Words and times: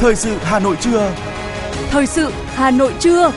Thời 0.00 0.14
sự 0.14 0.36
Hà 0.42 0.58
Nội 0.58 0.76
trưa. 0.80 1.14
Thời 1.90 2.06
sự 2.06 2.30
Hà 2.46 2.70
Nội 2.70 2.94
trưa. 3.00 3.32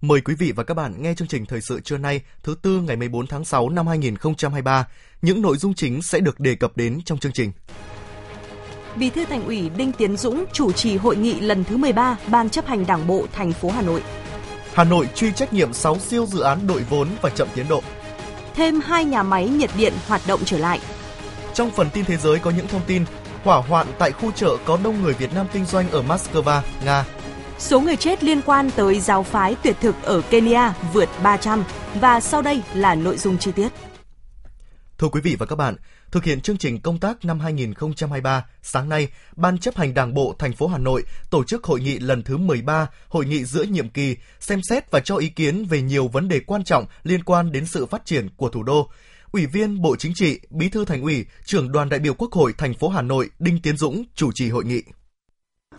Mời 0.00 0.20
quý 0.20 0.34
vị 0.34 0.52
và 0.56 0.64
các 0.64 0.74
bạn 0.74 1.02
nghe 1.02 1.14
chương 1.14 1.28
trình 1.28 1.46
thời 1.46 1.60
sự 1.60 1.80
trưa 1.80 1.98
nay, 1.98 2.20
thứ 2.42 2.54
tư 2.62 2.80
ngày 2.80 2.96
14 2.96 3.26
tháng 3.26 3.44
6 3.44 3.68
năm 3.68 3.86
2023. 3.86 4.88
Những 5.22 5.42
nội 5.42 5.56
dung 5.56 5.74
chính 5.74 6.02
sẽ 6.02 6.20
được 6.20 6.40
đề 6.40 6.54
cập 6.54 6.76
đến 6.76 7.00
trong 7.04 7.18
chương 7.18 7.32
trình. 7.32 7.52
Bí 8.96 9.10
thư 9.10 9.24
Thành 9.24 9.46
ủy 9.46 9.70
Đinh 9.76 9.92
Tiến 9.92 10.16
Dũng 10.16 10.44
chủ 10.52 10.72
trì 10.72 10.96
hội 10.96 11.16
nghị 11.16 11.40
lần 11.40 11.64
thứ 11.64 11.76
13 11.76 12.16
Ban 12.28 12.50
chấp 12.50 12.66
hành 12.66 12.86
Đảng 12.86 13.06
bộ 13.06 13.26
thành 13.32 13.52
phố 13.52 13.70
Hà 13.70 13.82
Nội. 13.82 14.02
Hà 14.74 14.84
Nội 14.84 15.08
truy 15.14 15.32
trách 15.32 15.52
nhiệm 15.52 15.72
6 15.72 15.98
siêu 15.98 16.26
dự 16.26 16.40
án 16.40 16.66
đội 16.66 16.82
vốn 16.90 17.08
và 17.22 17.30
chậm 17.30 17.48
tiến 17.54 17.66
độ. 17.68 17.82
Thêm 18.56 18.80
hai 18.80 19.04
nhà 19.04 19.22
máy 19.22 19.48
nhiệt 19.48 19.70
điện 19.76 19.92
hoạt 20.06 20.20
động 20.26 20.40
trở 20.44 20.58
lại. 20.58 20.80
Trong 21.54 21.70
phần 21.70 21.90
tin 21.90 22.04
thế 22.04 22.16
giới 22.16 22.38
có 22.38 22.50
những 22.50 22.68
thông 22.68 22.80
tin 22.86 23.04
hỏa 23.44 23.56
hoạn 23.56 23.86
tại 23.98 24.12
khu 24.12 24.32
chợ 24.32 24.56
có 24.64 24.78
đông 24.84 25.02
người 25.02 25.14
Việt 25.14 25.34
Nam 25.34 25.46
kinh 25.52 25.64
doanh 25.64 25.90
ở 25.90 26.02
Moscow, 26.02 26.60
Nga. 26.84 27.04
Số 27.58 27.80
người 27.80 27.96
chết 27.96 28.24
liên 28.24 28.40
quan 28.42 28.70
tới 28.76 29.00
giáo 29.00 29.22
phái 29.22 29.54
tuyệt 29.62 29.76
thực 29.80 30.02
ở 30.02 30.20
Kenya 30.30 30.74
vượt 30.92 31.08
300 31.22 31.64
và 31.94 32.20
sau 32.20 32.42
đây 32.42 32.62
là 32.74 32.94
nội 32.94 33.16
dung 33.16 33.38
chi 33.38 33.52
tiết. 33.52 33.68
Thưa 34.98 35.08
quý 35.08 35.20
vị 35.20 35.36
và 35.38 35.46
các 35.46 35.56
bạn, 35.56 35.76
thực 36.12 36.24
hiện 36.24 36.40
chương 36.40 36.56
trình 36.56 36.80
công 36.80 36.98
tác 36.98 37.24
năm 37.24 37.40
2023, 37.40 38.46
sáng 38.62 38.88
nay, 38.88 39.08
Ban 39.36 39.58
chấp 39.58 39.76
hành 39.76 39.94
Đảng 39.94 40.14
bộ 40.14 40.34
thành 40.38 40.52
phố 40.52 40.66
Hà 40.66 40.78
Nội 40.78 41.04
tổ 41.30 41.44
chức 41.44 41.64
hội 41.64 41.80
nghị 41.80 41.98
lần 41.98 42.22
thứ 42.22 42.36
13, 42.36 42.86
hội 43.08 43.26
nghị 43.26 43.44
giữa 43.44 43.62
nhiệm 43.62 43.88
kỳ, 43.88 44.16
xem 44.40 44.60
xét 44.68 44.90
và 44.90 45.00
cho 45.00 45.16
ý 45.16 45.28
kiến 45.28 45.64
về 45.64 45.82
nhiều 45.82 46.08
vấn 46.08 46.28
đề 46.28 46.40
quan 46.40 46.64
trọng 46.64 46.86
liên 47.02 47.24
quan 47.24 47.52
đến 47.52 47.66
sự 47.66 47.86
phát 47.86 48.04
triển 48.04 48.28
của 48.36 48.48
thủ 48.48 48.62
đô. 48.62 48.90
Ủy 49.32 49.46
viên 49.46 49.82
Bộ 49.82 49.96
Chính 49.96 50.12
trị, 50.14 50.40
Bí 50.50 50.68
thư 50.68 50.84
Thành 50.84 51.02
ủy, 51.02 51.26
trưởng 51.44 51.72
đoàn 51.72 51.88
đại 51.88 52.00
biểu 52.00 52.14
Quốc 52.14 52.32
hội 52.32 52.52
thành 52.58 52.74
phố 52.74 52.88
Hà 52.88 53.02
Nội 53.02 53.30
Đinh 53.38 53.60
Tiến 53.62 53.76
Dũng 53.76 54.04
chủ 54.14 54.30
trì 54.34 54.50
hội 54.50 54.64
nghị. 54.64 54.82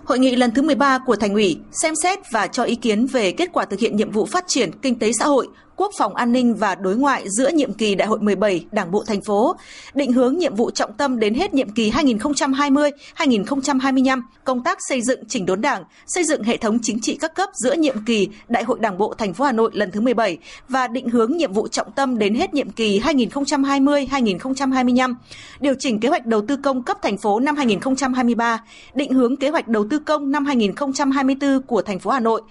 Hội 0.04 0.20
nghị 0.20 0.36
lần 0.36 0.52
thứ 0.52 0.62
13 0.62 1.00
của 1.06 1.16
Thành 1.16 1.34
ủy 1.34 1.60
xem 1.72 1.94
xét 2.04 2.20
và 2.32 2.48
cho 2.48 2.64
ý 2.64 2.76
kiến 2.76 3.08
về 3.08 3.32
kết 3.32 3.50
quả 3.54 3.66
thực 3.66 3.80
hiện 3.80 3.96
nhiệm 3.96 4.12
vụ 4.12 4.26
phát 4.26 4.44
triển 4.48 4.72
kinh 4.82 5.00
tế 5.00 5.12
xã 5.20 5.26
hội, 5.26 5.48
quốc 5.78 5.92
phòng 5.98 6.16
an 6.16 6.32
ninh 6.32 6.56
và 6.56 6.76
đối 6.76 6.96
ngoại 6.96 7.30
giữa 7.30 7.50
nhiệm 7.50 7.74
kỳ 7.74 7.96
Đại 7.96 8.08
hội 8.08 8.20
17 8.20 8.66
Đảng 8.72 8.92
bộ 8.92 9.04
thành 9.04 9.22
phố, 9.22 9.56
định 9.94 10.12
hướng 10.12 10.38
nhiệm 10.38 10.56
vụ 10.56 10.72
trọng 10.72 10.94
tâm 10.94 11.20
đến 11.20 11.34
hết 11.34 11.54
nhiệm 11.54 11.70
kỳ 11.70 11.92
2020-2025, 11.92 14.22
công 14.44 14.64
tác 14.64 14.78
xây 14.90 15.02
dựng 15.02 15.20
chỉnh 15.28 15.46
đốn 15.46 15.62
Đảng, 15.62 15.84
xây 16.08 16.24
dựng 16.24 16.44
hệ 16.44 16.58
thống 16.58 16.80
chính 16.82 17.00
trị 17.02 17.18
các 17.22 17.36
cấp 17.36 17.50
giữa 17.54 17.74
nhiệm 17.74 17.96
kỳ 18.06 18.28
Đại 18.48 18.64
hội 18.64 18.78
Đảng 18.82 18.98
bộ 18.98 19.14
thành 19.14 19.34
phố 19.34 19.46
Hà 19.46 19.52
Nội 19.52 19.72
lần 19.74 19.92
thứ 19.92 20.02
17 20.02 20.38
và 20.70 20.88
định 20.88 21.10
hướng 21.10 21.38
nhiệm 21.38 21.54
vụ 21.54 21.68
trọng 21.68 21.92
tâm 21.92 22.18
đến 22.18 22.36
hết 22.36 22.54
nhiệm 22.54 22.70
kỳ 22.70 23.00
2020-2025, 23.00 25.16
điều 25.60 25.74
chỉnh 25.80 26.00
kế 26.00 26.10
hoạch 26.10 26.26
đầu 26.26 26.42
tư 26.48 26.58
công 26.58 26.84
cấp 26.84 26.98
thành 27.02 27.18
phố 27.18 27.40
năm 27.40 27.56
2023, 27.56 28.64
định 28.94 29.14
hướng 29.14 29.36
kế 29.36 29.50
hoạch 29.50 29.68
đầu 29.68 29.86
tư 29.90 30.00
công 30.00 30.32
năm 30.32 30.46
2024 30.46 31.62
của 31.62 31.82
thành 31.82 32.00
phố 32.00 32.12
Hà 32.12 32.20
Nội, 32.20 32.42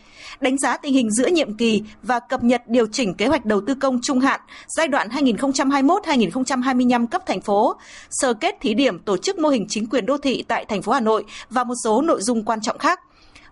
đánh 0.41 0.59
giá 0.59 0.77
tình 0.77 0.95
hình 0.95 1.11
giữa 1.11 1.27
nhiệm 1.27 1.55
kỳ 1.55 1.83
và 2.03 2.21
cập 2.21 2.45
nhật 2.45 2.63
điều 2.67 2.87
chỉnh 2.87 3.15
kế 3.19 3.27
hoạch 3.27 3.47
đầu 3.47 3.61
tư 3.67 3.75
công 3.75 4.01
trung 4.03 4.21
hạn 4.21 4.41
giai 4.69 4.89
đoạn 4.89 5.09
2021-2025 5.09 7.07
cấp 7.07 7.23
thành 7.27 7.41
phố, 7.41 7.77
sơ 8.11 8.35
kết 8.35 8.55
thí 8.61 8.75
điểm 8.75 8.99
tổ 8.99 9.17
chức 9.17 9.39
mô 9.39 9.49
hình 9.49 9.67
chính 9.69 9.87
quyền 9.87 10.07
đô 10.07 10.19
thị 10.19 10.45
tại 10.49 10.65
thành 10.69 10.83
phố 10.83 10.93
Hà 10.93 11.01
Nội 11.01 11.25
và 11.51 11.65
một 11.65 11.75
số 11.85 12.03
nội 12.03 12.23
dung 12.23 12.45
quan 12.45 12.61
trọng 12.61 12.79
khác. 12.79 13.01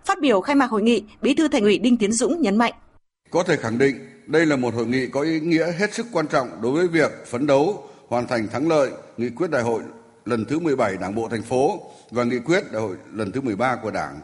Phát 0.05 0.21
biểu 0.21 0.41
khai 0.41 0.55
mạc 0.55 0.69
hội 0.69 0.81
nghị, 0.81 1.03
Bí 1.21 1.33
thư 1.33 1.47
Thành 1.47 1.63
ủy 1.63 1.77
Đinh 1.77 1.97
Tiến 1.97 2.11
Dũng 2.11 2.41
nhấn 2.41 2.57
mạnh: 2.57 2.73
Có 3.31 3.43
thể 3.43 3.55
khẳng 3.55 3.77
định 3.77 3.95
đây 4.27 4.45
là 4.45 4.55
một 4.55 4.73
hội 4.73 4.85
nghị 4.85 5.07
có 5.07 5.21
ý 5.21 5.39
nghĩa 5.39 5.71
hết 5.71 5.93
sức 5.93 6.05
quan 6.11 6.27
trọng 6.27 6.61
đối 6.61 6.71
với 6.71 6.87
việc 6.87 7.11
phấn 7.27 7.47
đấu 7.47 7.89
hoàn 8.07 8.27
thành 8.27 8.47
thắng 8.47 8.67
lợi 8.67 8.89
nghị 9.17 9.29
quyết 9.29 9.51
đại 9.51 9.61
hội 9.61 9.81
lần 10.25 10.45
thứ 10.45 10.59
17 10.59 10.97
Đảng 10.97 11.15
bộ 11.15 11.27
thành 11.29 11.43
phố 11.43 11.79
và 12.11 12.23
nghị 12.23 12.39
quyết 12.39 12.71
đại 12.71 12.81
hội 12.81 12.95
lần 13.13 13.31
thứ 13.31 13.41
13 13.41 13.75
của 13.75 13.91
Đảng 13.91 14.19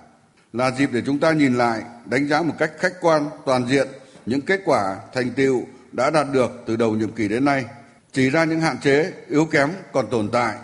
là 0.54 0.72
dịp 0.72 0.90
để 0.94 1.02
chúng 1.06 1.20
ta 1.20 1.32
nhìn 1.32 1.54
lại, 1.54 1.82
đánh 2.06 2.28
giá 2.28 2.42
một 2.42 2.54
cách 2.60 2.72
khách 2.80 2.94
quan, 3.02 3.30
toàn 3.46 3.68
diện 3.68 3.88
những 4.26 4.42
kết 4.42 4.62
quả, 4.66 4.98
thành 5.14 5.32
tiệu 5.32 5.62
đã 5.92 6.10
đạt 6.10 6.28
được 6.32 6.52
từ 6.66 6.76
đầu 6.76 6.96
nhiệm 6.96 7.12
kỳ 7.12 7.28
đến 7.28 7.46
nay, 7.46 7.66
chỉ 8.12 8.30
ra 8.30 8.44
những 8.44 8.62
hạn 8.62 8.78
chế, 8.84 9.14
yếu 9.30 9.46
kém 9.46 9.70
còn 9.94 10.08
tồn 10.08 10.30
tại, 10.30 10.56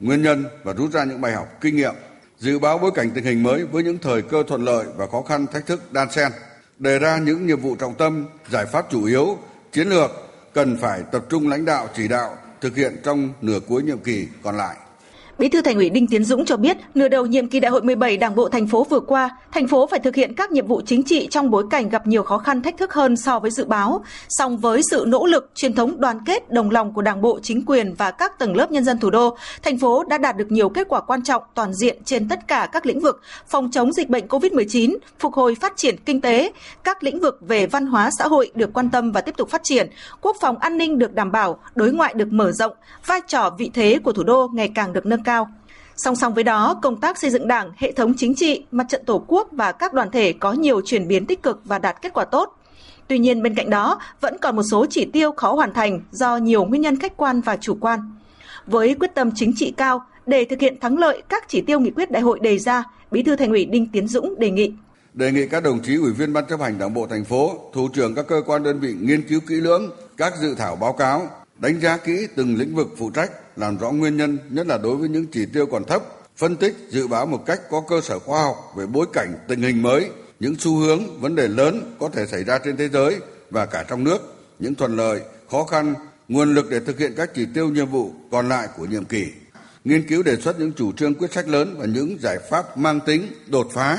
nguyên 0.00 0.22
nhân 0.22 0.46
và 0.64 0.72
rút 0.72 0.92
ra 0.92 1.04
những 1.04 1.20
bài 1.20 1.32
học 1.32 1.48
kinh 1.60 1.76
nghiệm, 1.76 1.94
dự 2.38 2.58
báo 2.58 2.78
bối 2.78 2.90
cảnh 2.94 3.10
tình 3.14 3.24
hình 3.24 3.42
mới 3.42 3.64
với 3.64 3.82
những 3.82 3.98
thời 3.98 4.22
cơ 4.22 4.42
thuận 4.48 4.64
lợi 4.64 4.86
và 4.96 5.06
khó 5.06 5.22
khăn 5.22 5.46
thách 5.46 5.66
thức 5.66 5.92
đan 5.92 6.10
xen, 6.10 6.32
đề 6.78 6.98
ra 6.98 7.18
những 7.18 7.46
nhiệm 7.46 7.60
vụ 7.60 7.76
trọng 7.76 7.94
tâm, 7.94 8.26
giải 8.50 8.66
pháp 8.66 8.86
chủ 8.90 9.04
yếu, 9.04 9.38
chiến 9.72 9.88
lược 9.88 10.10
cần 10.54 10.76
phải 10.80 11.02
tập 11.12 11.24
trung 11.28 11.48
lãnh 11.48 11.64
đạo 11.64 11.88
chỉ 11.96 12.08
đạo 12.08 12.36
thực 12.60 12.76
hiện 12.76 12.96
trong 13.04 13.32
nửa 13.40 13.60
cuối 13.68 13.82
nhiệm 13.82 13.98
kỳ 13.98 14.28
còn 14.42 14.56
lại. 14.56 14.76
Bí 15.38 15.48
thư 15.48 15.62
Thành 15.62 15.76
ủy 15.76 15.90
Đinh 15.90 16.06
Tiến 16.06 16.24
Dũng 16.24 16.44
cho 16.44 16.56
biết, 16.56 16.76
nửa 16.94 17.08
đầu 17.08 17.26
nhiệm 17.26 17.48
kỳ 17.48 17.60
Đại 17.60 17.70
hội 17.70 17.82
17 17.82 18.16
Đảng 18.16 18.34
bộ 18.34 18.48
thành 18.48 18.66
phố 18.66 18.86
vừa 18.90 19.00
qua, 19.00 19.30
thành 19.52 19.68
phố 19.68 19.86
phải 19.86 20.00
thực 20.00 20.14
hiện 20.14 20.34
các 20.34 20.50
nhiệm 20.50 20.66
vụ 20.66 20.80
chính 20.86 21.02
trị 21.02 21.28
trong 21.30 21.50
bối 21.50 21.64
cảnh 21.70 21.88
gặp 21.88 22.06
nhiều 22.06 22.22
khó 22.22 22.38
khăn 22.38 22.62
thách 22.62 22.78
thức 22.78 22.92
hơn 22.92 23.16
so 23.16 23.38
với 23.38 23.50
dự 23.50 23.64
báo. 23.64 24.04
Song 24.28 24.56
với 24.56 24.80
sự 24.90 25.04
nỗ 25.08 25.26
lực, 25.26 25.50
truyền 25.54 25.74
thống 25.74 26.00
đoàn 26.00 26.18
kết, 26.26 26.50
đồng 26.50 26.70
lòng 26.70 26.92
của 26.92 27.02
Đảng 27.02 27.22
bộ, 27.22 27.38
chính 27.42 27.64
quyền 27.66 27.94
và 27.94 28.10
các 28.10 28.38
tầng 28.38 28.56
lớp 28.56 28.70
nhân 28.70 28.84
dân 28.84 28.98
thủ 28.98 29.10
đô, 29.10 29.36
thành 29.62 29.78
phố 29.78 30.04
đã 30.04 30.18
đạt 30.18 30.36
được 30.36 30.52
nhiều 30.52 30.68
kết 30.68 30.88
quả 30.88 31.00
quan 31.00 31.22
trọng 31.22 31.42
toàn 31.54 31.74
diện 31.74 31.98
trên 32.04 32.28
tất 32.28 32.48
cả 32.48 32.68
các 32.72 32.86
lĩnh 32.86 33.00
vực: 33.00 33.20
phòng 33.48 33.70
chống 33.70 33.92
dịch 33.92 34.08
bệnh 34.08 34.26
COVID-19, 34.26 34.96
phục 35.18 35.34
hồi 35.34 35.54
phát 35.54 35.76
triển 35.76 35.96
kinh 36.04 36.20
tế, 36.20 36.52
các 36.84 37.02
lĩnh 37.02 37.20
vực 37.20 37.38
về 37.40 37.66
văn 37.66 37.86
hóa 37.86 38.10
xã 38.18 38.28
hội 38.28 38.50
được 38.54 38.72
quan 38.72 38.90
tâm 38.90 39.12
và 39.12 39.20
tiếp 39.20 39.36
tục 39.36 39.50
phát 39.50 39.60
triển, 39.64 39.90
quốc 40.20 40.36
phòng 40.40 40.58
an 40.58 40.78
ninh 40.78 40.98
được 40.98 41.14
đảm 41.14 41.32
bảo, 41.32 41.58
đối 41.74 41.92
ngoại 41.92 42.14
được 42.14 42.32
mở 42.32 42.52
rộng, 42.52 42.72
vai 43.06 43.20
trò 43.28 43.50
vị 43.58 43.70
thế 43.74 43.98
của 44.04 44.12
thủ 44.12 44.22
đô 44.22 44.48
ngày 44.54 44.70
càng 44.74 44.92
được 44.92 45.06
nâng 45.06 45.22
cao. 45.28 45.48
Song 45.96 46.16
song 46.16 46.34
với 46.34 46.44
đó, 46.44 46.78
công 46.82 47.00
tác 47.00 47.18
xây 47.18 47.30
dựng 47.30 47.48
Đảng, 47.48 47.72
hệ 47.76 47.92
thống 47.92 48.14
chính 48.16 48.34
trị, 48.34 48.64
mặt 48.70 48.86
trận 48.88 49.04
Tổ 49.04 49.24
quốc 49.26 49.48
và 49.52 49.72
các 49.72 49.92
đoàn 49.92 50.10
thể 50.10 50.32
có 50.32 50.52
nhiều 50.52 50.80
chuyển 50.84 51.08
biến 51.08 51.26
tích 51.26 51.42
cực 51.42 51.60
và 51.64 51.78
đạt 51.78 52.02
kết 52.02 52.12
quả 52.14 52.24
tốt. 52.24 52.58
Tuy 53.08 53.18
nhiên 53.18 53.42
bên 53.42 53.54
cạnh 53.54 53.70
đó, 53.70 54.00
vẫn 54.20 54.36
còn 54.40 54.56
một 54.56 54.62
số 54.70 54.86
chỉ 54.90 55.04
tiêu 55.04 55.32
khó 55.32 55.52
hoàn 55.52 55.72
thành 55.72 56.00
do 56.10 56.36
nhiều 56.36 56.64
nguyên 56.64 56.82
nhân 56.82 56.98
khách 56.98 57.16
quan 57.16 57.40
và 57.40 57.56
chủ 57.56 57.76
quan. 57.80 58.00
Với 58.66 58.94
quyết 58.94 59.14
tâm 59.14 59.30
chính 59.34 59.52
trị 59.56 59.74
cao 59.76 60.04
để 60.26 60.44
thực 60.44 60.60
hiện 60.60 60.80
thắng 60.80 60.98
lợi 60.98 61.22
các 61.28 61.44
chỉ 61.48 61.60
tiêu 61.60 61.80
nghị 61.80 61.90
quyết 61.90 62.10
đại 62.10 62.22
hội 62.22 62.38
đề 62.42 62.58
ra, 62.58 62.84
Bí 63.10 63.22
thư 63.22 63.36
Thành 63.36 63.50
ủy 63.50 63.64
Đinh 63.64 63.86
Tiến 63.92 64.08
Dũng 64.08 64.38
đề 64.38 64.50
nghị 64.50 64.72
đề 65.14 65.32
nghị 65.32 65.48
các 65.48 65.62
đồng 65.62 65.82
chí 65.82 65.96
ủy 65.96 66.12
viên 66.12 66.32
ban 66.32 66.44
chấp 66.46 66.60
hành 66.60 66.78
đảng 66.78 66.94
bộ 66.94 67.06
thành 67.06 67.24
phố, 67.24 67.70
thủ 67.74 67.88
trưởng 67.94 68.14
các 68.14 68.26
cơ 68.28 68.42
quan 68.46 68.62
đơn 68.62 68.80
vị 68.80 68.94
nghiên 69.00 69.28
cứu 69.28 69.40
kỹ 69.48 69.54
lưỡng 69.54 69.90
các 70.16 70.32
dự 70.40 70.54
thảo 70.54 70.76
báo 70.76 70.92
cáo, 70.92 71.28
đánh 71.58 71.80
giá 71.80 71.96
kỹ 71.96 72.26
từng 72.36 72.56
lĩnh 72.58 72.74
vực 72.74 72.88
phụ 72.98 73.10
trách, 73.10 73.30
làm 73.58 73.78
rõ 73.78 73.90
nguyên 73.90 74.16
nhân, 74.16 74.38
nhất 74.50 74.66
là 74.66 74.78
đối 74.78 74.96
với 74.96 75.08
những 75.08 75.26
chỉ 75.26 75.46
tiêu 75.46 75.66
còn 75.66 75.84
thấp, 75.84 76.02
phân 76.36 76.56
tích, 76.56 76.76
dự 76.90 77.06
báo 77.08 77.26
một 77.26 77.46
cách 77.46 77.60
có 77.70 77.82
cơ 77.88 78.00
sở 78.00 78.18
khoa 78.18 78.42
học 78.42 78.72
về 78.76 78.86
bối 78.86 79.06
cảnh 79.12 79.34
tình 79.48 79.62
hình 79.62 79.82
mới, 79.82 80.10
những 80.40 80.54
xu 80.58 80.76
hướng, 80.76 81.20
vấn 81.20 81.34
đề 81.34 81.48
lớn 81.48 81.96
có 82.00 82.08
thể 82.08 82.26
xảy 82.26 82.44
ra 82.44 82.58
trên 82.64 82.76
thế 82.76 82.88
giới 82.88 83.16
và 83.50 83.66
cả 83.66 83.84
trong 83.88 84.04
nước, 84.04 84.34
những 84.58 84.74
thuận 84.74 84.96
lợi, 84.96 85.20
khó 85.50 85.64
khăn, 85.64 85.94
nguồn 86.28 86.54
lực 86.54 86.70
để 86.70 86.80
thực 86.80 86.98
hiện 86.98 87.12
các 87.16 87.30
chỉ 87.34 87.46
tiêu 87.54 87.68
nhiệm 87.68 87.86
vụ 87.86 88.12
còn 88.30 88.48
lại 88.48 88.68
của 88.76 88.84
nhiệm 88.84 89.04
kỳ. 89.04 89.26
Nghiên 89.84 90.08
cứu 90.08 90.22
đề 90.22 90.36
xuất 90.36 90.60
những 90.60 90.72
chủ 90.72 90.92
trương 90.92 91.14
quyết 91.14 91.32
sách 91.32 91.48
lớn 91.48 91.74
và 91.78 91.86
những 91.86 92.16
giải 92.20 92.38
pháp 92.50 92.78
mang 92.78 93.00
tính 93.00 93.26
đột 93.46 93.68
phá 93.72 93.98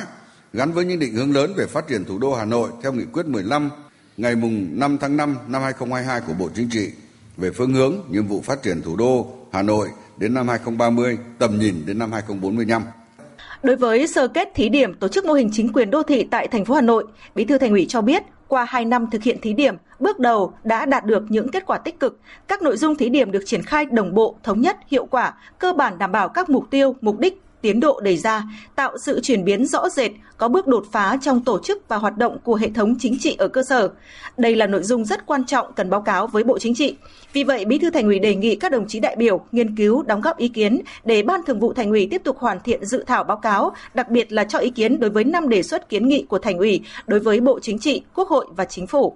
gắn 0.53 0.71
với 0.71 0.85
những 0.85 0.99
định 0.99 1.13
hướng 1.13 1.33
lớn 1.33 1.53
về 1.57 1.65
phát 1.65 1.87
triển 1.87 2.05
thủ 2.05 2.17
đô 2.17 2.33
Hà 2.35 2.45
Nội 2.45 2.69
theo 2.83 2.93
nghị 2.93 3.05
quyết 3.13 3.25
15 3.25 3.69
ngày 4.17 4.35
mùng 4.35 4.79
5 4.79 4.97
tháng 5.01 5.17
5 5.17 5.35
năm 5.47 5.61
2022 5.61 6.21
của 6.27 6.33
Bộ 6.33 6.49
Chính 6.55 6.69
trị 6.69 6.91
về 7.37 7.51
phương 7.51 7.73
hướng 7.73 7.95
nhiệm 8.09 8.27
vụ 8.27 8.41
phát 8.41 8.63
triển 8.63 8.81
thủ 8.81 8.95
đô 8.95 9.38
Hà 9.51 9.61
Nội 9.61 9.89
đến 10.17 10.33
năm 10.33 10.47
2030, 10.47 11.17
tầm 11.39 11.59
nhìn 11.59 11.83
đến 11.85 11.99
năm 11.99 12.11
2045. 12.11 12.83
Đối 13.63 13.75
với 13.75 14.07
sơ 14.07 14.27
kết 14.27 14.49
thí 14.55 14.69
điểm 14.69 14.93
tổ 14.93 15.07
chức 15.07 15.25
mô 15.25 15.33
hình 15.33 15.49
chính 15.53 15.73
quyền 15.73 15.91
đô 15.91 16.03
thị 16.03 16.27
tại 16.31 16.47
thành 16.47 16.65
phố 16.65 16.73
Hà 16.73 16.81
Nội, 16.81 17.05
Bí 17.35 17.45
thư 17.45 17.57
Thành 17.57 17.71
ủy 17.71 17.85
cho 17.89 18.01
biết, 18.01 18.23
qua 18.47 18.65
2 18.65 18.85
năm 18.85 19.07
thực 19.11 19.23
hiện 19.23 19.41
thí 19.41 19.53
điểm, 19.53 19.75
bước 19.99 20.19
đầu 20.19 20.53
đã 20.63 20.85
đạt 20.85 21.05
được 21.05 21.23
những 21.29 21.51
kết 21.51 21.65
quả 21.65 21.77
tích 21.77 21.99
cực. 21.99 22.19
Các 22.47 22.61
nội 22.61 22.77
dung 22.77 22.95
thí 22.95 23.09
điểm 23.09 23.31
được 23.31 23.43
triển 23.45 23.63
khai 23.63 23.85
đồng 23.85 24.13
bộ, 24.13 24.35
thống 24.43 24.61
nhất, 24.61 24.77
hiệu 24.87 25.05
quả, 25.05 25.33
cơ 25.59 25.73
bản 25.73 25.97
đảm 25.97 26.11
bảo 26.11 26.29
các 26.29 26.49
mục 26.49 26.65
tiêu, 26.69 26.95
mục 27.01 27.19
đích, 27.19 27.41
tiến 27.61 27.79
độ 27.79 27.99
đề 27.99 28.17
ra, 28.17 28.43
tạo 28.75 28.97
sự 28.97 29.19
chuyển 29.23 29.45
biến 29.45 29.65
rõ 29.65 29.89
rệt, 29.89 30.11
có 30.37 30.47
bước 30.47 30.67
đột 30.67 30.85
phá 30.91 31.17
trong 31.21 31.43
tổ 31.43 31.59
chức 31.63 31.87
và 31.87 31.97
hoạt 31.97 32.17
động 32.17 32.37
của 32.43 32.55
hệ 32.55 32.69
thống 32.69 32.95
chính 32.99 33.17
trị 33.19 33.35
ở 33.39 33.47
cơ 33.47 33.63
sở. 33.63 33.89
Đây 34.37 34.55
là 34.55 34.67
nội 34.67 34.83
dung 34.83 35.05
rất 35.05 35.25
quan 35.25 35.45
trọng 35.45 35.73
cần 35.73 35.89
báo 35.89 36.01
cáo 36.01 36.27
với 36.27 36.43
Bộ 36.43 36.59
Chính 36.59 36.75
trị. 36.75 36.95
Vì 37.33 37.43
vậy, 37.43 37.65
Bí 37.65 37.77
thư 37.77 37.89
Thành 37.89 38.05
ủy 38.05 38.19
đề 38.19 38.35
nghị 38.35 38.55
các 38.55 38.71
đồng 38.71 38.87
chí 38.87 38.99
đại 38.99 39.15
biểu 39.15 39.41
nghiên 39.51 39.75
cứu 39.75 40.03
đóng 40.03 40.21
góp 40.21 40.37
ý 40.37 40.47
kiến 40.47 40.81
để 41.03 41.23
Ban 41.23 41.41
Thường 41.43 41.59
vụ 41.59 41.73
Thành 41.73 41.89
ủy 41.89 42.07
tiếp 42.11 42.21
tục 42.23 42.37
hoàn 42.39 42.59
thiện 42.59 42.85
dự 42.85 43.03
thảo 43.07 43.23
báo 43.23 43.37
cáo, 43.37 43.71
đặc 43.93 44.09
biệt 44.09 44.31
là 44.31 44.43
cho 44.43 44.59
ý 44.59 44.69
kiến 44.69 44.99
đối 44.99 45.09
với 45.09 45.23
năm 45.23 45.49
đề 45.49 45.63
xuất 45.63 45.89
kiến 45.89 46.07
nghị 46.07 46.25
của 46.29 46.39
Thành 46.39 46.57
ủy 46.57 46.81
đối 47.07 47.19
với 47.19 47.39
Bộ 47.39 47.59
Chính 47.59 47.79
trị, 47.79 48.01
Quốc 48.15 48.27
hội 48.27 48.45
và 48.55 48.65
Chính 48.65 48.87
phủ. 48.87 49.15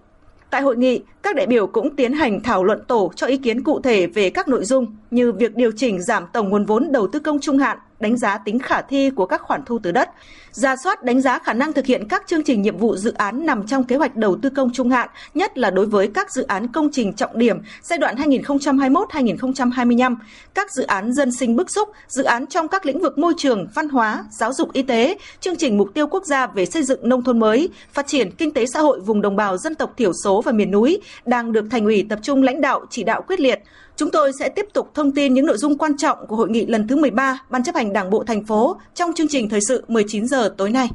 Tại 0.50 0.62
hội 0.62 0.78
nghị, 0.78 1.02
các 1.24 1.36
đại 1.36 1.48
biểu 1.48 1.68
cũng 1.68 1.96
tiến 1.96 2.14
hành 2.14 2.44
thảo 2.44 2.64
luận 2.64 2.82
tổ 2.88 3.12
cho 3.16 3.28
ý 3.28 3.38
kiến 3.38 3.64
cụ 3.64 3.80
thể 3.82 4.08
về 4.08 4.30
các 4.30 4.48
nội 4.48 4.66
dung 4.66 4.96
như 5.12 5.32
việc 5.32 5.56
điều 5.56 5.72
chỉnh 5.78 6.02
giảm 6.02 6.24
tổng 6.34 6.50
nguồn 6.50 6.66
vốn 6.66 6.92
đầu 6.92 7.08
tư 7.08 7.20
công 7.20 7.40
trung 7.40 7.58
hạn 7.58 7.78
đánh 8.04 8.18
giá 8.18 8.38
tính 8.38 8.60
khả 8.60 8.82
thi 8.82 9.10
của 9.10 9.26
các 9.26 9.42
khoản 9.42 9.62
thu 9.66 9.80
từ 9.84 9.92
đất, 9.92 10.10
ra 10.52 10.76
soát 10.84 11.04
đánh 11.04 11.22
giá 11.22 11.40
khả 11.40 11.54
năng 11.54 11.74
thực 11.74 11.86
hiện 11.86 12.08
các 12.08 12.24
chương 12.28 12.44
trình 12.44 12.62
nhiệm 12.62 12.78
vụ 12.78 12.96
dự 12.96 13.14
án 13.14 13.46
nằm 13.46 13.68
trong 13.68 13.84
kế 13.84 13.96
hoạch 13.96 14.16
đầu 14.16 14.38
tư 14.42 14.50
công 14.50 14.74
trung 14.74 14.90
hạn, 14.90 15.10
nhất 15.34 15.58
là 15.58 15.70
đối 15.70 15.86
với 15.86 16.08
các 16.14 16.32
dự 16.32 16.44
án 16.44 16.68
công 16.68 16.90
trình 16.92 17.14
trọng 17.14 17.38
điểm 17.38 17.58
giai 17.82 18.00
đoạn 18.00 18.16
2021-2025, 18.16 20.16
các 20.54 20.72
dự 20.72 20.84
án 20.84 21.14
dân 21.14 21.32
sinh 21.32 21.56
bức 21.56 21.72
xúc, 21.72 21.90
dự 22.08 22.24
án 22.24 22.48
trong 22.48 22.68
các 22.68 22.86
lĩnh 22.86 23.00
vực 23.00 23.18
môi 23.18 23.34
trường, 23.38 23.68
văn 23.76 23.90
hóa, 23.90 24.26
giáo 24.40 24.54
dục 24.54 24.74
y 24.74 24.82
tế, 24.82 25.18
chương 25.40 25.56
trình 25.56 25.78
mục 25.78 25.90
tiêu 25.94 26.08
quốc 26.08 26.26
gia 26.26 26.48
về 26.48 26.66
xây 26.66 26.84
dựng 26.84 27.10
nông 27.10 27.24
thôn 27.24 27.40
mới, 27.40 27.70
phát 27.94 28.08
triển 28.08 28.32
kinh 28.32 28.54
tế 28.54 28.66
xã 28.66 28.80
hội 28.80 29.00
vùng 29.00 29.22
đồng 29.22 29.36
bào 29.36 29.58
dân 29.58 29.76
tộc 29.76 29.94
thiểu 29.98 30.12
số 30.24 30.42
và 30.42 30.52
miền 30.52 30.72
núi 30.72 31.02
đang 31.26 31.52
được 31.52 31.66
thành 31.72 31.86
ủy 31.86 32.06
tập 32.10 32.20
trung 32.22 32.44
lãnh 32.44 32.62
đạo 32.62 32.86
chỉ 32.90 33.04
đạo 33.04 33.22
quyết 33.28 33.40
liệt. 33.40 33.60
Chúng 33.96 34.12
tôi 34.12 34.32
sẽ 34.40 34.50
tiếp 34.50 34.66
tục 34.74 34.92
thông 34.96 35.12
tin 35.12 35.34
những 35.34 35.46
nội 35.46 35.58
dung 35.58 35.78
quan 35.78 35.98
trọng 35.98 36.28
của 36.28 36.36
hội 36.36 36.50
nghị 36.50 36.66
lần 36.66 36.88
thứ 36.88 36.96
13 36.96 37.40
Ban 37.50 37.64
chấp 37.64 37.76
hành 37.76 37.94
Đảng 37.94 38.10
bộ 38.10 38.24
thành 38.24 38.46
phố 38.46 38.80
trong 38.94 39.14
chương 39.14 39.28
trình 39.28 39.50
thời 39.50 39.60
sự 39.68 39.86
19 39.88 40.28
giờ 40.28 40.54
tối 40.58 40.70
nay. 40.70 40.90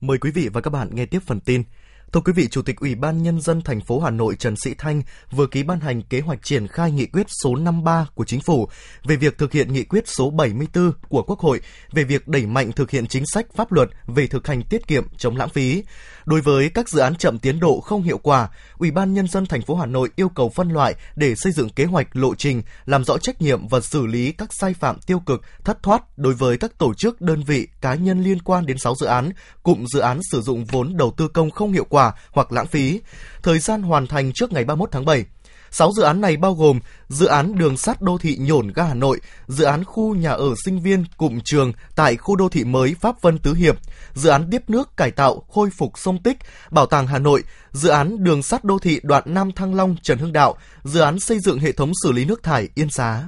Mời 0.00 0.18
quý 0.18 0.30
vị 0.30 0.48
và 0.52 0.60
các 0.60 0.70
bạn 0.70 0.88
nghe 0.92 1.06
tiếp 1.06 1.20
phần 1.26 1.40
tin. 1.40 1.62
Thưa 2.12 2.20
quý 2.20 2.32
vị, 2.32 2.48
Chủ 2.48 2.62
tịch 2.62 2.80
Ủy 2.80 2.94
ban 2.94 3.22
Nhân 3.22 3.40
dân 3.40 3.62
thành 3.62 3.80
phố 3.80 4.00
Hà 4.00 4.10
Nội 4.10 4.36
Trần 4.38 4.54
Sĩ 4.56 4.74
Thanh 4.78 5.02
vừa 5.30 5.46
ký 5.46 5.62
ban 5.62 5.80
hành 5.80 6.02
kế 6.02 6.20
hoạch 6.20 6.42
triển 6.42 6.66
khai 6.66 6.92
nghị 6.92 7.06
quyết 7.06 7.26
số 7.42 7.56
53 7.56 8.06
của 8.14 8.24
Chính 8.24 8.40
phủ 8.40 8.68
về 9.04 9.16
việc 9.16 9.38
thực 9.38 9.52
hiện 9.52 9.72
nghị 9.72 9.84
quyết 9.84 10.08
số 10.08 10.30
74 10.30 10.92
của 11.08 11.22
Quốc 11.22 11.40
hội 11.40 11.60
về 11.92 12.04
việc 12.04 12.28
đẩy 12.28 12.46
mạnh 12.46 12.72
thực 12.72 12.90
hiện 12.90 13.06
chính 13.06 13.24
sách 13.26 13.46
pháp 13.54 13.72
luật 13.72 13.88
về 14.06 14.26
thực 14.26 14.46
hành 14.46 14.62
tiết 14.62 14.86
kiệm 14.86 15.04
chống 15.16 15.36
lãng 15.36 15.48
phí. 15.48 15.82
Đối 16.24 16.40
với 16.40 16.70
các 16.70 16.88
dự 16.88 17.00
án 17.00 17.16
chậm 17.16 17.38
tiến 17.38 17.60
độ 17.60 17.80
không 17.80 18.02
hiệu 18.02 18.18
quả, 18.18 18.48
Ủy 18.78 18.90
ban 18.90 19.14
Nhân 19.14 19.28
dân 19.28 19.46
thành 19.46 19.62
phố 19.62 19.74
Hà 19.74 19.86
Nội 19.86 20.10
yêu 20.16 20.28
cầu 20.28 20.48
phân 20.48 20.68
loại 20.68 20.94
để 21.16 21.34
xây 21.34 21.52
dựng 21.52 21.68
kế 21.68 21.84
hoạch 21.84 22.16
lộ 22.16 22.34
trình, 22.34 22.62
làm 22.86 23.04
rõ 23.04 23.18
trách 23.18 23.42
nhiệm 23.42 23.68
và 23.68 23.80
xử 23.80 24.06
lý 24.06 24.32
các 24.32 24.48
sai 24.52 24.74
phạm 24.74 24.98
tiêu 25.06 25.20
cực, 25.20 25.42
thất 25.64 25.82
thoát 25.82 26.18
đối 26.18 26.34
với 26.34 26.58
các 26.58 26.78
tổ 26.78 26.94
chức, 26.94 27.20
đơn 27.20 27.42
vị, 27.42 27.68
cá 27.80 27.94
nhân 27.94 28.22
liên 28.22 28.42
quan 28.42 28.66
đến 28.66 28.78
6 28.78 28.94
dự 29.00 29.06
án, 29.06 29.30
cụm 29.62 29.84
dự 29.92 30.00
án 30.00 30.20
sử 30.32 30.40
dụng 30.40 30.64
vốn 30.64 30.96
đầu 30.96 31.14
tư 31.16 31.28
công 31.28 31.50
không 31.50 31.72
hiệu 31.72 31.86
quả 31.88 31.99
hoặc 32.30 32.52
lãng 32.52 32.66
phí. 32.66 33.00
Thời 33.42 33.58
gian 33.58 33.82
hoàn 33.82 34.06
thành 34.06 34.32
trước 34.32 34.52
ngày 34.52 34.64
31 34.64 34.88
tháng 34.92 35.04
7. 35.04 35.24
6 35.70 35.92
dự 35.92 36.02
án 36.02 36.20
này 36.20 36.36
bao 36.36 36.54
gồm 36.54 36.80
dự 37.08 37.26
án 37.26 37.58
đường 37.58 37.76
sắt 37.76 38.02
đô 38.02 38.18
thị 38.18 38.36
Nhổn 38.40 38.72
ga 38.74 38.84
Hà 38.84 38.94
Nội, 38.94 39.20
dự 39.48 39.64
án 39.64 39.84
khu 39.84 40.14
nhà 40.14 40.30
ở 40.30 40.54
sinh 40.64 40.80
viên 40.80 41.04
cụm 41.16 41.38
trường 41.44 41.72
tại 41.96 42.16
khu 42.16 42.36
đô 42.36 42.48
thị 42.48 42.64
mới 42.64 42.94
Pháp 43.00 43.22
Vân 43.22 43.38
Tứ 43.38 43.54
Hiệp, 43.54 43.76
dự 44.14 44.30
án 44.30 44.48
tiếp 44.50 44.62
nước 44.68 44.96
cải 44.96 45.10
tạo 45.10 45.42
khôi 45.48 45.70
phục 45.70 45.98
sông 45.98 46.22
Tích, 46.22 46.36
Bảo 46.70 46.86
tàng 46.86 47.06
Hà 47.06 47.18
Nội, 47.18 47.42
dự 47.72 47.88
án 47.88 48.24
đường 48.24 48.42
sắt 48.42 48.64
đô 48.64 48.78
thị 48.78 49.00
đoạn 49.02 49.22
Nam 49.26 49.52
Thăng 49.52 49.74
Long 49.74 49.96
Trần 50.02 50.18
Hưng 50.18 50.32
Đạo, 50.32 50.56
dự 50.84 51.00
án 51.00 51.20
xây 51.20 51.38
dựng 51.40 51.58
hệ 51.58 51.72
thống 51.72 51.92
xử 52.02 52.12
lý 52.12 52.24
nước 52.24 52.42
thải 52.42 52.68
Yên 52.74 52.90
Xá. 52.90 53.24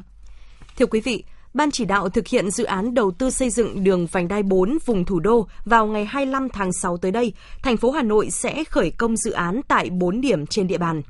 Thưa 0.79 0.87
quý 0.87 1.01
vị, 1.01 1.25
Ban 1.55 1.71
chỉ 1.71 1.85
đạo 1.85 2.09
thực 2.09 2.29
hiện 2.29 2.51
dự 2.51 2.65
án 2.65 2.95
đầu 2.95 3.11
tư 3.11 3.31
xây 3.31 3.51
dựng 3.51 3.85
đường 3.85 4.07
vành 4.07 4.29
đai 4.29 4.43
4 4.43 4.79
vùng 4.87 5.05
thủ 5.05 5.21
đô 5.21 5.47
vào 5.65 5.87
ngày 5.87 6.05
25 6.05 6.49
tháng 6.49 6.73
6 6.73 6.97
tới 6.97 7.11
đây, 7.11 7.33
thành 7.63 7.77
phố 7.77 7.91
Hà 7.91 8.03
Nội 8.03 8.31
sẽ 8.31 8.65
khởi 8.65 8.91
công 8.91 9.17
dự 9.17 9.31
án 9.31 9.61
tại 9.69 9.91
4 9.91 10.21
điểm 10.21 10.47
trên 10.47 10.67
địa 10.67 10.79
bàn. 10.79 11.03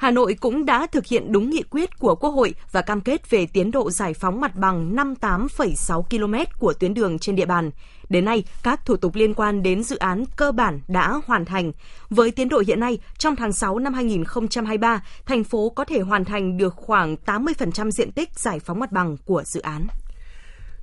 Hà 0.00 0.10
Nội 0.10 0.34
cũng 0.40 0.64
đã 0.64 0.86
thực 0.86 1.06
hiện 1.06 1.32
đúng 1.32 1.50
nghị 1.50 1.62
quyết 1.62 1.98
của 1.98 2.14
Quốc 2.14 2.30
hội 2.30 2.54
và 2.72 2.82
cam 2.82 3.00
kết 3.00 3.30
về 3.30 3.46
tiến 3.46 3.70
độ 3.70 3.90
giải 3.90 4.14
phóng 4.14 4.40
mặt 4.40 4.56
bằng 4.56 4.96
58,6 4.96 6.02
km 6.02 6.34
của 6.58 6.72
tuyến 6.72 6.94
đường 6.94 7.18
trên 7.18 7.36
địa 7.36 7.46
bàn. 7.46 7.70
Đến 8.08 8.24
nay, 8.24 8.44
các 8.62 8.86
thủ 8.86 8.96
tục 8.96 9.14
liên 9.14 9.34
quan 9.34 9.62
đến 9.62 9.82
dự 9.82 9.96
án 9.96 10.24
cơ 10.36 10.52
bản 10.52 10.80
đã 10.88 11.20
hoàn 11.26 11.44
thành. 11.44 11.72
Với 12.10 12.30
tiến 12.30 12.48
độ 12.48 12.62
hiện 12.66 12.80
nay, 12.80 12.98
trong 13.18 13.36
tháng 13.36 13.52
6 13.52 13.78
năm 13.78 13.94
2023, 13.94 15.02
thành 15.26 15.44
phố 15.44 15.68
có 15.68 15.84
thể 15.84 16.00
hoàn 16.00 16.24
thành 16.24 16.56
được 16.56 16.74
khoảng 16.76 17.16
80% 17.26 17.90
diện 17.90 18.12
tích 18.12 18.38
giải 18.38 18.58
phóng 18.58 18.80
mặt 18.80 18.92
bằng 18.92 19.16
của 19.24 19.42
dự 19.46 19.60
án. 19.60 19.86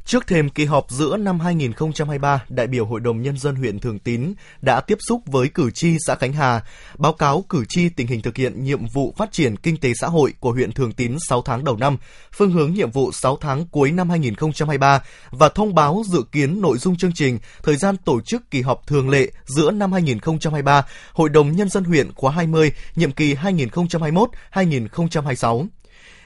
Trước 0.07 0.27
thềm 0.27 0.49
kỳ 0.49 0.65
họp 0.65 0.85
giữa 0.89 1.17
năm 1.17 1.39
2023, 1.39 2.43
đại 2.49 2.67
biểu 2.67 2.85
Hội 2.85 2.99
đồng 2.99 3.21
Nhân 3.21 3.37
dân 3.37 3.55
huyện 3.55 3.79
Thường 3.79 3.99
Tín 3.99 4.33
đã 4.61 4.81
tiếp 4.81 4.97
xúc 5.09 5.21
với 5.25 5.49
cử 5.49 5.71
tri 5.71 5.97
xã 6.07 6.15
Khánh 6.15 6.33
Hà, 6.33 6.61
báo 6.97 7.13
cáo 7.13 7.45
cử 7.49 7.65
tri 7.69 7.89
tình 7.89 8.07
hình 8.07 8.21
thực 8.21 8.37
hiện 8.37 8.63
nhiệm 8.63 8.85
vụ 8.93 9.13
phát 9.17 9.31
triển 9.31 9.57
kinh 9.57 9.77
tế 9.77 9.93
xã 10.01 10.07
hội 10.07 10.33
của 10.39 10.51
huyện 10.51 10.71
Thường 10.71 10.91
Tín 10.91 11.17
6 11.27 11.41
tháng 11.41 11.63
đầu 11.63 11.77
năm, 11.77 11.97
phương 12.33 12.51
hướng 12.51 12.73
nhiệm 12.73 12.91
vụ 12.91 13.11
6 13.11 13.37
tháng 13.41 13.65
cuối 13.65 13.91
năm 13.91 14.09
2023 14.09 15.03
và 15.29 15.49
thông 15.49 15.75
báo 15.75 16.03
dự 16.05 16.23
kiến 16.31 16.61
nội 16.61 16.77
dung 16.77 16.97
chương 16.97 17.13
trình, 17.15 17.39
thời 17.63 17.75
gian 17.75 17.97
tổ 17.97 18.21
chức 18.21 18.51
kỳ 18.51 18.61
họp 18.61 18.87
thường 18.87 19.09
lệ 19.09 19.31
giữa 19.45 19.71
năm 19.71 19.91
2023, 19.91 20.85
Hội 21.13 21.29
đồng 21.29 21.51
Nhân 21.51 21.69
dân 21.69 21.83
huyện 21.83 22.11
khóa 22.15 22.31
20, 22.31 22.71
nhiệm 22.95 23.11
kỳ 23.11 23.35
2021-2026 23.35 25.67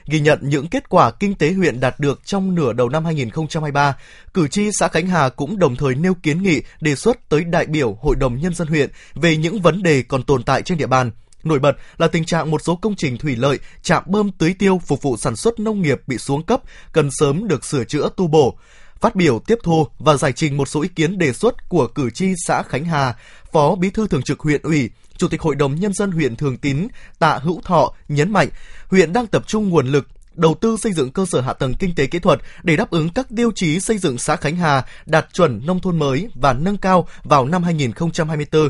ghi 0.06 0.20
nhận 0.20 0.38
những 0.42 0.66
kết 0.66 0.88
quả 0.88 1.10
kinh 1.10 1.34
tế 1.34 1.52
huyện 1.52 1.80
đạt 1.80 2.00
được 2.00 2.20
trong 2.24 2.54
nửa 2.54 2.72
đầu 2.72 2.88
năm 2.88 3.04
2023, 3.04 3.96
cử 4.34 4.48
tri 4.48 4.70
xã 4.72 4.88
Khánh 4.88 5.06
Hà 5.06 5.28
cũng 5.28 5.58
đồng 5.58 5.76
thời 5.76 5.94
nêu 5.94 6.14
kiến 6.14 6.42
nghị 6.42 6.62
đề 6.80 6.94
xuất 6.94 7.28
tới 7.28 7.44
đại 7.44 7.66
biểu 7.66 7.98
Hội 8.00 8.16
đồng 8.16 8.38
Nhân 8.38 8.54
dân 8.54 8.68
huyện 8.68 8.90
về 9.14 9.36
những 9.36 9.62
vấn 9.62 9.82
đề 9.82 10.02
còn 10.02 10.22
tồn 10.22 10.42
tại 10.42 10.62
trên 10.62 10.78
địa 10.78 10.86
bàn. 10.86 11.10
Nổi 11.44 11.58
bật 11.58 11.72
là 11.98 12.06
tình 12.06 12.24
trạng 12.24 12.50
một 12.50 12.62
số 12.62 12.76
công 12.76 12.94
trình 12.96 13.18
thủy 13.18 13.36
lợi, 13.36 13.58
trạm 13.82 14.02
bơm 14.06 14.30
tưới 14.32 14.54
tiêu 14.58 14.80
phục 14.86 15.02
vụ 15.02 15.16
sản 15.16 15.36
xuất 15.36 15.60
nông 15.60 15.82
nghiệp 15.82 16.00
bị 16.06 16.18
xuống 16.18 16.42
cấp, 16.42 16.60
cần 16.92 17.08
sớm 17.12 17.48
được 17.48 17.64
sửa 17.64 17.84
chữa 17.84 18.08
tu 18.16 18.26
bổ. 18.26 18.58
Phát 19.00 19.16
biểu 19.16 19.38
tiếp 19.38 19.58
thu 19.62 19.86
và 19.98 20.16
giải 20.16 20.32
trình 20.32 20.56
một 20.56 20.68
số 20.68 20.82
ý 20.82 20.88
kiến 20.88 21.18
đề 21.18 21.32
xuất 21.32 21.68
của 21.68 21.86
cử 21.86 22.10
tri 22.10 22.34
xã 22.46 22.62
Khánh 22.62 22.84
Hà, 22.84 23.14
Phó 23.52 23.74
Bí 23.74 23.90
thư 23.90 24.08
Thường 24.08 24.22
trực 24.22 24.40
huyện 24.40 24.62
ủy, 24.62 24.90
Chủ 25.16 25.28
tịch 25.28 25.40
Hội 25.40 25.54
đồng 25.54 25.74
Nhân 25.74 25.92
dân 25.92 26.10
huyện 26.10 26.36
Thường 26.36 26.56
Tín 26.56 26.88
Tạ 27.18 27.38
Hữu 27.42 27.60
Thọ 27.64 27.92
nhấn 28.08 28.32
mạnh, 28.32 28.48
huyện 28.88 29.12
đang 29.12 29.26
tập 29.26 29.42
trung 29.46 29.68
nguồn 29.68 29.86
lực 29.86 30.08
đầu 30.34 30.54
tư 30.60 30.76
xây 30.76 30.92
dựng 30.92 31.10
cơ 31.10 31.26
sở 31.26 31.40
hạ 31.40 31.52
tầng 31.52 31.74
kinh 31.74 31.94
tế 31.94 32.06
kỹ 32.06 32.18
thuật 32.18 32.40
để 32.62 32.76
đáp 32.76 32.90
ứng 32.90 33.08
các 33.08 33.26
tiêu 33.36 33.50
chí 33.54 33.80
xây 33.80 33.98
dựng 33.98 34.18
xã 34.18 34.36
Khánh 34.36 34.56
Hà 34.56 34.84
đạt 35.06 35.26
chuẩn 35.32 35.66
nông 35.66 35.80
thôn 35.80 35.98
mới 35.98 36.28
và 36.34 36.52
nâng 36.52 36.76
cao 36.76 37.08
vào 37.22 37.46
năm 37.46 37.62
2024. 37.62 38.68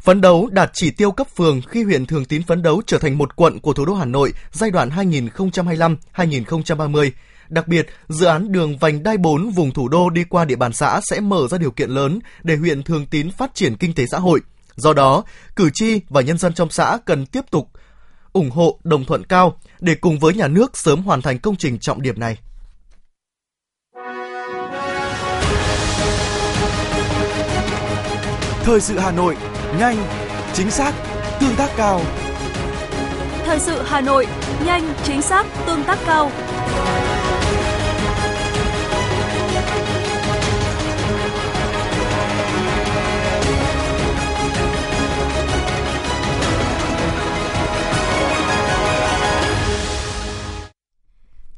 Phấn 0.00 0.20
đấu 0.20 0.48
đạt 0.52 0.70
chỉ 0.72 0.90
tiêu 0.90 1.10
cấp 1.10 1.26
phường 1.36 1.60
khi 1.68 1.82
huyện 1.82 2.06
Thường 2.06 2.24
Tín 2.24 2.42
phấn 2.42 2.62
đấu 2.62 2.82
trở 2.86 2.98
thành 2.98 3.18
một 3.18 3.36
quận 3.36 3.60
của 3.60 3.72
thủ 3.72 3.84
đô 3.84 3.94
Hà 3.94 4.04
Nội 4.04 4.32
giai 4.52 4.70
đoạn 4.70 4.90
2025-2030. 4.90 7.10
Đặc 7.48 7.68
biệt, 7.68 7.86
dự 8.08 8.26
án 8.26 8.52
đường 8.52 8.78
vành 8.78 9.02
đai 9.02 9.18
4 9.18 9.50
vùng 9.50 9.70
thủ 9.70 9.88
đô 9.88 10.10
đi 10.10 10.24
qua 10.24 10.44
địa 10.44 10.56
bàn 10.56 10.72
xã 10.72 11.00
sẽ 11.10 11.20
mở 11.20 11.48
ra 11.50 11.58
điều 11.58 11.70
kiện 11.70 11.90
lớn 11.90 12.18
để 12.42 12.56
huyện 12.56 12.82
Thường 12.82 13.06
Tín 13.06 13.30
phát 13.30 13.54
triển 13.54 13.76
kinh 13.76 13.92
tế 13.92 14.06
xã 14.06 14.18
hội. 14.18 14.40
Do 14.76 14.92
đó, 14.92 15.24
cử 15.56 15.70
tri 15.74 16.00
và 16.08 16.20
nhân 16.20 16.38
dân 16.38 16.54
trong 16.54 16.70
xã 16.70 16.98
cần 17.04 17.26
tiếp 17.26 17.50
tục 17.50 17.68
ủng 18.32 18.50
hộ 18.50 18.78
đồng 18.84 19.04
thuận 19.04 19.24
cao 19.24 19.58
để 19.80 19.94
cùng 19.94 20.18
với 20.18 20.34
nhà 20.34 20.48
nước 20.48 20.76
sớm 20.76 21.02
hoàn 21.02 21.22
thành 21.22 21.38
công 21.38 21.56
trình 21.56 21.78
trọng 21.78 22.02
điểm 22.02 22.20
này. 22.20 22.38
Thời 28.64 28.80
sự 28.80 28.98
Hà 28.98 29.10
Nội, 29.10 29.36
nhanh, 29.78 29.96
chính 30.52 30.70
xác, 30.70 30.94
tương 31.40 31.56
tác 31.56 31.70
cao. 31.76 32.00
Thời 33.44 33.58
sự 33.58 33.82
Hà 33.82 34.00
Nội, 34.00 34.26
nhanh, 34.64 34.94
chính 35.04 35.22
xác, 35.22 35.46
tương 35.66 35.84
tác 35.84 35.98
cao. 36.06 36.30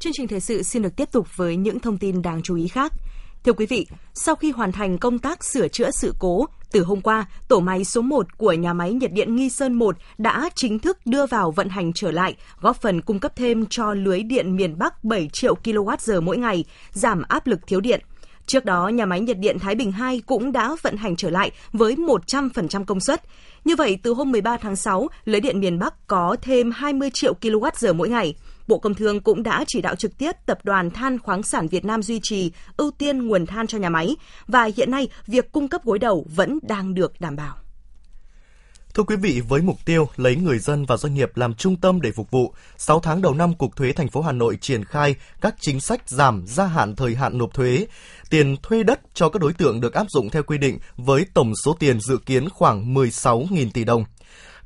Chương 0.08 0.14
trình 0.14 0.28
thời 0.28 0.40
sự 0.40 0.62
xin 0.62 0.82
được 0.82 0.96
tiếp 0.96 1.08
tục 1.12 1.36
với 1.36 1.56
những 1.56 1.80
thông 1.80 1.98
tin 1.98 2.22
đáng 2.22 2.42
chú 2.42 2.56
ý 2.56 2.68
khác. 2.68 2.92
Thưa 3.44 3.52
quý 3.52 3.66
vị, 3.66 3.86
sau 4.14 4.34
khi 4.34 4.50
hoàn 4.50 4.72
thành 4.72 4.98
công 4.98 5.18
tác 5.18 5.44
sửa 5.44 5.68
chữa 5.68 5.90
sự 5.90 6.14
cố, 6.18 6.46
từ 6.72 6.82
hôm 6.82 7.00
qua, 7.00 7.26
tổ 7.48 7.60
máy 7.60 7.84
số 7.84 8.02
1 8.02 8.38
của 8.38 8.52
nhà 8.52 8.72
máy 8.72 8.92
nhiệt 8.92 9.12
điện 9.12 9.36
Nghi 9.36 9.50
Sơn 9.50 9.72
1 9.72 9.96
đã 10.18 10.50
chính 10.54 10.78
thức 10.78 10.98
đưa 11.04 11.26
vào 11.26 11.50
vận 11.50 11.68
hành 11.68 11.92
trở 11.92 12.10
lại, 12.10 12.36
góp 12.60 12.82
phần 12.82 13.00
cung 13.00 13.18
cấp 13.18 13.32
thêm 13.36 13.66
cho 13.66 13.94
lưới 13.94 14.22
điện 14.22 14.56
miền 14.56 14.78
Bắc 14.78 15.04
7 15.04 15.28
triệu 15.28 15.54
kWh 15.64 16.22
mỗi 16.22 16.38
ngày, 16.38 16.64
giảm 16.92 17.22
áp 17.28 17.46
lực 17.46 17.60
thiếu 17.66 17.80
điện. 17.80 18.00
Trước 18.46 18.64
đó, 18.64 18.88
nhà 18.88 19.06
máy 19.06 19.20
nhiệt 19.20 19.38
điện 19.38 19.58
Thái 19.58 19.74
Bình 19.74 19.92
2 19.92 20.22
cũng 20.26 20.52
đã 20.52 20.76
vận 20.82 20.96
hành 20.96 21.16
trở 21.16 21.30
lại 21.30 21.50
với 21.72 21.96
100% 21.96 22.84
công 22.84 23.00
suất. 23.00 23.22
Như 23.64 23.76
vậy, 23.76 23.98
từ 24.02 24.12
hôm 24.14 24.32
13 24.32 24.56
tháng 24.56 24.76
6, 24.76 25.08
lưới 25.24 25.40
điện 25.40 25.60
miền 25.60 25.78
Bắc 25.78 26.06
có 26.06 26.36
thêm 26.42 26.70
20 26.70 27.10
triệu 27.10 27.34
kWh 27.40 27.94
mỗi 27.94 28.08
ngày. 28.08 28.34
Bộ 28.68 28.78
Công 28.78 28.94
Thương 28.94 29.20
cũng 29.20 29.42
đã 29.42 29.64
chỉ 29.66 29.80
đạo 29.80 29.94
trực 29.94 30.18
tiếp 30.18 30.32
Tập 30.46 30.58
đoàn 30.62 30.90
Than 30.90 31.18
khoáng 31.18 31.42
sản 31.42 31.68
Việt 31.68 31.84
Nam 31.84 32.02
duy 32.02 32.20
trì 32.22 32.52
ưu 32.76 32.90
tiên 32.90 33.28
nguồn 33.28 33.46
than 33.46 33.66
cho 33.66 33.78
nhà 33.78 33.88
máy 33.88 34.16
và 34.46 34.70
hiện 34.76 34.90
nay 34.90 35.08
việc 35.26 35.52
cung 35.52 35.68
cấp 35.68 35.84
gối 35.84 35.98
đầu 35.98 36.26
vẫn 36.34 36.58
đang 36.62 36.94
được 36.94 37.20
đảm 37.20 37.36
bảo. 37.36 37.56
Thưa 38.94 39.02
quý 39.02 39.16
vị, 39.16 39.42
với 39.48 39.62
mục 39.62 39.76
tiêu 39.84 40.08
lấy 40.16 40.36
người 40.36 40.58
dân 40.58 40.84
và 40.84 40.96
doanh 40.96 41.14
nghiệp 41.14 41.36
làm 41.36 41.54
trung 41.54 41.76
tâm 41.76 42.00
để 42.00 42.12
phục 42.12 42.30
vụ, 42.30 42.54
6 42.76 43.00
tháng 43.00 43.22
đầu 43.22 43.34
năm 43.34 43.54
Cục 43.54 43.76
Thuế 43.76 43.92
thành 43.92 44.08
phố 44.08 44.20
Hà 44.20 44.32
Nội 44.32 44.58
triển 44.60 44.84
khai 44.84 45.14
các 45.40 45.54
chính 45.60 45.80
sách 45.80 46.08
giảm 46.08 46.44
gia 46.46 46.66
hạn 46.66 46.96
thời 46.96 47.14
hạn 47.14 47.38
nộp 47.38 47.54
thuế, 47.54 47.86
tiền 48.30 48.56
thuê 48.62 48.82
đất 48.82 49.00
cho 49.14 49.28
các 49.28 49.42
đối 49.42 49.52
tượng 49.52 49.80
được 49.80 49.94
áp 49.94 50.06
dụng 50.10 50.30
theo 50.30 50.42
quy 50.42 50.58
định 50.58 50.78
với 50.96 51.26
tổng 51.34 51.52
số 51.64 51.76
tiền 51.78 52.00
dự 52.00 52.18
kiến 52.26 52.48
khoảng 52.48 52.94
16.000 52.94 53.70
tỷ 53.74 53.84
đồng. 53.84 54.04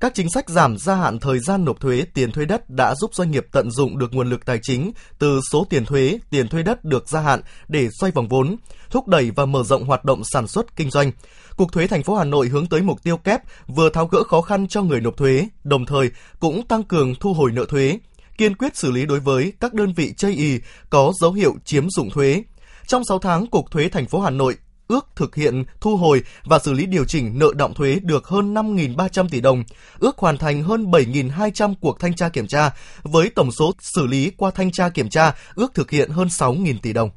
Các 0.03 0.15
chính 0.15 0.31
sách 0.31 0.49
giảm 0.49 0.79
gia 0.79 0.95
hạn 0.95 1.19
thời 1.19 1.39
gian 1.39 1.65
nộp 1.65 1.81
thuế 1.81 2.05
tiền 2.15 2.33
thuê 2.33 2.45
đất 2.45 2.71
đã 2.71 2.95
giúp 2.95 3.15
doanh 3.15 3.31
nghiệp 3.31 3.47
tận 3.53 3.71
dụng 3.71 3.99
được 3.99 4.15
nguồn 4.15 4.31
lực 4.31 4.47
tài 4.47 4.59
chính 4.63 4.93
từ 5.19 5.41
số 5.53 5.67
tiền 5.71 5.85
thuế, 5.85 6.19
tiền 6.31 6.49
thuê 6.49 6.63
đất 6.63 6.85
được 6.85 7.09
gia 7.09 7.21
hạn 7.21 7.41
để 7.69 7.89
xoay 8.01 8.13
vòng 8.13 8.29
vốn, 8.29 8.57
thúc 8.91 9.09
đẩy 9.09 9.31
và 9.31 9.47
mở 9.47 9.63
rộng 9.63 9.85
hoạt 9.85 10.05
động 10.05 10.23
sản 10.33 10.47
xuất 10.47 10.77
kinh 10.77 10.91
doanh. 10.91 11.13
Cục 11.57 11.73
thuế 11.73 11.87
thành 11.87 12.03
phố 12.03 12.15
Hà 12.15 12.25
Nội 12.25 12.49
hướng 12.49 12.67
tới 12.67 12.83
mục 12.83 13.03
tiêu 13.03 13.17
kép 13.17 13.41
vừa 13.67 13.91
tháo 13.91 14.07
gỡ 14.07 14.23
khó 14.23 14.41
khăn 14.41 14.69
cho 14.69 14.83
người 14.83 15.01
nộp 15.01 15.17
thuế, 15.17 15.49
đồng 15.65 15.87
thời 15.87 16.11
cũng 16.41 16.67
tăng 16.67 16.83
cường 16.83 17.15
thu 17.15 17.33
hồi 17.33 17.53
nợ 17.53 17.65
thuế, 17.69 17.99
kiên 18.39 18.57
quyết 18.57 18.77
xử 18.77 18.91
lý 18.91 19.07
đối 19.07 19.21
với 19.21 19.53
các 19.61 19.75
đơn 19.75 19.93
vị 19.97 20.13
chây 20.17 20.33
ý 20.33 20.59
có 20.91 21.13
dấu 21.21 21.33
hiệu 21.33 21.55
chiếm 21.65 21.91
dụng 21.91 22.11
thuế. 22.11 22.43
Trong 22.87 23.03
6 23.09 23.19
tháng, 23.19 23.47
Cục 23.47 23.71
Thuế 23.71 23.89
thành 23.89 24.07
phố 24.07 24.21
Hà 24.21 24.31
Nội 24.31 24.57
ước 24.93 25.07
thực 25.17 25.35
hiện 25.35 25.65
thu 25.81 25.97
hồi 25.97 26.23
và 26.45 26.59
xử 26.59 26.73
lý 26.73 26.87
điều 26.87 27.05
chỉnh 27.05 27.39
nợ 27.39 27.53
động 27.57 27.75
thuế 27.75 27.99
được 28.03 28.27
hơn 28.27 28.55
5.300 28.55 29.29
tỷ 29.29 29.41
đồng, 29.41 29.65
ước 29.99 30.19
hoàn 30.19 30.39
thành 30.39 30.63
hơn 30.63 30.91
7.200 30.91 31.75
cuộc 31.81 32.01
thanh 32.01 32.15
tra 32.15 32.29
kiểm 32.29 32.47
tra, 32.47 32.71
với 33.03 33.29
tổng 33.29 33.53
số 33.53 33.73
xử 33.79 34.07
lý 34.07 34.31
qua 34.37 34.51
thanh 34.51 34.73
tra 34.73 34.89
kiểm 34.89 35.09
tra 35.09 35.35
ước 35.55 35.75
thực 35.75 35.91
hiện 35.91 36.11
hơn 36.11 36.29
6.000 36.29 36.75
tỷ 36.83 36.93
đồng. 36.93 37.11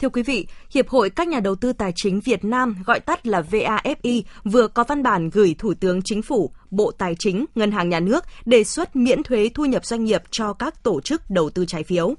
Thưa 0.00 0.08
quý 0.08 0.22
vị, 0.22 0.46
Hiệp 0.74 0.88
hội 0.88 1.10
các 1.10 1.28
nhà 1.28 1.40
đầu 1.40 1.54
tư 1.54 1.72
tài 1.72 1.92
chính 1.96 2.20
Việt 2.20 2.44
Nam, 2.44 2.76
gọi 2.86 3.00
tắt 3.00 3.26
là 3.26 3.42
VAFI, 3.50 4.22
vừa 4.44 4.68
có 4.68 4.84
văn 4.88 5.02
bản 5.02 5.30
gửi 5.30 5.54
Thủ 5.58 5.74
tướng 5.80 6.02
Chính 6.02 6.22
phủ, 6.22 6.52
Bộ 6.70 6.90
Tài 6.98 7.14
chính, 7.18 7.44
Ngân 7.54 7.72
hàng 7.72 7.88
Nhà 7.88 8.00
nước 8.00 8.24
đề 8.44 8.64
xuất 8.64 8.96
miễn 8.96 9.22
thuế 9.22 9.50
thu 9.54 9.64
nhập 9.64 9.86
doanh 9.86 10.04
nghiệp 10.04 10.22
cho 10.30 10.52
các 10.52 10.82
tổ 10.82 11.00
chức 11.00 11.30
đầu 11.30 11.50
tư 11.50 11.64
trái 11.68 11.82
phiếu. 11.82 12.14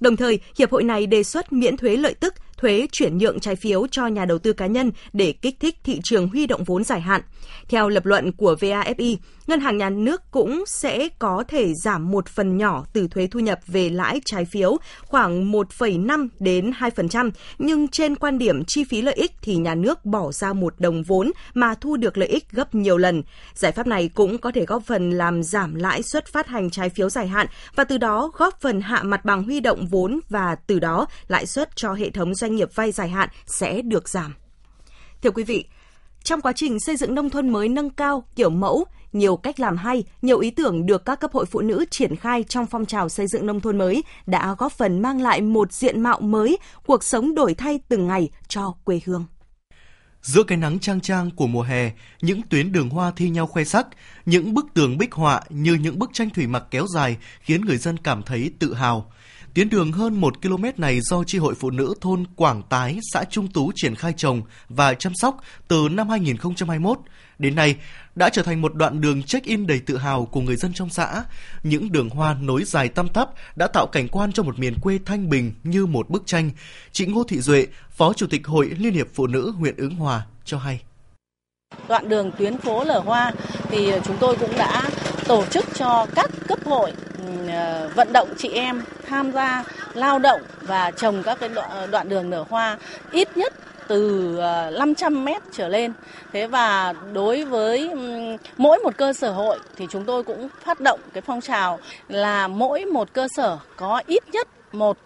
Đồng 0.00 0.16
thời, 0.16 0.40
hiệp 0.58 0.72
hội 0.72 0.84
này 0.84 1.06
đề 1.06 1.22
xuất 1.22 1.52
miễn 1.52 1.76
thuế 1.76 1.96
lợi 1.96 2.14
tức 2.14 2.34
thuế 2.62 2.86
chuyển 2.92 3.18
nhượng 3.18 3.40
trái 3.40 3.56
phiếu 3.56 3.86
cho 3.90 4.06
nhà 4.06 4.24
đầu 4.24 4.38
tư 4.38 4.52
cá 4.52 4.66
nhân 4.66 4.92
để 5.12 5.32
kích 5.32 5.60
thích 5.60 5.76
thị 5.84 6.00
trường 6.04 6.28
huy 6.28 6.46
động 6.46 6.64
vốn 6.64 6.84
dài 6.84 7.00
hạn. 7.00 7.20
Theo 7.68 7.88
lập 7.88 8.06
luận 8.06 8.32
của 8.32 8.56
VAFI, 8.60 9.16
ngân 9.46 9.60
hàng 9.60 9.76
nhà 9.76 9.90
nước 9.90 10.22
cũng 10.30 10.64
sẽ 10.66 11.08
có 11.18 11.44
thể 11.48 11.74
giảm 11.74 12.10
một 12.10 12.28
phần 12.28 12.56
nhỏ 12.56 12.84
từ 12.92 13.08
thuế 13.08 13.26
thu 13.26 13.40
nhập 13.40 13.60
về 13.66 13.90
lãi 13.90 14.20
trái 14.24 14.44
phiếu 14.44 14.76
khoảng 15.02 15.52
1,5 15.52 16.28
đến 16.38 16.70
2%, 16.70 17.30
nhưng 17.58 17.88
trên 17.88 18.16
quan 18.16 18.38
điểm 18.38 18.64
chi 18.64 18.84
phí 18.84 19.02
lợi 19.02 19.14
ích 19.14 19.32
thì 19.42 19.56
nhà 19.56 19.74
nước 19.74 20.04
bỏ 20.04 20.32
ra 20.32 20.52
một 20.52 20.74
đồng 20.78 21.02
vốn 21.02 21.30
mà 21.54 21.74
thu 21.74 21.96
được 21.96 22.18
lợi 22.18 22.28
ích 22.28 22.50
gấp 22.50 22.74
nhiều 22.74 22.98
lần. 22.98 23.22
Giải 23.54 23.72
pháp 23.72 23.86
này 23.86 24.10
cũng 24.14 24.38
có 24.38 24.52
thể 24.52 24.64
góp 24.64 24.82
phần 24.86 25.10
làm 25.10 25.42
giảm 25.42 25.74
lãi 25.74 26.02
suất 26.02 26.26
phát 26.26 26.46
hành 26.46 26.70
trái 26.70 26.88
phiếu 26.88 27.10
dài 27.10 27.28
hạn 27.28 27.46
và 27.74 27.84
từ 27.84 27.98
đó 27.98 28.30
góp 28.34 28.60
phần 28.60 28.80
hạ 28.80 29.02
mặt 29.02 29.24
bằng 29.24 29.42
huy 29.42 29.60
động 29.60 29.86
vốn 29.86 30.20
và 30.30 30.54
từ 30.66 30.78
đó 30.78 31.06
lãi 31.28 31.46
suất 31.46 31.76
cho 31.76 31.92
hệ 31.92 32.10
thống 32.10 32.34
doanh 32.34 32.52
doanh 32.52 32.56
nghiệp 32.56 32.68
vay 32.74 32.92
dài 32.92 33.08
hạn 33.08 33.28
sẽ 33.46 33.82
được 33.82 34.08
giảm. 34.08 34.34
Thưa 35.22 35.30
quý 35.30 35.44
vị, 35.44 35.64
trong 36.24 36.40
quá 36.40 36.52
trình 36.52 36.80
xây 36.80 36.96
dựng 36.96 37.14
nông 37.14 37.30
thôn 37.30 37.48
mới 37.48 37.68
nâng 37.68 37.90
cao 37.90 38.24
kiểu 38.36 38.50
mẫu, 38.50 38.84
nhiều 39.12 39.36
cách 39.36 39.60
làm 39.60 39.76
hay, 39.76 40.04
nhiều 40.22 40.38
ý 40.38 40.50
tưởng 40.50 40.86
được 40.86 41.04
các 41.04 41.20
cấp 41.20 41.32
hội 41.32 41.46
phụ 41.46 41.60
nữ 41.60 41.84
triển 41.90 42.16
khai 42.16 42.42
trong 42.42 42.66
phong 42.66 42.86
trào 42.86 43.08
xây 43.08 43.26
dựng 43.26 43.46
nông 43.46 43.60
thôn 43.60 43.78
mới 43.78 44.04
đã 44.26 44.54
góp 44.58 44.72
phần 44.72 45.02
mang 45.02 45.20
lại 45.20 45.40
một 45.40 45.72
diện 45.72 46.00
mạo 46.00 46.20
mới, 46.20 46.58
cuộc 46.86 47.04
sống 47.04 47.34
đổi 47.34 47.54
thay 47.54 47.80
từng 47.88 48.06
ngày 48.06 48.30
cho 48.48 48.74
quê 48.84 49.00
hương. 49.04 49.24
Giữa 50.22 50.42
cái 50.42 50.58
nắng 50.58 50.78
trang 50.78 51.00
trang 51.00 51.30
của 51.30 51.46
mùa 51.46 51.62
hè, 51.62 51.92
những 52.20 52.42
tuyến 52.42 52.72
đường 52.72 52.88
hoa 52.90 53.12
thi 53.16 53.30
nhau 53.30 53.46
khoe 53.46 53.64
sắc, 53.64 53.86
những 54.26 54.54
bức 54.54 54.66
tường 54.74 54.98
bích 54.98 55.12
họa 55.12 55.40
như 55.48 55.74
những 55.74 55.98
bức 55.98 56.10
tranh 56.12 56.30
thủy 56.30 56.46
mặc 56.46 56.64
kéo 56.70 56.86
dài 56.94 57.16
khiến 57.40 57.60
người 57.60 57.76
dân 57.76 57.96
cảm 57.96 58.22
thấy 58.22 58.50
tự 58.58 58.74
hào. 58.74 59.12
Tuyến 59.54 59.68
đường 59.68 59.92
hơn 59.92 60.20
1 60.20 60.42
km 60.42 60.64
này 60.76 61.00
do 61.00 61.24
tri 61.24 61.38
hội 61.38 61.54
Phụ 61.54 61.70
nữ 61.70 61.94
thôn 62.00 62.24
Quảng 62.36 62.62
Tái, 62.68 62.98
xã 63.12 63.24
Trung 63.24 63.48
Tú 63.48 63.72
triển 63.74 63.94
khai 63.94 64.12
trồng 64.16 64.42
và 64.68 64.94
chăm 64.94 65.12
sóc 65.14 65.40
từ 65.68 65.88
năm 65.90 66.08
2021. 66.08 66.98
Đến 67.38 67.54
nay, 67.54 67.76
đã 68.14 68.28
trở 68.28 68.42
thành 68.42 68.60
một 68.60 68.74
đoạn 68.74 69.00
đường 69.00 69.22
check-in 69.22 69.66
đầy 69.66 69.80
tự 69.86 69.96
hào 69.96 70.24
của 70.24 70.40
người 70.40 70.56
dân 70.56 70.72
trong 70.74 70.90
xã. 70.90 71.24
Những 71.62 71.92
đường 71.92 72.10
hoa 72.10 72.36
nối 72.42 72.64
dài 72.64 72.88
tăm 72.88 73.08
tắp 73.08 73.28
đã 73.56 73.66
tạo 73.66 73.86
cảnh 73.86 74.08
quan 74.08 74.32
cho 74.32 74.42
một 74.42 74.58
miền 74.58 74.74
quê 74.80 74.98
thanh 75.04 75.28
bình 75.28 75.52
như 75.64 75.86
một 75.86 76.10
bức 76.10 76.22
tranh. 76.26 76.50
Chị 76.92 77.06
Ngô 77.06 77.24
Thị 77.24 77.40
Duệ, 77.40 77.66
Phó 77.90 78.12
Chủ 78.12 78.26
tịch 78.30 78.46
Hội 78.46 78.70
Liên 78.78 78.92
hiệp 78.92 79.06
Phụ 79.14 79.26
nữ 79.26 79.52
huyện 79.58 79.76
Ứng 79.76 79.94
Hòa 79.94 80.22
cho 80.44 80.58
hay. 80.58 80.80
Đoạn 81.88 82.08
đường 82.08 82.30
tuyến 82.38 82.58
phố 82.58 82.84
Lở 82.84 82.98
Hoa 82.98 83.32
thì 83.70 83.92
chúng 84.04 84.16
tôi 84.20 84.36
cũng 84.36 84.56
đã 84.58 84.90
tổ 85.26 85.44
chức 85.46 85.64
cho 85.74 86.06
các 86.14 86.30
cấp 86.48 86.58
hội 86.64 86.92
ừ, 87.18 87.48
ờ, 87.48 87.90
vận 87.94 88.12
động 88.12 88.28
chị 88.38 88.48
em 88.48 88.82
tham 89.08 89.32
gia 89.32 89.64
lao 89.94 90.18
động 90.18 90.40
và 90.62 90.90
trồng 90.90 91.22
các 91.22 91.38
cái 91.40 91.50
đoạn 91.90 92.08
đường 92.08 92.30
nở 92.30 92.44
hoa 92.48 92.78
ít 93.12 93.36
nhất 93.36 93.54
từ 93.92 94.36
ờ, 94.36 94.70
500 94.78 95.24
mét 95.24 95.42
trở 95.52 95.68
lên. 95.68 95.92
Thế 96.32 96.46
và 96.46 96.94
đối 97.12 97.44
với 97.44 97.90
mỗi 98.56 98.78
một 98.78 98.96
cơ 98.96 99.12
sở 99.12 99.32
hội 99.32 99.58
thì 99.76 99.86
chúng 99.90 100.04
tôi 100.04 100.24
cũng 100.24 100.48
phát 100.64 100.80
động 100.80 101.00
cái 101.12 101.22
phong 101.26 101.40
trào 101.40 101.78
là 102.08 102.48
mỗi 102.48 102.84
một 102.84 103.12
cơ 103.12 103.28
sở 103.36 103.58
có 103.76 104.02
ít 104.06 104.22
nhất 104.32 104.48
một 104.72 104.98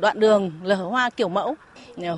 đoạn 0.00 0.20
đường 0.20 0.52
lở 0.62 0.74
hoa 0.74 1.10
kiểu 1.10 1.28
mẫu. 1.28 1.54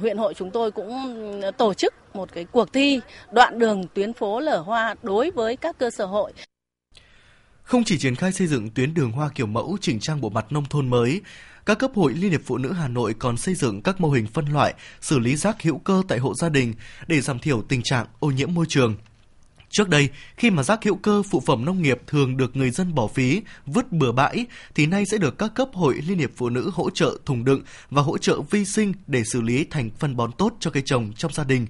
Huyện 0.01 0.17
hội 0.17 0.35
chúng 0.35 0.51
tôi 0.51 0.71
cũng 0.71 1.43
tổ 1.57 1.75
chức 1.75 1.95
một 2.15 2.29
cái 2.33 2.45
cuộc 2.45 2.73
thi 2.73 3.01
đoạn 3.33 3.59
đường 3.59 3.85
tuyến 3.95 4.13
phố 4.13 4.41
lở 4.41 4.59
hoa 4.59 4.95
đối 5.03 5.31
với 5.31 5.57
các 5.57 5.79
cơ 5.79 5.91
sở 5.91 6.07
hội. 6.07 6.33
Không 7.63 7.85
chỉ 7.85 7.99
triển 7.99 8.15
khai 8.15 8.33
xây 8.33 8.47
dựng 8.47 8.71
tuyến 8.71 8.95
đường 8.95 9.13
hoa 9.13 9.29
kiểu 9.35 9.47
mẫu 9.47 9.77
chỉnh 9.81 10.01
trang 10.01 10.21
bộ 10.21 10.29
mặt 10.29 10.47
nông 10.51 10.65
thôn 10.65 10.91
mới, 10.91 11.21
các 11.69 11.79
cấp 11.79 11.91
hội 11.95 12.15
Liên 12.15 12.31
hiệp 12.31 12.41
Phụ 12.45 12.59
nữ 12.59 12.73
Hà 12.73 12.89
Nội 12.89 13.15
còn 13.19 13.37
xây 13.37 13.55
dựng 13.55 13.83
các 13.83 14.01
mô 14.01 14.11
hình 14.11 14.27
phân 14.27 14.47
loại, 14.47 14.75
xử 15.01 15.19
lý 15.19 15.37
rác 15.37 15.63
hữu 15.63 15.79
cơ 15.79 16.03
tại 16.09 16.19
hộ 16.19 16.35
gia 16.35 16.49
đình 16.49 16.75
để 17.07 17.21
giảm 17.21 17.39
thiểu 17.39 17.63
tình 17.63 17.83
trạng 17.85 18.07
ô 18.19 18.31
nhiễm 18.31 18.55
môi 18.55 18.67
trường. 18.69 18.95
Trước 19.71 19.89
đây, 19.89 20.09
khi 20.37 20.51
mà 20.51 20.63
rác 20.63 20.85
hữu 20.85 20.97
cơ 20.97 21.23
phụ 21.31 21.43
phẩm 21.47 21.65
nông 21.65 21.83
nghiệp 21.83 22.01
thường 22.07 22.37
được 22.37 22.57
người 22.57 22.71
dân 22.71 22.95
bỏ 22.95 23.07
phí, 23.07 23.43
vứt 23.67 23.93
bừa 23.93 24.13
bãi, 24.13 24.47
thì 24.75 24.87
nay 24.87 25.05
sẽ 25.11 25.19
được 25.19 25.39
các 25.39 25.55
cấp 25.55 25.69
hội 25.73 25.95
Liên 26.07 26.19
hiệp 26.19 26.31
Phụ 26.37 26.49
nữ 26.49 26.71
hỗ 26.75 26.91
trợ 26.91 27.17
thùng 27.27 27.45
đựng 27.45 27.63
và 27.91 28.03
hỗ 28.03 28.19
trợ 28.19 28.41
vi 28.41 28.65
sinh 28.65 28.93
để 29.07 29.23
xử 29.25 29.41
lý 29.41 29.65
thành 29.65 29.91
phân 29.99 30.17
bón 30.17 30.33
tốt 30.33 30.57
cho 30.61 30.71
cây 30.71 30.83
trồng 30.87 31.13
trong 31.13 31.33
gia 31.33 31.45
đình, 31.45 31.67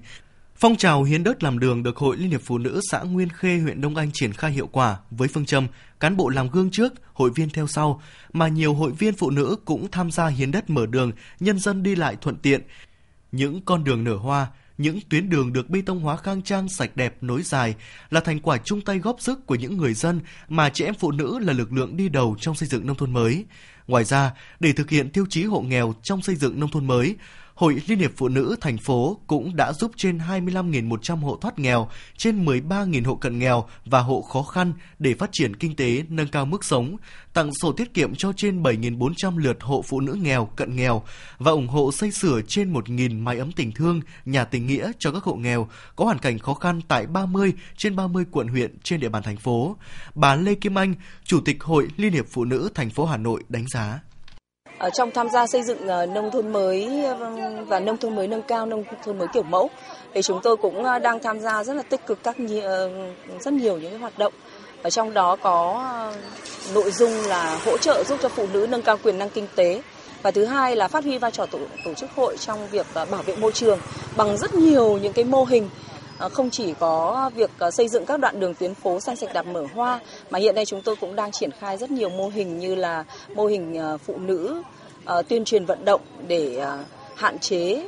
Phong 0.61 0.75
trào 0.75 1.03
hiến 1.03 1.23
đất 1.23 1.43
làm 1.43 1.59
đường 1.59 1.83
được 1.83 1.97
Hội 1.97 2.17
Liên 2.17 2.29
hiệp 2.29 2.41
Phụ 2.43 2.57
nữ 2.57 2.81
xã 2.91 2.99
Nguyên 2.99 3.29
Khê, 3.29 3.57
huyện 3.57 3.81
Đông 3.81 3.95
Anh 3.95 4.09
triển 4.13 4.33
khai 4.33 4.51
hiệu 4.51 4.67
quả 4.71 4.97
với 5.11 5.27
phương 5.27 5.45
châm 5.45 5.67
cán 5.99 6.17
bộ 6.17 6.29
làm 6.29 6.49
gương 6.49 6.71
trước, 6.71 6.93
hội 7.13 7.31
viên 7.35 7.49
theo 7.49 7.67
sau, 7.67 8.01
mà 8.33 8.47
nhiều 8.47 8.73
hội 8.73 8.91
viên 8.91 9.13
phụ 9.13 9.29
nữ 9.29 9.55
cũng 9.65 9.91
tham 9.91 10.11
gia 10.11 10.27
hiến 10.27 10.51
đất 10.51 10.69
mở 10.69 10.85
đường, 10.85 11.11
nhân 11.39 11.59
dân 11.59 11.83
đi 11.83 11.95
lại 11.95 12.15
thuận 12.21 12.35
tiện. 12.35 12.61
Những 13.31 13.61
con 13.65 13.83
đường 13.83 14.03
nở 14.03 14.15
hoa, 14.15 14.47
những 14.77 14.99
tuyến 15.09 15.29
đường 15.29 15.53
được 15.53 15.69
bê 15.69 15.81
tông 15.85 15.99
hóa 15.99 16.17
khang 16.17 16.41
trang 16.41 16.69
sạch 16.69 16.95
đẹp 16.95 17.17
nối 17.21 17.41
dài 17.41 17.75
là 18.09 18.19
thành 18.19 18.39
quả 18.39 18.57
chung 18.57 18.81
tay 18.81 18.99
góp 18.99 19.15
sức 19.19 19.45
của 19.45 19.55
những 19.55 19.77
người 19.77 19.93
dân 19.93 20.21
mà 20.47 20.69
chị 20.69 20.85
em 20.85 20.93
phụ 20.93 21.11
nữ 21.11 21.39
là 21.39 21.53
lực 21.53 21.73
lượng 21.73 21.97
đi 21.97 22.09
đầu 22.09 22.35
trong 22.39 22.55
xây 22.55 22.69
dựng 22.69 22.87
nông 22.87 22.97
thôn 22.97 23.13
mới. 23.13 23.45
Ngoài 23.87 24.03
ra, 24.03 24.31
để 24.59 24.71
thực 24.73 24.89
hiện 24.89 25.09
tiêu 25.09 25.25
chí 25.29 25.43
hộ 25.43 25.61
nghèo 25.61 25.93
trong 26.03 26.21
xây 26.21 26.35
dựng 26.35 26.59
nông 26.59 26.71
thôn 26.71 26.87
mới, 26.87 27.15
Hội 27.59 27.81
Liên 27.87 27.99
hiệp 27.99 28.11
Phụ 28.17 28.27
nữ 28.27 28.55
thành 28.61 28.77
phố 28.77 29.17
cũng 29.27 29.55
đã 29.55 29.73
giúp 29.73 29.91
trên 29.95 30.17
25.100 30.17 31.15
hộ 31.15 31.37
thoát 31.41 31.59
nghèo, 31.59 31.89
trên 32.17 32.45
13.000 32.45 33.05
hộ 33.05 33.15
cận 33.15 33.39
nghèo 33.39 33.65
và 33.85 33.99
hộ 33.99 34.21
khó 34.21 34.43
khăn 34.43 34.73
để 34.99 35.13
phát 35.13 35.29
triển 35.31 35.55
kinh 35.55 35.75
tế, 35.75 36.03
nâng 36.09 36.27
cao 36.27 36.45
mức 36.45 36.63
sống, 36.63 36.95
tặng 37.33 37.49
sổ 37.61 37.71
tiết 37.71 37.93
kiệm 37.93 38.15
cho 38.15 38.33
trên 38.33 38.63
7.400 38.63 39.37
lượt 39.37 39.57
hộ 39.61 39.81
phụ 39.87 39.99
nữ 39.99 40.13
nghèo, 40.13 40.45
cận 40.45 40.75
nghèo 40.75 41.03
và 41.37 41.51
ủng 41.51 41.67
hộ 41.67 41.91
xây 41.91 42.11
sửa 42.11 42.41
trên 42.47 42.73
1.000 42.73 43.23
mái 43.23 43.37
ấm 43.37 43.51
tình 43.51 43.71
thương, 43.71 44.01
nhà 44.25 44.45
tình 44.45 44.67
nghĩa 44.67 44.91
cho 44.99 45.11
các 45.11 45.23
hộ 45.23 45.35
nghèo 45.35 45.67
có 45.95 46.05
hoàn 46.05 46.19
cảnh 46.19 46.39
khó 46.39 46.53
khăn 46.53 46.81
tại 46.87 47.05
30 47.07 47.53
trên 47.77 47.95
30 47.95 48.25
quận 48.31 48.47
huyện 48.47 48.77
trên 48.83 48.99
địa 48.99 49.09
bàn 49.09 49.23
thành 49.23 49.37
phố. 49.37 49.77
Bà 50.15 50.35
Lê 50.35 50.55
Kim 50.55 50.77
Anh, 50.77 50.95
Chủ 51.23 51.41
tịch 51.45 51.63
Hội 51.63 51.87
Liên 51.97 52.13
hiệp 52.13 52.25
Phụ 52.29 52.45
nữ 52.45 52.69
thành 52.75 52.89
phố 52.89 53.05
Hà 53.05 53.17
Nội 53.17 53.43
đánh 53.49 53.65
giá. 53.67 53.99
Ở 54.79 54.89
trong 54.89 55.11
tham 55.11 55.29
gia 55.29 55.47
xây 55.47 55.63
dựng 55.63 55.87
ờ, 55.87 56.05
nông 56.05 56.31
thôn 56.31 56.51
mới 56.53 57.03
vâng, 57.19 57.65
và 57.65 57.79
nông 57.79 57.97
thôn 57.97 58.15
mới 58.15 58.27
nâng 58.27 58.41
cao 58.41 58.65
nông 58.65 58.83
thôn 59.05 59.17
mới 59.17 59.27
kiểu 59.33 59.43
mẫu 59.43 59.69
thì 60.13 60.21
chúng 60.21 60.39
tôi 60.43 60.57
cũng 60.57 60.83
ờ, 60.83 60.99
đang 60.99 61.19
tham 61.19 61.39
gia 61.39 61.63
rất 61.63 61.73
là 61.73 61.83
tích 61.83 62.05
cực 62.05 62.23
các 62.23 62.35
ờ, 62.63 62.89
rất 63.39 63.53
nhiều 63.53 63.77
những 63.77 63.91
cái 63.91 63.99
hoạt 63.99 64.17
động. 64.17 64.33
Ở 64.81 64.89
trong 64.89 65.13
đó 65.13 65.35
có 65.35 65.85
nội 66.73 66.91
dung 66.91 67.11
là 67.27 67.59
hỗ 67.65 67.77
trợ 67.77 68.03
giúp 68.03 68.19
cho 68.21 68.29
phụ 68.29 68.45
nữ 68.53 68.67
nâng 68.69 68.81
cao 68.81 68.97
quyền 69.03 69.17
năng 69.17 69.29
kinh 69.29 69.47
tế. 69.55 69.81
Và 70.21 70.31
thứ 70.31 70.45
hai 70.45 70.75
là 70.75 70.87
phát 70.87 71.03
huy 71.03 71.17
vai 71.17 71.31
trò 71.31 71.45
tổ, 71.45 71.59
tổ 71.85 71.93
chức 71.93 72.09
hội 72.15 72.37
trong 72.37 72.67
việc 72.67 72.85
bảo 72.93 73.23
vệ 73.25 73.35
môi 73.35 73.51
trường 73.51 73.79
bằng 74.17 74.37
rất 74.37 74.55
nhiều 74.55 74.97
những 74.97 75.13
cái 75.13 75.25
mô 75.25 75.43
hình 75.43 75.69
Ờ, 76.19 76.29
không 76.29 76.49
chỉ 76.49 76.73
có 76.79 77.31
việc 77.35 77.49
ờ, 77.57 77.71
xây 77.71 77.87
dựng 77.87 78.05
các 78.05 78.19
đoạn 78.19 78.39
đường 78.39 78.55
tuyến 78.55 78.73
phố 78.73 78.99
xanh 78.99 79.15
sạch 79.15 79.33
đạp 79.33 79.41
mở 79.47 79.65
hoa 79.73 79.99
mà 80.29 80.39
hiện 80.39 80.55
nay 80.55 80.65
chúng 80.65 80.81
tôi 80.81 80.95
cũng 80.95 81.15
đang 81.15 81.31
triển 81.31 81.51
khai 81.51 81.77
rất 81.77 81.91
nhiều 81.91 82.09
mô 82.09 82.27
hình 82.29 82.59
như 82.59 82.75
là 82.75 83.03
mô 83.35 83.45
hình 83.45 83.75
ờ, 83.77 83.97
phụ 83.97 84.17
nữ 84.17 84.61
tuyên 85.27 85.45
truyền 85.45 85.65
vận 85.65 85.85
động 85.85 86.01
để 86.27 86.65
hạn 87.15 87.39
chế 87.39 87.83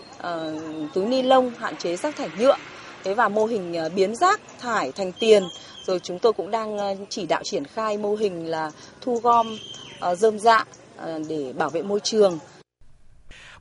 túi 0.93 1.05
ni 1.05 1.21
lông, 1.21 1.51
hạn 1.57 1.75
chế 1.75 1.95
rác 1.95 2.15
thải 2.15 2.29
nhựa. 2.39 2.55
Thế 3.03 3.13
và 3.13 3.29
mô 3.29 3.45
hình 3.45 3.75
biến 3.95 4.15
rác 4.15 4.41
thải 4.59 4.91
thành 4.91 5.11
tiền. 5.11 5.43
Rồi 5.85 6.00
chúng 6.00 6.19
tôi 6.19 6.33
cũng 6.33 6.51
đang 6.51 6.95
chỉ 7.09 7.25
đạo 7.25 7.41
triển 7.43 7.65
khai 7.65 7.97
mô 7.97 8.15
hình 8.15 8.45
là 8.47 8.71
thu 9.01 9.19
gom 9.23 9.57
dơm 10.17 10.39
dạ 10.39 10.65
để 11.27 11.53
bảo 11.57 11.69
vệ 11.69 11.81
môi 11.81 12.00
trường. 12.00 12.39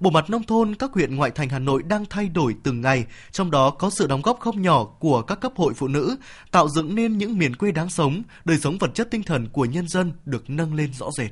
Bộ 0.01 0.11
mặt 0.11 0.31
nông 0.31 0.43
thôn 0.43 0.75
các 0.75 0.93
huyện 0.93 1.17
ngoại 1.17 1.31
thành 1.31 1.49
Hà 1.49 1.59
Nội 1.59 1.83
đang 1.83 2.05
thay 2.11 2.29
đổi 2.29 2.57
từng 2.63 2.81
ngày, 2.81 3.07
trong 3.33 3.51
đó 3.51 3.71
có 3.71 3.91
sự 3.91 4.07
đóng 4.07 4.23
góp 4.23 4.41
không 4.41 4.63
nhỏ 4.63 4.85
của 4.85 5.23
các 5.23 5.41
cấp 5.41 5.53
hội 5.57 5.75
phụ 5.75 5.89
nữ, 5.89 6.17
tạo 6.51 6.69
dựng 6.69 6.95
nên 6.95 7.19
những 7.19 7.39
miền 7.39 7.57
quê 7.57 7.73
đáng 7.73 7.91
sống, 7.91 8.23
đời 8.45 8.59
sống 8.59 8.79
vật 8.79 8.91
chất 8.95 9.11
tinh 9.11 9.23
thần 9.23 9.49
của 9.49 9.65
nhân 9.65 9.89
dân 9.89 10.13
được 10.25 10.51
nâng 10.51 10.75
lên 10.75 10.93
rõ 10.93 11.11
rệt. 11.17 11.31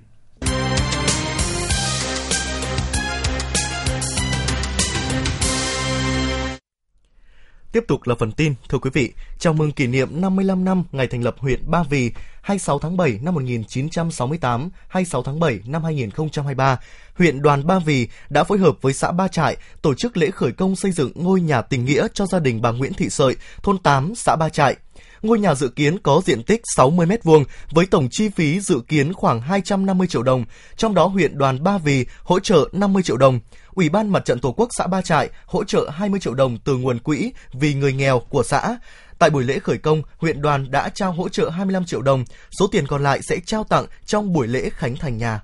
Tiếp 7.73 7.85
tục 7.89 8.01
là 8.07 8.15
phần 8.15 8.33
tin, 8.33 8.55
thưa 8.69 8.79
quý 8.79 8.91
vị, 8.93 9.13
chào 9.39 9.53
mừng 9.53 9.73
kỷ 9.73 9.87
niệm 9.87 10.21
55 10.21 10.65
năm 10.65 10.85
ngày 10.93 11.07
thành 11.07 11.23
lập 11.23 11.35
huyện 11.39 11.61
Ba 11.67 11.83
Vì 11.83 12.13
26 12.43 12.79
tháng 12.79 12.97
7 12.97 13.19
năm 13.23 13.35
1968, 13.35 14.71
26 14.89 15.23
tháng 15.23 15.41
7 15.41 15.61
năm 15.67 15.85
2023, 15.85 16.79
huyện 17.15 17.43
Đoàn 17.43 17.67
Ba 17.67 17.79
Vì 17.79 18.09
đã 18.29 18.45
phối 18.45 18.59
hợp 18.59 18.77
với 18.83 18.93
xã 18.93 19.13
Ba 19.13 19.29
Trại 19.29 19.57
tổ 19.83 19.95
chức 19.95 20.17
lễ 20.17 20.31
khởi 20.31 20.53
công 20.53 20.77
xây 20.77 20.93
dựng 20.93 21.13
ngôi 21.15 21.41
nhà 21.41 21.63
tình 21.63 21.85
nghĩa 21.85 22.07
cho 22.15 22.27
gia 22.27 22.39
đình 22.39 22.63
bà 22.63 22.71
Nguyễn 22.71 22.93
Thị 22.95 23.11
Sợi, 23.11 23.37
thôn 23.63 23.79
8, 23.79 24.15
xã 24.15 24.37
Ba 24.37 24.49
Trại. 24.49 24.77
Ngôi 25.23 25.39
nhà 25.39 25.55
dự 25.55 25.69
kiến 25.69 25.99
có 25.99 26.23
diện 26.25 26.43
tích 26.43 26.61
60 26.77 27.07
m2 27.07 27.45
với 27.71 27.87
tổng 27.87 28.09
chi 28.11 28.29
phí 28.29 28.61
dự 28.61 28.81
kiến 28.89 29.13
khoảng 29.13 29.41
250 29.41 30.07
triệu 30.07 30.23
đồng, 30.23 30.45
trong 30.77 30.95
đó 30.95 31.07
huyện 31.07 31.39
Đoàn 31.39 31.63
Ba 31.63 31.79
Vì 31.79 32.07
hỗ 32.23 32.41
trợ 32.41 32.69
50 32.73 33.03
triệu 33.03 33.17
đồng. 33.17 33.41
Ủy 33.75 33.89
ban 33.89 34.09
Mặt 34.09 34.25
trận 34.25 34.39
Tổ 34.39 34.53
quốc 34.53 34.69
xã 34.79 34.87
Ba 34.87 35.03
Trại 35.03 35.31
hỗ 35.47 35.65
trợ 35.65 35.91
20 35.95 36.21
triệu 36.21 36.35
đồng 36.35 36.59
từ 36.59 36.77
nguồn 36.77 36.99
quỹ 36.99 37.33
vì 37.53 37.75
người 37.75 37.93
nghèo 37.93 38.21
của 38.29 38.43
xã. 38.43 38.77
Tại 39.19 39.31
buổi 39.31 39.45
lễ 39.45 39.59
khởi 39.59 39.79
công, 39.79 40.03
huyện 40.17 40.43
đoàn 40.43 40.71
đã 40.71 40.89
trao 40.89 41.13
hỗ 41.13 41.29
trợ 41.29 41.51
25 41.51 41.85
triệu 41.85 42.03
đồng, 42.03 42.25
số 42.51 42.67
tiền 42.67 42.87
còn 42.87 43.03
lại 43.03 43.21
sẽ 43.23 43.37
trao 43.47 43.65
tặng 43.65 43.87
trong 44.07 44.33
buổi 44.33 44.49
lễ 44.49 44.71
khánh 44.71 44.97
thành 44.97 45.19
nhà. 45.19 45.41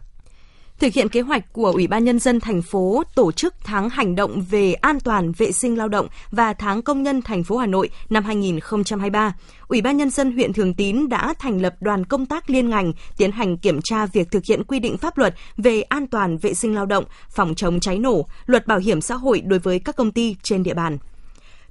Thực 0.80 0.92
hiện 0.92 1.08
kế 1.08 1.20
hoạch 1.20 1.52
của 1.52 1.72
Ủy 1.72 1.86
ban 1.86 2.04
Nhân 2.04 2.18
dân 2.18 2.40
thành 2.40 2.62
phố 2.62 3.02
tổ 3.14 3.32
chức 3.32 3.54
tháng 3.64 3.88
hành 3.88 4.14
động 4.14 4.42
về 4.50 4.74
an 4.74 5.00
toàn 5.00 5.32
vệ 5.32 5.52
sinh 5.52 5.78
lao 5.78 5.88
động 5.88 6.06
và 6.30 6.52
tháng 6.52 6.82
công 6.82 7.02
nhân 7.02 7.22
thành 7.22 7.44
phố 7.44 7.56
Hà 7.56 7.66
Nội 7.66 7.90
năm 8.10 8.24
2023, 8.24 9.34
Ủy 9.68 9.80
ban 9.80 9.96
Nhân 9.96 10.10
dân 10.10 10.32
huyện 10.32 10.52
Thường 10.52 10.74
Tín 10.74 11.08
đã 11.08 11.34
thành 11.38 11.62
lập 11.62 11.74
đoàn 11.80 12.04
công 12.04 12.26
tác 12.26 12.50
liên 12.50 12.70
ngành 12.70 12.92
tiến 13.16 13.32
hành 13.32 13.56
kiểm 13.56 13.80
tra 13.84 14.06
việc 14.06 14.30
thực 14.30 14.44
hiện 14.44 14.64
quy 14.64 14.78
định 14.78 14.96
pháp 14.96 15.18
luật 15.18 15.34
về 15.56 15.82
an 15.82 16.06
toàn 16.06 16.38
vệ 16.38 16.54
sinh 16.54 16.74
lao 16.74 16.86
động, 16.86 17.04
phòng 17.30 17.54
chống 17.54 17.80
cháy 17.80 17.98
nổ, 17.98 18.26
luật 18.46 18.66
bảo 18.66 18.78
hiểm 18.78 19.00
xã 19.00 19.14
hội 19.14 19.40
đối 19.40 19.58
với 19.58 19.78
các 19.78 19.96
công 19.96 20.12
ty 20.12 20.36
trên 20.42 20.62
địa 20.62 20.74
bàn 20.74 20.98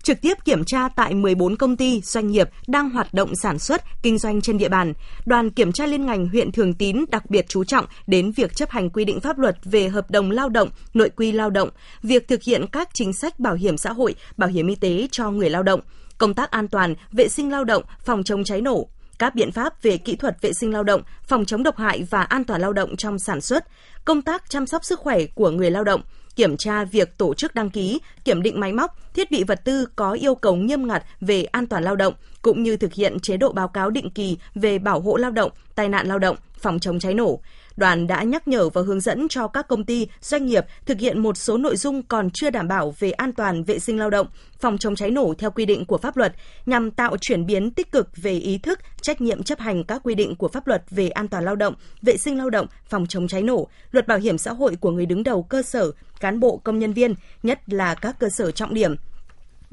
trực 0.04 0.22
tiếp 0.22 0.38
kiểm 0.46 0.64
tra 0.64 0.90
tại 0.90 1.14
14 1.14 1.56
công 1.56 1.78
ty, 1.78 2.02
doanh 2.02 2.28
nghiệp 2.28 2.50
đang 2.68 2.90
hoạt 2.90 3.14
động 3.14 3.36
sản 3.36 3.60
xuất, 3.60 3.82
kinh 4.02 4.18
doanh 4.18 4.42
trên 4.42 4.58
địa 4.58 4.70
bàn. 4.70 4.94
Đoàn 5.26 5.50
kiểm 5.50 5.72
tra 5.72 5.86
liên 5.86 6.06
ngành 6.06 6.28
huyện 6.28 6.52
Thường 6.52 6.74
Tín 6.74 7.06
đặc 7.12 7.30
biệt 7.30 7.46
chú 7.48 7.64
trọng 7.64 7.86
đến 8.08 8.32
việc 8.32 8.56
chấp 8.56 8.70
hành 8.70 8.90
quy 8.90 9.06
định 9.06 9.20
pháp 9.20 9.40
luật 9.40 9.58
về 9.64 9.90
hợp 9.90 10.12
đồng 10.12 10.32
lao 10.32 10.50
động, 10.50 10.70
nội 10.94 11.10
quy 11.10 11.32
lao 11.32 11.50
động, 11.50 11.70
việc 12.04 12.28
thực 12.28 12.44
hiện 12.44 12.66
các 12.72 12.90
chính 12.94 13.14
sách 13.14 13.40
bảo 13.40 13.54
hiểm 13.54 13.78
xã 13.78 13.92
hội, 13.92 14.16
bảo 14.38 14.50
hiểm 14.50 14.68
y 14.68 14.76
tế 14.76 15.08
cho 15.12 15.32
người 15.32 15.50
lao 15.50 15.64
động, 15.64 15.80
công 16.18 16.34
tác 16.34 16.52
an 16.52 16.68
toàn, 16.68 16.96
vệ 17.12 17.28
sinh 17.28 17.52
lao 17.52 17.64
động, 17.64 17.84
phòng 18.06 18.24
chống 18.24 18.44
cháy 18.44 18.62
nổ, 18.62 18.88
các 19.20 19.36
biện 19.36 19.52
pháp 19.52 19.84
về 19.84 19.98
kỹ 19.98 20.16
thuật 20.16 20.42
vệ 20.42 20.54
sinh 20.54 20.74
lao 20.74 20.84
động, 20.84 21.02
phòng 21.24 21.46
chống 21.46 21.64
độc 21.64 21.78
hại 21.78 22.08
và 22.10 22.24
an 22.24 22.44
toàn 22.44 22.62
lao 22.62 22.74
động 22.74 22.96
trong 22.96 23.20
sản 23.20 23.42
xuất, 23.42 23.66
công 24.06 24.22
tác 24.22 24.50
chăm 24.50 24.68
sóc 24.68 24.86
sức 24.86 25.00
khỏe 25.00 25.26
của 25.26 25.50
người 25.50 25.72
lao 25.72 25.84
động, 25.84 26.02
kiểm 26.36 26.58
tra 26.58 26.84
việc 26.84 27.18
tổ 27.18 27.34
chức 27.34 27.56
đăng 27.56 27.70
ký, 27.70 28.00
kiểm 28.26 28.42
định 28.42 28.60
máy 28.60 28.74
móc, 28.74 28.98
thiết 29.14 29.32
bị 29.32 29.44
vật 29.44 29.62
tư 29.64 29.86
có 29.96 30.12
yêu 30.12 30.36
cầu 30.36 30.56
nghiêm 30.56 30.88
ngặt 30.88 31.04
về 31.22 31.44
an 31.44 31.68
toàn 31.68 31.84
lao 31.84 31.96
động, 31.96 32.14
cũng 32.42 32.64
như 32.64 32.78
thực 32.78 32.94
hiện 32.94 33.20
chế 33.20 33.38
độ 33.38 33.52
báo 33.52 33.68
cáo 33.68 33.90
định 33.90 34.10
kỳ 34.10 34.38
về 34.56 34.80
bảo 34.80 35.00
hộ 35.00 35.18
lao 35.18 35.32
động, 35.32 35.52
tai 35.76 35.90
nạn 35.90 36.08
lao 36.08 36.20
động, 36.20 36.36
phòng 36.58 36.80
chống 36.80 37.00
cháy 37.00 37.14
nổ 37.14 37.40
đoàn 37.78 38.08
đã 38.08 38.24
nhắc 38.24 38.48
nhở 38.48 38.70
và 38.70 38.82
hướng 38.82 39.00
dẫn 39.00 39.28
cho 39.30 39.48
các 39.48 39.68
công 39.68 39.86
ty, 39.86 40.08
doanh 40.22 40.46
nghiệp 40.46 40.66
thực 40.86 41.00
hiện 41.00 41.20
một 41.20 41.38
số 41.38 41.58
nội 41.58 41.78
dung 41.78 42.04
còn 42.04 42.30
chưa 42.34 42.50
đảm 42.50 42.68
bảo 42.68 42.94
về 43.00 43.12
an 43.12 43.34
toàn 43.34 43.64
vệ 43.64 43.80
sinh 43.80 44.00
lao 44.00 44.10
động, 44.10 44.28
phòng 44.60 44.78
chống 44.78 44.96
cháy 44.96 45.12
nổ 45.12 45.34
theo 45.38 45.52
quy 45.52 45.66
định 45.66 45.86
của 45.86 45.98
pháp 45.98 46.18
luật 46.18 46.34
nhằm 46.66 46.92
tạo 46.92 47.18
chuyển 47.22 47.46
biến 47.46 47.72
tích 47.72 47.92
cực 47.92 48.10
về 48.16 48.32
ý 48.32 48.58
thức, 48.58 48.80
trách 49.02 49.22
nhiệm 49.22 49.44
chấp 49.44 49.60
hành 49.60 49.84
các 49.84 50.02
quy 50.04 50.16
định 50.16 50.36
của 50.36 50.48
pháp 50.48 50.68
luật 50.68 50.84
về 50.90 51.10
an 51.10 51.28
toàn 51.28 51.46
lao 51.46 51.56
động, 51.56 51.74
vệ 52.02 52.18
sinh 52.18 52.38
lao 52.38 52.50
động, 52.50 52.68
phòng 52.90 53.06
chống 53.10 53.28
cháy 53.28 53.42
nổ, 53.42 53.68
luật 53.92 54.08
bảo 54.08 54.18
hiểm 54.18 54.38
xã 54.38 54.54
hội 54.54 54.76
của 54.76 54.92
người 54.92 55.06
đứng 55.06 55.24
đầu 55.24 55.44
cơ 55.44 55.62
sở, 55.62 55.92
cán 56.20 56.40
bộ 56.40 56.58
công 56.58 56.80
nhân 56.80 56.94
viên, 56.94 57.16
nhất 57.44 57.60
là 57.68 57.96
các 57.96 58.20
cơ 58.20 58.30
sở 58.30 58.52
trọng 58.52 58.74
điểm, 58.74 58.96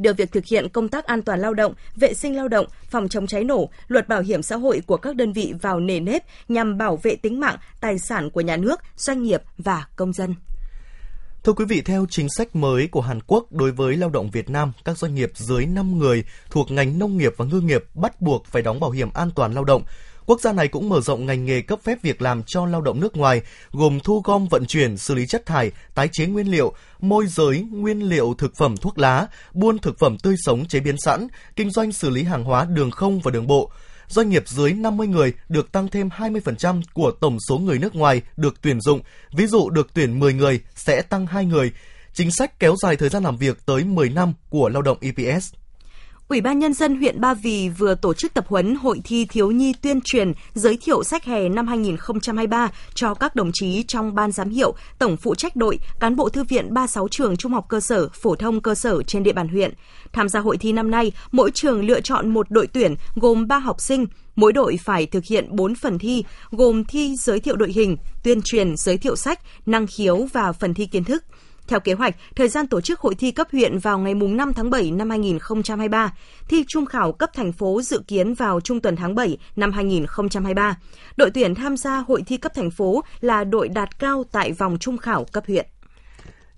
đưa 0.01 0.13
việc 0.13 0.33
thực 0.33 0.45
hiện 0.47 0.69
công 0.69 0.89
tác 0.89 1.05
an 1.05 1.23
toàn 1.23 1.41
lao 1.41 1.55
động, 1.55 1.75
vệ 1.97 2.15
sinh 2.15 2.37
lao 2.37 2.49
động, 2.49 2.67
phòng 2.91 3.09
chống 3.09 3.27
cháy 3.27 3.45
nổ, 3.45 3.71
luật 3.89 4.09
bảo 4.09 4.21
hiểm 4.21 4.43
xã 4.43 4.57
hội 4.57 4.83
của 4.87 4.97
các 4.97 5.17
đơn 5.17 5.33
vị 5.33 5.55
vào 5.63 5.81
nề 5.81 6.01
nếp 6.01 6.23
nhằm 6.49 6.79
bảo 6.79 6.99
vệ 7.03 7.17
tính 7.17 7.41
mạng, 7.41 7.57
tài 7.81 7.99
sản 7.99 8.31
của 8.31 8.41
nhà 8.41 8.57
nước, 8.57 8.81
doanh 8.97 9.23
nghiệp 9.23 9.43
và 9.59 9.87
công 9.97 10.13
dân. 10.13 10.35
Thưa 11.45 11.53
quý 11.53 11.65
vị, 11.65 11.81
theo 11.81 12.07
chính 12.11 12.29
sách 12.29 12.57
mới 12.57 12.87
của 12.87 13.01
Hàn 13.01 13.21
Quốc 13.27 13.53
đối 13.53 13.71
với 13.71 13.97
lao 13.97 14.11
động 14.11 14.31
Việt 14.31 14.51
Nam, 14.51 14.73
các 14.85 14.99
doanh 14.99 15.15
nghiệp 15.15 15.31
dưới 15.35 15.67
5 15.67 15.99
người 15.99 16.25
thuộc 16.51 16.71
ngành 16.71 16.99
nông 16.99 17.17
nghiệp 17.17 17.33
và 17.37 17.45
ngư 17.45 17.61
nghiệp 17.61 17.85
bắt 17.95 18.21
buộc 18.21 18.47
phải 18.47 18.63
đóng 18.63 18.81
bảo 18.81 18.91
hiểm 18.91 19.09
an 19.15 19.31
toàn 19.35 19.55
lao 19.55 19.65
động. 19.65 19.83
Quốc 20.31 20.41
gia 20.41 20.53
này 20.53 20.69
cũng 20.69 20.89
mở 20.89 21.01
rộng 21.01 21.27
ngành 21.27 21.45
nghề 21.45 21.61
cấp 21.61 21.79
phép 21.85 22.03
việc 22.03 22.23
làm 22.23 22.43
cho 22.47 22.67
lao 22.67 22.81
động 22.81 23.01
nước 23.01 23.17
ngoài, 23.17 23.43
gồm 23.73 24.01
thu 24.01 24.23
gom 24.25 24.47
vận 24.49 24.67
chuyển, 24.67 24.97
xử 24.97 25.15
lý 25.15 25.27
chất 25.27 25.47
thải, 25.47 25.71
tái 25.95 26.09
chế 26.13 26.27
nguyên 26.27 26.51
liệu, 26.51 26.73
môi 27.01 27.27
giới 27.27 27.67
nguyên 27.71 28.01
liệu 28.09 28.35
thực 28.39 28.57
phẩm 28.57 28.77
thuốc 28.77 28.99
lá, 28.99 29.27
buôn 29.53 29.79
thực 29.79 29.99
phẩm 29.99 30.19
tươi 30.19 30.35
sống 30.39 30.67
chế 30.67 30.81
biến 30.81 30.97
sẵn, 30.99 31.29
kinh 31.57 31.71
doanh 31.71 31.93
xử 31.93 32.11
lý 32.11 32.23
hàng 32.23 32.45
hóa 32.45 32.65
đường 32.65 32.91
không 32.91 33.21
và 33.21 33.31
đường 33.31 33.47
bộ 33.47 33.71
doanh 34.07 34.31
nghiệp 34.31 34.49
dưới 34.49 34.73
50 34.73 35.07
người 35.07 35.33
được 35.49 35.73
tăng 35.73 35.89
thêm 35.89 36.09
20% 36.09 36.83
của 36.95 37.11
tổng 37.11 37.39
số 37.49 37.59
người 37.59 37.79
nước 37.79 37.95
ngoài 37.95 38.23
được 38.37 38.63
tuyển 38.63 38.81
dụng. 38.81 39.01
Ví 39.33 39.47
dụ 39.47 39.71
được 39.71 39.89
tuyển 39.95 40.19
10 40.19 40.33
người 40.33 40.61
sẽ 40.75 41.03
tăng 41.03 41.27
2 41.27 41.45
người. 41.45 41.73
Chính 42.13 42.31
sách 42.31 42.61
kéo 42.61 42.75
dài 42.83 42.97
thời 42.97 43.09
gian 43.09 43.23
làm 43.23 43.37
việc 43.37 43.67
tới 43.67 43.85
10 43.85 44.09
năm 44.09 44.33
của 44.49 44.69
lao 44.69 44.83
động 44.83 44.99
EPS. 45.01 45.60
Ủy 46.31 46.41
ban 46.41 46.59
Nhân 46.59 46.73
dân 46.73 46.97
huyện 46.97 47.21
Ba 47.21 47.35
Vì 47.35 47.69
vừa 47.69 47.95
tổ 47.95 48.15
chức 48.15 48.35
tập 48.35 48.45
huấn 48.49 48.75
hội 48.75 49.01
thi 49.05 49.25
thiếu 49.25 49.51
nhi 49.51 49.73
tuyên 49.83 50.01
truyền 50.05 50.33
giới 50.55 50.79
thiệu 50.83 51.05
sách 51.05 51.25
hè 51.25 51.49
năm 51.49 51.67
2023 51.67 52.71
cho 52.95 53.15
các 53.15 53.37
đồng 53.37 53.51
chí 53.53 53.83
trong 53.83 54.15
ban 54.15 54.33
giám 54.33 54.51
hiệu, 54.51 54.75
tổng 54.99 55.17
phụ 55.17 55.35
trách 55.35 55.57
đội, 55.57 55.79
cán 56.01 56.17
bộ 56.17 56.29
thư 56.29 56.45
viện 56.45 56.75
36 56.75 57.09
trường 57.09 57.37
trung 57.37 57.53
học 57.53 57.67
cơ 57.69 57.81
sở, 57.81 58.09
phổ 58.23 58.35
thông 58.35 58.61
cơ 58.61 58.75
sở 58.75 59.03
trên 59.03 59.23
địa 59.23 59.33
bàn 59.33 59.49
huyện. 59.49 59.75
Tham 60.13 60.29
gia 60.29 60.41
hội 60.41 60.57
thi 60.57 60.73
năm 60.73 60.91
nay, 60.91 61.13
mỗi 61.33 61.51
trường 61.51 61.85
lựa 61.87 62.01
chọn 62.01 62.29
một 62.29 62.51
đội 62.51 62.67
tuyển 62.67 62.95
gồm 63.15 63.49
3 63.49 63.59
học 63.59 63.81
sinh, 63.81 64.07
mỗi 64.37 64.53
đội 64.53 64.79
phải 64.85 65.07
thực 65.07 65.25
hiện 65.25 65.57
4 65.57 65.75
phần 65.75 65.99
thi, 65.99 66.25
gồm 66.51 66.85
thi 66.85 67.17
giới 67.17 67.41
thiệu 67.41 67.57
đội 67.57 67.73
hình, 67.73 67.97
tuyên 68.23 68.41
truyền 68.45 68.77
giới 68.77 68.99
thiệu 68.99 69.17
sách, 69.17 69.41
năng 69.67 69.87
khiếu 69.87 70.29
và 70.33 70.53
phần 70.53 70.75
thi 70.75 70.87
kiến 70.87 71.05
thức. 71.05 71.25
Theo 71.71 71.81
kế 71.81 71.93
hoạch, 71.93 72.15
thời 72.37 72.49
gian 72.49 72.67
tổ 72.67 72.81
chức 72.81 73.01
hội 73.01 73.15
thi 73.15 73.31
cấp 73.31 73.47
huyện 73.53 73.79
vào 73.79 73.99
ngày 73.99 74.15
5 74.15 74.53
tháng 74.53 74.71
7 74.71 74.91
năm 74.91 75.11
2023, 75.11 76.13
thi 76.49 76.65
trung 76.69 76.87
khảo 76.87 77.13
cấp 77.13 77.31
thành 77.35 77.53
phố 77.53 77.83
dự 77.83 78.03
kiến 78.09 78.35
vào 78.35 78.61
trung 78.61 78.81
tuần 78.81 78.97
tháng 78.97 79.15
7 79.15 79.39
năm 79.57 79.73
2023. 79.73 80.77
Đội 81.17 81.31
tuyển 81.31 81.55
tham 81.55 81.77
gia 81.77 81.99
hội 81.99 82.23
thi 82.27 82.37
cấp 82.37 82.53
thành 82.55 82.71
phố 82.71 83.05
là 83.21 83.45
đội 83.45 83.69
đạt 83.69 83.99
cao 83.99 84.25
tại 84.33 84.53
vòng 84.53 84.79
trung 84.79 84.99
khảo 84.99 85.25
cấp 85.33 85.45
huyện 85.47 85.67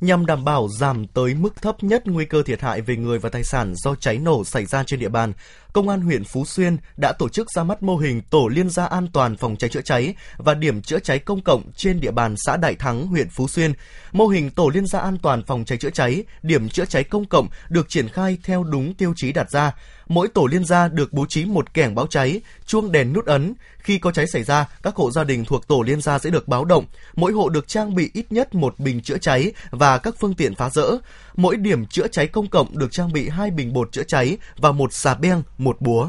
nhằm 0.03 0.27
đảm 0.27 0.45
bảo 0.45 0.69
giảm 0.69 1.07
tới 1.07 1.35
mức 1.35 1.63
thấp 1.63 1.77
nhất 1.81 2.03
nguy 2.07 2.25
cơ 2.25 2.43
thiệt 2.43 2.61
hại 2.61 2.81
về 2.81 2.97
người 2.97 3.19
và 3.19 3.29
tài 3.29 3.45
sản 3.45 3.75
do 3.77 3.95
cháy 3.95 4.19
nổ 4.19 4.45
xảy 4.45 4.67
ra 4.67 4.85
trên 4.87 5.01
địa 5.01 5.09
bàn. 5.09 5.33
Công 5.73 5.89
an 5.89 6.01
huyện 6.01 6.25
Phú 6.25 6.45
Xuyên 6.45 6.77
đã 6.97 7.13
tổ 7.13 7.29
chức 7.29 7.51
ra 7.51 7.65
mắt 7.65 7.83
mô 7.83 7.97
hình 7.97 8.21
tổ 8.31 8.49
liên 8.49 8.71
gia 8.71 8.85
an 8.85 9.07
toàn 9.13 9.37
phòng 9.37 9.57
cháy 9.57 9.71
chữa 9.71 9.81
cháy 9.81 10.15
và 10.37 10.55
điểm 10.55 10.83
chữa 10.83 10.99
cháy 10.99 11.19
công 11.19 11.41
cộng 11.41 11.73
trên 11.77 12.01
địa 12.01 12.11
bàn 12.11 12.35
xã 12.39 12.57
Đại 12.57 12.75
Thắng, 12.75 13.07
huyện 13.07 13.29
Phú 13.31 13.49
Xuyên. 13.49 13.73
Mô 14.13 14.27
hình 14.27 14.51
tổ 14.51 14.69
liên 14.69 14.87
gia 14.87 14.99
an 14.99 15.19
toàn 15.23 15.43
phòng 15.47 15.65
cháy 15.65 15.79
chữa 15.79 15.91
cháy, 15.91 16.25
điểm 16.43 16.69
chữa 16.69 16.85
cháy 16.85 17.05
công 17.05 17.25
cộng 17.25 17.49
được 17.69 17.89
triển 17.89 18.09
khai 18.09 18.39
theo 18.43 18.65
đúng 18.65 18.95
tiêu 18.95 19.13
chí 19.17 19.33
đặt 19.33 19.51
ra. 19.51 19.73
Mỗi 20.09 20.29
tổ 20.29 20.47
liên 20.47 20.65
gia 20.65 20.89
được 20.89 21.13
bố 21.13 21.27
trí 21.29 21.45
một 21.45 21.75
kẻng 21.75 21.95
báo 21.95 22.07
cháy, 22.07 22.41
chuông 22.67 22.93
đèn 22.93 23.13
nút 23.13 23.27
ấn. 23.27 23.55
Khi 23.79 23.99
có 23.99 24.13
cháy 24.13 24.27
xảy 24.27 24.45
ra, 24.45 24.69
các 24.83 24.95
hộ 24.95 25.11
gia 25.11 25.25
đình 25.25 25.45
thuộc 25.45 25.69
tổ 25.69 25.83
liên 25.83 26.01
gia 26.01 26.19
sẽ 26.19 26.31
được 26.31 26.49
báo 26.49 26.65
động. 26.65 26.85
Mỗi 27.15 27.33
hộ 27.33 27.49
được 27.49 27.69
trang 27.69 27.95
bị 27.95 28.11
ít 28.15 28.33
nhất 28.33 28.55
một 28.55 28.79
bình 28.79 29.01
chữa 29.01 29.19
cháy 29.19 29.53
và 29.71 29.99
các 29.99 30.15
phương 30.21 30.35
tiện 30.35 30.55
phá 30.55 30.71
rỡ. 30.71 30.91
Mỗi 31.37 31.57
điểm 31.57 31.87
chữa 31.87 32.09
cháy 32.09 32.27
công 32.27 32.47
cộng 32.47 32.79
được 32.79 32.93
trang 32.93 33.13
bị 33.13 33.29
hai 33.29 33.51
bình 33.51 33.73
bột 33.73 33.93
chữa 33.93 34.03
cháy 34.09 34.37
và 34.57 34.73
một 34.73 34.93
xà 34.93 35.15
beng, 35.15 35.43
một 35.65 35.81
búa. 35.81 36.09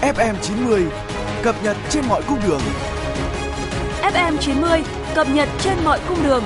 FM 0.00 0.34
90 0.42 0.86
cập 1.42 1.56
nhật 1.62 1.76
trên 1.88 2.04
mọi 2.08 2.22
cung 2.28 2.38
đường. 2.46 2.60
FM 4.02 4.36
90 4.40 4.82
cập 5.14 5.26
nhật 5.30 5.48
trên 5.60 5.78
mọi 5.84 6.00
cung 6.08 6.22
đường. 6.22 6.42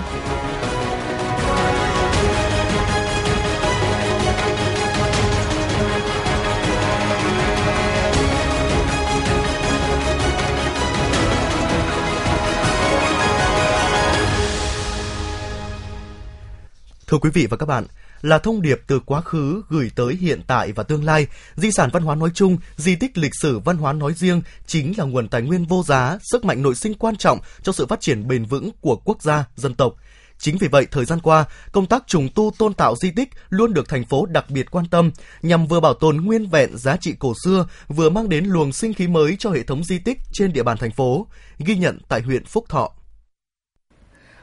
Thưa 17.11 17.19
quý 17.19 17.31
vị 17.31 17.47
và 17.47 17.57
các 17.57 17.67
bạn, 17.67 17.87
là 18.23 18.39
thông 18.39 18.63
điệp 18.63 18.81
từ 18.87 19.01
quá 19.01 19.21
khứ 19.21 19.63
gửi 19.69 19.91
tới 19.95 20.15
hiện 20.15 20.41
tại 20.47 20.73
và 20.73 20.83
tương 20.83 21.05
lai. 21.05 21.27
Di 21.57 21.71
sản 21.73 21.91
văn 21.93 22.03
hóa 22.03 22.15
nói 22.15 22.31
chung, 22.35 22.59
di 22.77 22.97
tích 22.97 23.19
lịch 23.19 23.33
sử 23.43 23.59
văn 23.59 23.77
hóa 23.77 23.93
nói 23.93 24.15
riêng 24.15 24.43
chính 24.67 24.95
là 24.99 25.05
nguồn 25.05 25.29
tài 25.29 25.43
nguyên 25.43 25.67
vô 25.67 25.83
giá, 25.87 26.19
sức 26.33 26.45
mạnh 26.45 26.63
nội 26.63 26.75
sinh 26.75 26.95
quan 26.95 27.17
trọng 27.17 27.39
cho 27.63 27.73
sự 27.73 27.87
phát 27.87 28.01
triển 28.01 28.29
bền 28.29 28.45
vững 28.45 28.71
của 28.81 28.97
quốc 28.97 29.23
gia, 29.23 29.45
dân 29.57 29.75
tộc. 29.75 29.95
Chính 30.39 30.59
vì 30.59 30.69
vậy, 30.69 30.87
thời 30.91 31.05
gian 31.05 31.21
qua, 31.21 31.45
công 31.73 31.87
tác 31.87 32.03
trùng 32.07 32.29
tu 32.35 32.53
tôn 32.59 32.75
tạo 32.75 32.97
di 32.97 33.11
tích 33.11 33.29
luôn 33.49 33.75
được 33.75 33.89
thành 33.89 34.05
phố 34.05 34.27
đặc 34.27 34.51
biệt 34.51 34.71
quan 34.71 34.87
tâm, 34.87 35.11
nhằm 35.43 35.67
vừa 35.67 35.81
bảo 35.81 35.95
tồn 35.95 36.17
nguyên 36.17 36.47
vẹn 36.47 36.77
giá 36.77 36.97
trị 36.97 37.15
cổ 37.19 37.35
xưa, 37.45 37.67
vừa 37.89 38.11
mang 38.11 38.29
đến 38.29 38.45
luồng 38.45 38.73
sinh 38.73 38.95
khí 38.95 39.07
mới 39.07 39.37
cho 39.39 39.51
hệ 39.51 39.63
thống 39.63 39.85
di 39.85 39.99
tích 39.99 40.19
trên 40.33 40.53
địa 40.53 40.63
bàn 40.63 40.77
thành 40.79 40.93
phố, 40.93 41.27
ghi 41.59 41.77
nhận 41.77 41.99
tại 42.09 42.21
huyện 42.21 42.45
Phúc 42.45 42.65
Thọ. 42.69 42.93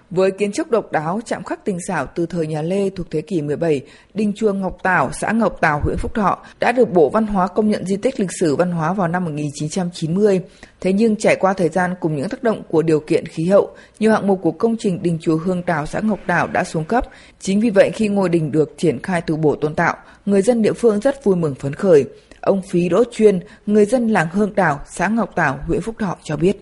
Với 0.09 0.31
kiến 0.31 0.51
trúc 0.51 0.71
độc 0.71 0.91
đáo, 0.91 1.19
chạm 1.25 1.43
khắc 1.43 1.65
tinh 1.65 1.77
xảo 1.87 2.05
từ 2.05 2.25
thời 2.25 2.47
nhà 2.47 2.61
Lê 2.61 2.89
thuộc 2.89 3.07
thế 3.11 3.21
kỷ 3.21 3.41
17, 3.41 3.81
Đình 4.13 4.33
chùa 4.35 4.53
Ngọc 4.53 4.77
Tảo, 4.83 5.11
xã 5.13 5.31
Ngọc 5.31 5.61
Tảo, 5.61 5.81
huyện 5.83 5.97
Phúc 5.97 6.15
Thọ 6.15 6.37
đã 6.59 6.71
được 6.71 6.91
Bộ 6.93 7.09
Văn 7.09 7.27
hóa 7.27 7.47
công 7.47 7.69
nhận 7.69 7.85
di 7.85 7.97
tích 7.97 8.19
lịch 8.19 8.29
sử 8.39 8.55
văn 8.55 8.71
hóa 8.71 8.93
vào 8.93 9.07
năm 9.07 9.25
1990. 9.25 10.41
Thế 10.81 10.93
nhưng 10.93 11.15
trải 11.15 11.35
qua 11.35 11.53
thời 11.53 11.69
gian 11.69 11.95
cùng 11.99 12.15
những 12.15 12.29
tác 12.29 12.43
động 12.43 12.63
của 12.69 12.81
điều 12.81 12.99
kiện 12.99 13.25
khí 13.25 13.45
hậu, 13.45 13.75
nhiều 13.99 14.11
hạng 14.11 14.27
mục 14.27 14.39
của 14.41 14.51
công 14.51 14.77
trình 14.79 15.03
đình 15.03 15.17
chùa 15.21 15.37
Hương 15.37 15.63
Tảo, 15.63 15.85
xã 15.85 15.99
Ngọc 15.99 16.19
Tảo 16.27 16.47
đã 16.47 16.63
xuống 16.63 16.85
cấp. 16.85 17.05
Chính 17.39 17.59
vì 17.59 17.69
vậy 17.69 17.91
khi 17.93 18.07
ngôi 18.07 18.29
đình 18.29 18.51
được 18.51 18.73
triển 18.77 19.01
khai 19.01 19.21
từ 19.21 19.35
Bộ 19.35 19.55
tôn 19.55 19.75
tạo, 19.75 19.95
người 20.25 20.41
dân 20.41 20.61
địa 20.61 20.73
phương 20.73 20.99
rất 20.99 21.23
vui 21.23 21.35
mừng 21.35 21.55
phấn 21.55 21.73
khởi. 21.73 22.05
Ông 22.41 22.61
Phí 22.69 22.89
Đỗ 22.89 23.03
Chuyên, 23.11 23.39
người 23.65 23.85
dân 23.85 24.07
làng 24.07 24.27
Hương 24.31 24.53
Tảo, 24.53 24.79
xã 24.85 25.07
Ngọc 25.07 25.35
Tảo, 25.35 25.59
huyện 25.67 25.81
Phúc 25.81 25.95
Thọ 25.99 26.17
cho 26.23 26.37
biết. 26.37 26.57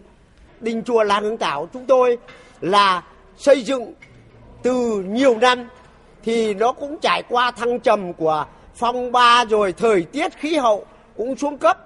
Đình 0.61 0.83
chùa 0.83 1.03
làng 1.03 1.23
Hương 1.23 1.37
Tảo 1.37 1.69
chúng 1.73 1.85
tôi 1.85 2.17
là 2.61 3.03
xây 3.37 3.61
dựng 3.61 3.93
từ 4.63 5.03
nhiều 5.07 5.37
năm 5.37 5.69
thì 6.23 6.53
nó 6.53 6.71
cũng 6.71 6.97
trải 7.01 7.23
qua 7.29 7.51
thăng 7.51 7.79
trầm 7.79 8.13
của 8.13 8.45
phong 8.75 9.11
ba 9.11 9.45
rồi 9.45 9.73
thời 9.73 10.03
tiết 10.03 10.33
khí 10.33 10.55
hậu 10.55 10.85
cũng 11.17 11.35
xuống 11.35 11.57
cấp. 11.57 11.77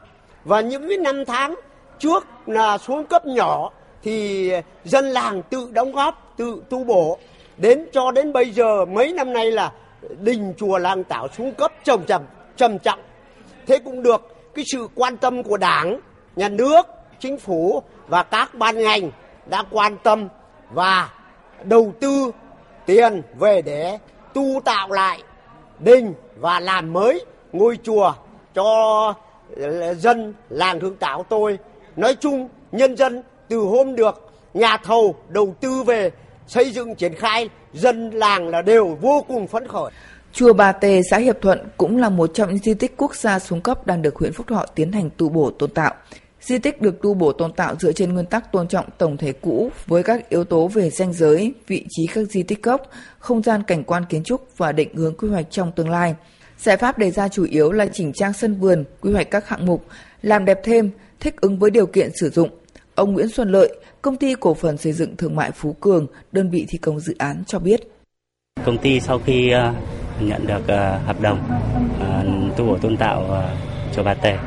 Và 0.43 0.61
những 0.61 0.87
cái 0.89 0.97
năm 0.97 1.25
tháng 1.25 1.55
trước 1.99 2.27
là 2.45 2.77
xuống 2.77 3.05
cấp 3.05 3.25
nhỏ 3.25 3.71
thì 4.03 4.51
dân 4.83 5.05
làng 5.05 5.41
tự 5.49 5.69
đóng 5.71 5.91
góp, 5.91 6.33
tự 6.37 6.63
tu 6.69 6.83
bổ. 6.83 7.17
Đến 7.57 7.85
cho 7.91 8.11
đến 8.11 8.33
bây 8.33 8.49
giờ, 8.51 8.85
mấy 8.85 9.13
năm 9.13 9.33
nay 9.33 9.51
là 9.51 9.71
đình 10.19 10.53
chùa 10.57 10.77
làng 10.77 11.03
tảo 11.03 11.27
xuống 11.37 11.53
cấp 11.53 11.71
trầm 11.83 12.03
trầm 12.07 12.21
trầm 12.57 12.79
trọng. 12.79 12.99
Thế 13.67 13.79
cũng 13.79 14.03
được 14.03 14.35
cái 14.55 14.65
sự 14.71 14.87
quan 14.95 15.17
tâm 15.17 15.43
của 15.43 15.57
đảng, 15.57 15.99
nhà 16.35 16.49
nước, 16.49 16.81
chính 17.19 17.37
phủ 17.37 17.83
và 18.07 18.23
các 18.23 18.55
ban 18.55 18.83
ngành 18.83 19.11
đã 19.45 19.63
quan 19.69 19.97
tâm 20.03 20.27
và 20.71 21.09
đầu 21.63 21.93
tư 21.99 22.31
tiền 22.85 23.21
về 23.39 23.61
để 23.61 23.97
tu 24.33 24.61
tạo 24.65 24.91
lại 24.91 25.23
đình 25.79 26.13
và 26.39 26.59
làm 26.59 26.93
mới 26.93 27.25
ngôi 27.53 27.79
chùa 27.83 28.13
cho 28.55 29.13
dân 29.97 30.33
làng 30.49 30.79
Hương 30.79 30.95
Tảo 30.95 31.25
tôi. 31.29 31.57
Nói 31.95 32.15
chung, 32.19 32.49
nhân 32.71 32.97
dân 32.97 33.23
từ 33.47 33.57
hôm 33.57 33.95
được 33.95 34.31
nhà 34.53 34.77
thầu 34.77 35.15
đầu 35.29 35.55
tư 35.59 35.83
về 35.83 36.11
xây 36.47 36.71
dựng 36.71 36.95
triển 36.95 37.13
khai, 37.13 37.49
dân 37.73 38.09
làng 38.09 38.47
là 38.47 38.61
đều 38.61 38.97
vô 39.01 39.25
cùng 39.27 39.47
phấn 39.47 39.67
khởi. 39.67 39.91
Chùa 40.33 40.53
Bà 40.53 40.71
Tề, 40.71 41.01
xã 41.11 41.17
Hiệp 41.17 41.41
Thuận 41.41 41.67
cũng 41.77 41.97
là 41.97 42.09
một 42.09 42.31
trong 42.33 42.49
những 42.49 42.57
di 42.57 42.73
tích 42.73 42.97
quốc 42.97 43.15
gia 43.15 43.39
xuống 43.39 43.61
cấp 43.61 43.87
đang 43.87 44.01
được 44.01 44.15
huyện 44.15 44.33
Phúc 44.33 44.47
Thọ 44.47 44.65
tiến 44.75 44.91
hành 44.91 45.09
tu 45.17 45.29
bổ 45.29 45.51
tôn 45.59 45.69
tạo. 45.69 45.93
Di 46.41 46.57
tích 46.57 46.81
được 46.81 47.01
tu 47.01 47.13
bổ 47.13 47.31
tôn 47.31 47.53
tạo 47.53 47.75
dựa 47.79 47.91
trên 47.91 48.13
nguyên 48.13 48.25
tắc 48.25 48.51
tôn 48.51 48.67
trọng 48.67 48.85
tổng 48.97 49.17
thể 49.17 49.33
cũ 49.33 49.69
với 49.87 50.03
các 50.03 50.29
yếu 50.29 50.43
tố 50.43 50.67
về 50.67 50.89
danh 50.89 51.13
giới, 51.13 51.53
vị 51.67 51.85
trí 51.89 52.07
các 52.07 52.27
di 52.27 52.43
tích 52.43 52.63
gốc, 52.63 52.81
không 53.19 53.43
gian 53.43 53.63
cảnh 53.63 53.83
quan 53.83 54.05
kiến 54.09 54.23
trúc 54.23 54.47
và 54.57 54.71
định 54.71 54.95
hướng 54.95 55.17
quy 55.17 55.29
hoạch 55.29 55.45
trong 55.51 55.71
tương 55.71 55.89
lai. 55.89 56.15
Giải 56.57 56.77
pháp 56.77 56.97
đề 56.97 57.11
ra 57.11 57.27
chủ 57.27 57.43
yếu 57.43 57.71
là 57.71 57.85
chỉnh 57.93 58.13
trang 58.13 58.33
sân 58.33 58.55
vườn, 58.55 58.83
quy 59.01 59.13
hoạch 59.13 59.31
các 59.31 59.47
hạng 59.47 59.65
mục, 59.65 59.85
làm 60.21 60.45
đẹp 60.45 60.59
thêm, 60.63 60.91
thích 61.19 61.41
ứng 61.41 61.59
với 61.59 61.71
điều 61.71 61.85
kiện 61.85 62.09
sử 62.15 62.29
dụng. 62.29 62.49
Ông 62.95 63.13
Nguyễn 63.13 63.29
Xuân 63.29 63.51
Lợi, 63.51 63.79
công 64.01 64.15
ty 64.15 64.35
cổ 64.39 64.53
phần 64.53 64.77
xây 64.77 64.93
dựng 64.93 65.15
thương 65.15 65.35
mại 65.35 65.51
Phú 65.51 65.73
Cường, 65.73 66.07
đơn 66.31 66.49
vị 66.49 66.65
thi 66.69 66.77
công 66.77 66.99
dự 66.99 67.15
án 67.17 67.43
cho 67.47 67.59
biết. 67.59 67.91
Công 68.65 68.77
ty 68.77 68.99
sau 68.99 69.19
khi 69.25 69.51
ờ, 69.51 69.73
nhận 70.21 70.47
được 70.47 70.67
ờ, 70.67 70.97
hợp 70.97 71.21
đồng 71.21 71.39
ờ, 71.99 72.23
tu 72.57 72.65
bổ 72.65 72.77
tôn 72.77 72.97
tạo 72.97 73.43
chùa 73.95 74.03
Bà 74.03 74.13
Tề 74.13 74.37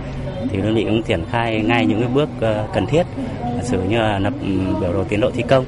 thì 0.50 0.60
đơn 0.60 0.74
vị 0.74 0.84
cũng 0.84 1.02
triển 1.02 1.24
khai 1.30 1.62
ngay 1.66 1.86
những 1.86 2.00
cái 2.00 2.08
bước 2.08 2.28
ờ, 2.40 2.64
cần 2.74 2.86
thiết. 2.86 3.02
Sử 3.62 3.82
như 3.82 3.98
là 3.98 4.18
lập 4.18 4.32
ừ, 4.42 4.48
biểu 4.80 4.92
đồ 4.92 5.04
tiến 5.04 5.20
độ 5.20 5.30
thi 5.34 5.42
công, 5.48 5.64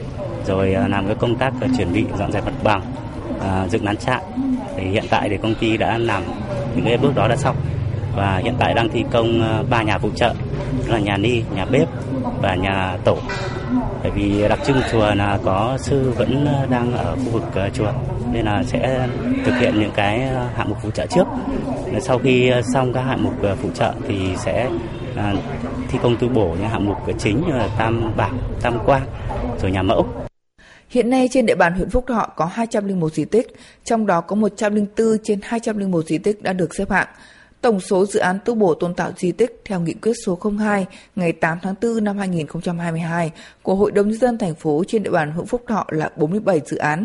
rồi 0.47 0.73
ờ, 0.73 0.89
làm 0.89 1.07
cái 1.07 1.15
công 1.15 1.37
tác 1.37 1.53
ờ, 1.61 1.69
chuẩn 1.79 1.93
bị 1.93 2.05
dọn 2.19 2.33
dẹp 2.33 2.45
mặt 2.45 2.53
bằng 2.63 2.83
dựng 3.71 3.85
lán 3.85 3.97
trại. 3.97 4.23
Thì 4.77 4.85
hiện 4.85 5.05
tại 5.11 5.29
thì 5.29 5.37
công 5.37 5.55
ty 5.55 5.77
đã 5.77 5.99
làm 5.99 6.23
những 6.77 6.85
cái 6.85 6.97
bước 6.97 7.15
đó 7.15 7.29
đã 7.29 7.37
xong. 7.37 7.57
Và 8.17 8.41
hiện 8.45 8.55
tại 8.59 8.75
đang 8.75 8.89
thi 8.89 9.05
công 9.11 9.43
ba 9.71 9.83
nhà 9.83 9.99
phụ 9.99 10.11
trợ 10.15 10.35
là 10.87 10.99
nhà 10.99 11.17
ni, 11.17 11.43
nhà 11.57 11.65
bếp 11.65 11.89
và 12.43 12.55
nhà 12.55 12.97
tổ. 13.05 13.17
Bởi 14.03 14.11
vì 14.11 14.49
đặc 14.49 14.59
trưng 14.67 14.81
chùa 14.93 15.15
là 15.15 15.39
có 15.45 15.77
sư 15.79 16.13
vẫn 16.17 16.47
đang 16.71 16.93
ở 16.93 17.17
khu 17.17 17.31
vực 17.31 17.71
chùa, 17.75 17.93
nên 18.33 18.45
là 18.45 18.63
sẽ 18.67 19.09
thực 19.45 19.59
hiện 19.61 19.81
những 19.81 19.91
cái 19.95 20.21
hạng 20.57 20.69
mục 20.69 20.79
phụ 20.83 20.91
trợ 20.91 21.07
trước 21.07 21.25
sau 22.01 22.19
khi 22.19 22.49
ờ, 22.49 22.63
xong 22.75 22.93
các 22.93 23.03
hạng 23.03 23.23
mục 23.23 23.43
ờ, 23.43 23.57
phụ 23.63 23.69
trợ 23.75 23.95
thì 24.09 24.17
sẽ 24.45 24.71
ờ, 25.17 25.37
thi 25.89 25.99
công 26.03 26.17
tu 26.17 26.29
bổ 26.29 26.57
những 26.61 26.69
hạng 26.69 26.87
mục 26.87 26.97
chính 27.19 27.43
như 27.47 27.53
là 27.53 27.69
tam 27.79 28.17
bạc 28.17 28.31
tam 28.63 28.79
quang 28.87 29.07
rồi 29.63 29.71
nhà 29.71 29.83
mẫu 29.83 30.07
Hiện 30.89 31.11
nay 31.11 31.29
trên 31.31 31.47
địa 31.47 31.55
bàn 31.55 31.75
huyện 31.75 31.91
Phúc 31.91 32.05
Thọ 32.09 32.29
có 32.37 32.45
201 32.45 33.15
di 33.15 33.25
tích, 33.25 33.47
trong 33.85 34.07
đó 34.07 34.21
có 34.21 34.37
104 34.37 35.19
trên 35.23 35.41
201 35.43 36.07
di 36.07 36.19
tích 36.19 36.43
đã 36.43 36.53
được 36.53 36.75
xếp 36.75 36.91
hạng. 36.91 37.09
Tổng 37.65 37.81
số 37.81 38.07
dự 38.07 38.21
án 38.21 38.39
tu 38.45 38.55
bổ 38.55 38.75
tôn 38.75 38.95
tạo 38.95 39.13
di 39.17 39.33
tích 39.33 39.61
theo 39.65 39.81
nghị 39.81 39.95
quyết 39.95 40.13
số 40.27 40.39
02 40.59 40.87
ngày 41.17 41.33
8 41.33 41.59
tháng 41.63 41.75
4 41.83 42.05
năm 42.05 42.19
2022 42.19 43.31
của 43.63 43.75
Hội 43.75 43.91
đồng 43.91 44.09
nhân 44.09 44.19
dân 44.19 44.39
thành 44.39 44.55
phố 44.55 44.83
trên 44.89 45.03
địa 45.03 45.11
bàn 45.11 45.31
huyện 45.31 45.47
Phúc 45.47 45.63
Thọ 45.69 45.85
là 45.89 46.11
47 46.17 46.61
dự 46.67 46.77
án, 46.77 47.05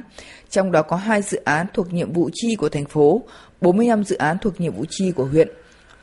trong 0.50 0.72
đó 0.72 0.82
có 0.82 0.96
2 0.96 1.22
dự 1.22 1.38
án 1.46 1.66
thuộc 1.74 1.94
nhiệm 1.94 2.14
vụ 2.14 2.30
chi 2.34 2.56
của 2.56 2.70
thành 2.70 2.86
phố, 2.86 3.22
45 3.62 4.04
dự 4.04 4.16
án 4.16 4.38
thuộc 4.42 4.62
nhiệm 4.62 4.74
vụ 4.74 4.86
chi 4.90 5.12
của 5.12 5.26
huyện. 5.26 5.48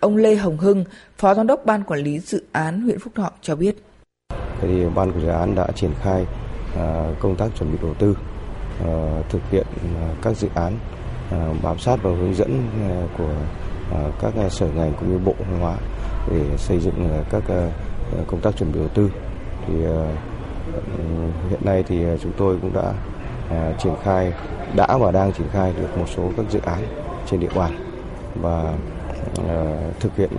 Ông 0.01 0.17
Lê 0.17 0.35
Hồng 0.35 0.59
Hưng, 0.59 0.85
Phó 1.19 1.35
Giám 1.35 1.47
đốc 1.47 1.67
Ban 1.67 1.85
Quản 1.85 2.01
lý 2.01 2.19
Dự 2.19 2.43
án 2.53 2.81
huyện 2.81 2.99
Phúc 2.99 3.13
Thọ 3.17 3.31
cho 3.43 3.57
biết. 3.57 3.77
Thì 4.61 4.69
ban 4.95 5.13
của 5.13 5.21
dự 5.21 5.29
án 5.29 5.55
đã 5.55 5.67
triển 5.75 5.91
khai 6.03 6.27
à, 6.77 7.15
công 7.21 7.37
tác 7.37 7.49
chuẩn 7.59 7.73
bị 7.73 7.79
đầu 7.83 7.95
tư, 7.99 8.17
à, 8.85 9.23
thực 9.29 9.43
hiện 9.51 9.67
à, 10.01 10.09
các 10.23 10.37
dự 10.37 10.49
án 10.55 10.79
bám 11.63 11.79
sát 11.79 11.97
và 12.03 12.11
hướng 12.11 12.35
dẫn 12.35 12.69
của 13.19 13.35
À, 13.93 14.01
các 14.21 14.33
à, 14.37 14.49
sở 14.49 14.67
ngành 14.67 14.93
cũng 15.01 15.13
như 15.13 15.19
bộ 15.25 15.35
văn 15.39 15.61
hóa 15.61 15.77
để 16.31 16.57
xây 16.57 16.79
dựng 16.79 17.11
à, 17.13 17.23
các 17.31 17.43
công 18.27 18.41
tác 18.41 18.57
chuẩn 18.57 18.73
bị 18.73 18.79
đầu 18.79 18.89
tư. 18.89 19.11
Thì 19.67 19.75
ừ, 19.85 20.05
hiện 21.51 21.61
nay 21.65 21.85
thì 21.89 22.05
chúng 22.23 22.33
tôi 22.37 22.59
cũng 22.63 22.73
đã 22.75 22.93
triển 23.79 23.95
khai, 24.03 24.33
đã 24.77 24.99
và 24.99 25.11
đang 25.11 25.33
triển 25.33 25.47
khai 25.53 25.73
được 25.81 25.99
một 25.99 26.07
số 26.17 26.31
các 26.37 26.47
dự 26.51 26.61
án 26.65 26.83
trên 27.27 27.41
địa 27.41 27.51
bàn 27.55 27.73
và 28.35 28.75
thực 30.01 30.17
hiện 30.17 30.31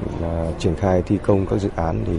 triển 0.60 0.76
khai 0.76 1.02
thi 1.06 1.18
công 1.24 1.46
các 1.46 1.60
dự 1.60 1.70
án 1.76 2.04
thì 2.08 2.14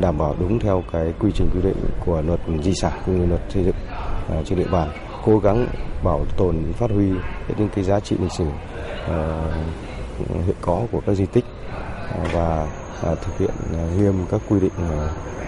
đảm 0.00 0.18
bảo 0.18 0.34
đúng 0.40 0.58
theo 0.58 0.82
cái 0.92 1.12
quy 1.18 1.30
trình 1.34 1.50
quy 1.54 1.62
định 1.62 1.76
của 2.06 2.22
luật 2.22 2.40
di 2.62 2.72
sản 2.74 2.92
cũng 3.06 3.20
như 3.20 3.26
luật 3.26 3.40
xây 3.48 3.64
dựng 3.64 3.74
trên 4.44 4.58
địa 4.58 4.68
bàn 4.72 4.88
cố 5.24 5.38
gắng 5.38 5.66
bảo 6.04 6.24
tồn, 6.36 6.72
phát 6.72 6.90
huy 6.90 7.06
những 7.58 7.68
cái 7.74 7.84
giá 7.84 8.00
trị 8.00 8.16
lịch 8.20 8.32
sử 8.38 8.46
hiện 10.46 10.56
có 10.60 10.86
của 10.92 11.00
các 11.06 11.14
di 11.14 11.26
tích 11.26 11.44
à, 12.12 12.24
và 12.32 12.68
à, 13.02 13.14
thực 13.14 13.38
hiện 13.38 13.54
à, 13.74 13.84
nghiêm 13.96 14.26
các 14.30 14.40
quy 14.48 14.60
định 14.60 14.72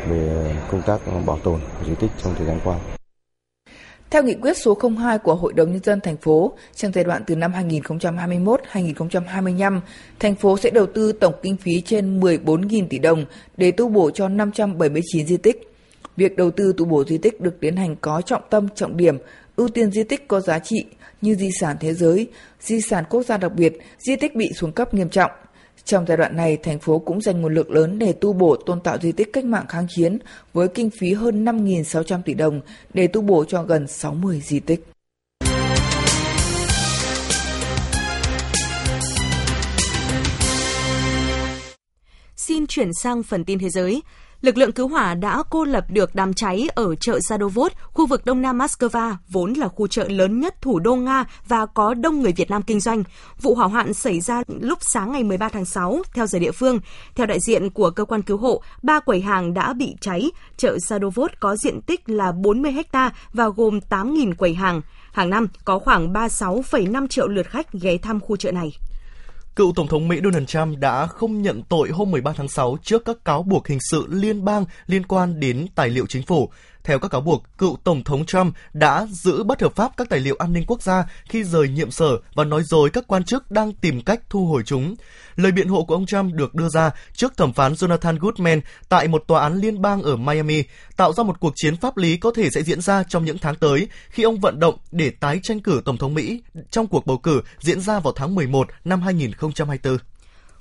về 0.09 0.57
công 0.71 0.83
tác 0.83 1.01
bảo 1.27 1.39
tồn 1.39 1.61
di 1.87 1.95
tích 1.95 2.11
trong 2.23 2.35
thời 2.35 2.47
gian 2.47 2.61
qua. 2.65 2.79
Theo 4.11 4.23
nghị 4.23 4.35
quyết 4.35 4.57
số 4.57 4.79
02 4.99 5.19
của 5.19 5.35
Hội 5.35 5.53
đồng 5.53 5.73
Nhân 5.73 5.83
dân 5.83 6.01
thành 6.01 6.17
phố, 6.17 6.53
trong 6.75 6.93
giai 6.93 7.05
đoạn 7.05 7.23
từ 7.27 7.37
năm 7.37 7.53
2021-2025, 7.53 9.81
thành 10.19 10.35
phố 10.35 10.59
sẽ 10.59 10.71
đầu 10.71 10.87
tư 10.87 11.13
tổng 11.13 11.35
kinh 11.43 11.57
phí 11.57 11.81
trên 11.81 12.21
14.000 12.21 12.87
tỷ 12.91 12.99
đồng 12.99 13.25
để 13.57 13.71
tu 13.71 13.89
bổ 13.89 14.11
cho 14.11 14.29
579 14.29 15.27
di 15.27 15.37
tích. 15.37 15.73
Việc 16.17 16.37
đầu 16.37 16.51
tư 16.51 16.75
tu 16.77 16.85
bổ 16.85 17.05
di 17.05 17.19
tích 17.19 17.41
được 17.41 17.61
tiến 17.61 17.77
hành 17.77 17.97
có 17.97 18.21
trọng 18.21 18.43
tâm, 18.51 18.69
trọng 18.75 18.97
điểm, 18.97 19.19
ưu 19.61 19.69
tiên 19.69 19.91
di 19.91 20.03
tích 20.03 20.29
có 20.29 20.41
giá 20.41 20.59
trị 20.59 20.85
như 21.21 21.35
di 21.35 21.51
sản 21.61 21.77
thế 21.81 21.95
giới, 21.95 22.29
di 22.61 22.81
sản 22.81 23.05
quốc 23.11 23.23
gia 23.23 23.37
đặc 23.37 23.53
biệt, 23.55 23.73
di 23.99 24.17
tích 24.17 24.37
bị 24.37 24.53
xuống 24.53 24.73
cấp 24.73 24.95
nghiêm 24.95 25.09
trọng– 25.09 25.31
trong 25.85 26.07
giai 26.07 26.17
đoạn 26.17 26.37
này, 26.37 26.57
thành 26.57 26.79
phố 26.79 26.99
cũng 26.99 27.21
dành 27.21 27.41
nguồn 27.41 27.55
lực 27.55 27.71
lớn 27.71 27.99
để 27.99 28.13
tu 28.13 28.33
bổ 28.33 28.57
tôn 28.57 28.81
tạo 28.81 28.99
di 28.99 29.13
tích 29.13 29.33
cách 29.33 29.45
mạng 29.45 29.65
kháng 29.69 29.87
chiến 29.89 30.19
với 30.53 30.69
kinh 30.69 30.91
phí 30.91 31.13
hơn 31.13 31.45
5.600 31.45 32.23
tỷ 32.23 32.35
đồng 32.35 32.61
để 32.95 33.07
tu 33.07 33.23
bổ 33.23 33.45
cho 33.45 33.63
gần 33.63 33.87
60 33.87 34.41
di 34.45 34.61
tích. 34.61 34.85
Xin 42.37 42.67
chuyển 42.67 42.91
sang 43.03 43.23
phần 43.23 43.45
tin 43.45 43.59
thế 43.59 43.71
giới 43.71 44.03
lực 44.41 44.57
lượng 44.57 44.73
cứu 44.73 44.89
hỏa 44.89 45.15
đã 45.15 45.43
cô 45.51 45.65
lập 45.65 45.85
được 45.89 46.15
đám 46.15 46.35
cháy 46.35 46.69
ở 46.75 46.95
chợ 46.95 47.19
Sadovod, 47.29 47.73
khu 47.83 48.07
vực 48.07 48.25
đông 48.25 48.43
nam 48.43 48.59
Moscow, 48.59 49.15
vốn 49.29 49.53
là 49.53 49.69
khu 49.69 49.87
chợ 49.87 50.09
lớn 50.09 50.41
nhất 50.41 50.63
thủ 50.63 50.79
đô 50.79 50.97
Nga 50.97 51.25
và 51.49 51.67
có 51.67 51.95
đông 51.95 52.21
người 52.21 52.33
Việt 52.33 52.51
Nam 52.51 52.63
kinh 52.63 52.81
doanh. 52.81 53.03
Vụ 53.41 53.55
hỏa 53.55 53.67
hoạn 53.67 53.95
xảy 53.95 54.21
ra 54.21 54.43
lúc 54.61 54.79
sáng 54.81 55.13
ngày 55.13 55.25
13 55.25 55.49
tháng 55.49 55.65
6 55.65 56.03
theo 56.15 56.27
giờ 56.27 56.39
địa 56.39 56.53
phương. 56.53 56.81
Theo 57.15 57.27
đại 57.27 57.39
diện 57.41 57.71
của 57.71 57.91
cơ 57.91 58.05
quan 58.05 58.23
cứu 58.23 58.37
hộ, 58.37 58.63
ba 58.83 59.01
quầy 59.01 59.21
hàng 59.21 59.55
đã 59.55 59.73
bị 59.73 59.97
cháy. 60.01 60.31
Chợ 60.57 60.79
Sadovod 60.79 61.31
có 61.41 61.57
diện 61.57 61.83
tích 61.83 62.09
là 62.09 62.33
40 62.33 62.73
ha 62.93 63.11
và 63.33 63.49
gồm 63.49 63.79
8.000 63.91 64.35
quầy 64.35 64.55
hàng. 64.55 64.81
Hàng 65.13 65.31
năm 65.31 65.49
có 65.65 65.79
khoảng 65.79 66.13
36,5 66.13 67.07
triệu 67.07 67.29
lượt 67.29 67.47
khách 67.47 67.73
ghé 67.73 67.97
thăm 67.97 68.21
khu 68.21 68.37
chợ 68.37 68.53
này. 68.53 68.73
Cựu 69.57 69.73
Tổng 69.77 69.87
thống 69.87 70.09
Mỹ 70.09 70.21
Donald 70.25 70.47
Trump 70.47 70.79
đã 70.79 71.07
không 71.07 71.43
nhận 71.43 71.63
tội 71.63 71.89
hôm 71.91 72.11
13 72.11 72.33
tháng 72.37 72.49
6 72.49 72.77
trước 72.83 73.05
các 73.05 73.17
cáo 73.25 73.43
buộc 73.43 73.69
hình 73.69 73.79
sự 73.91 74.07
liên 74.09 74.45
bang 74.45 74.65
liên 74.87 75.07
quan 75.07 75.41
đến 75.41 75.67
tài 75.75 75.89
liệu 75.89 76.07
chính 76.07 76.23
phủ. 76.23 76.51
Theo 76.85 76.99
các 76.99 77.11
cáo 77.11 77.21
buộc, 77.21 77.43
cựu 77.59 77.77
Tổng 77.85 78.05
thống 78.05 78.27
Trump 78.27 78.55
đã 78.73 79.07
giữ 79.11 79.43
bất 79.43 79.63
hợp 79.63 79.77
pháp 79.77 79.93
các 79.97 80.09
tài 80.09 80.21
liệu 80.21 80.37
an 80.39 80.53
ninh 80.53 80.65
quốc 80.67 80.83
gia 80.83 81.05
khi 81.29 81.45
rời 81.45 81.69
nhiệm 81.69 81.91
sở 81.91 82.19
và 82.35 82.45
nói 82.45 82.63
dối 82.63 82.91
các 82.91 83.05
quan 83.07 83.25
chức 83.25 83.51
đang 83.51 83.73
tìm 83.73 84.03
cách 84.03 84.21
thu 84.31 84.47
hồi 84.47 84.63
chúng. 84.67 84.95
Lời 85.37 85.53
biện 85.53 85.69
hộ 85.69 85.85
của 85.85 85.95
ông 85.95 86.07
Trump 86.07 86.35
được 86.35 86.55
đưa 86.55 86.69
ra 86.69 86.91
trước 87.13 87.37
thẩm 87.37 87.53
phán 87.53 87.73
Jonathan 87.73 88.19
Goodman 88.21 88.61
tại 88.89 89.09
một 89.09 89.25
tòa 89.27 89.43
án 89.43 89.55
liên 89.55 89.83
bang 89.83 90.03
ở 90.03 90.17
Miami, 90.17 90.63
tạo 90.97 91.13
ra 91.13 91.25
một 91.25 91.41
cuộc 91.41 91.53
chiến 91.57 91.77
pháp 91.77 91.97
lý 91.97 92.17
có 92.17 92.31
thể 92.37 92.51
sẽ 92.51 92.63
diễn 92.63 92.81
ra 92.81 93.03
trong 93.03 93.25
những 93.25 93.39
tháng 93.39 93.55
tới 93.55 93.89
khi 94.09 94.23
ông 94.23 94.41
vận 94.41 94.61
động 94.61 94.75
để 94.91 95.11
tái 95.11 95.41
tranh 95.43 95.61
cử 95.61 95.83
Tổng 95.85 95.97
thống 95.97 96.15
Mỹ 96.15 96.43
trong 96.71 96.87
cuộc 96.87 97.07
bầu 97.07 97.19
cử 97.19 97.43
diễn 97.59 97.81
ra 97.81 98.01
vào 98.01 98.13
tháng 98.17 98.35
11 98.35 98.69
năm 98.85 99.03
2024. 99.03 99.99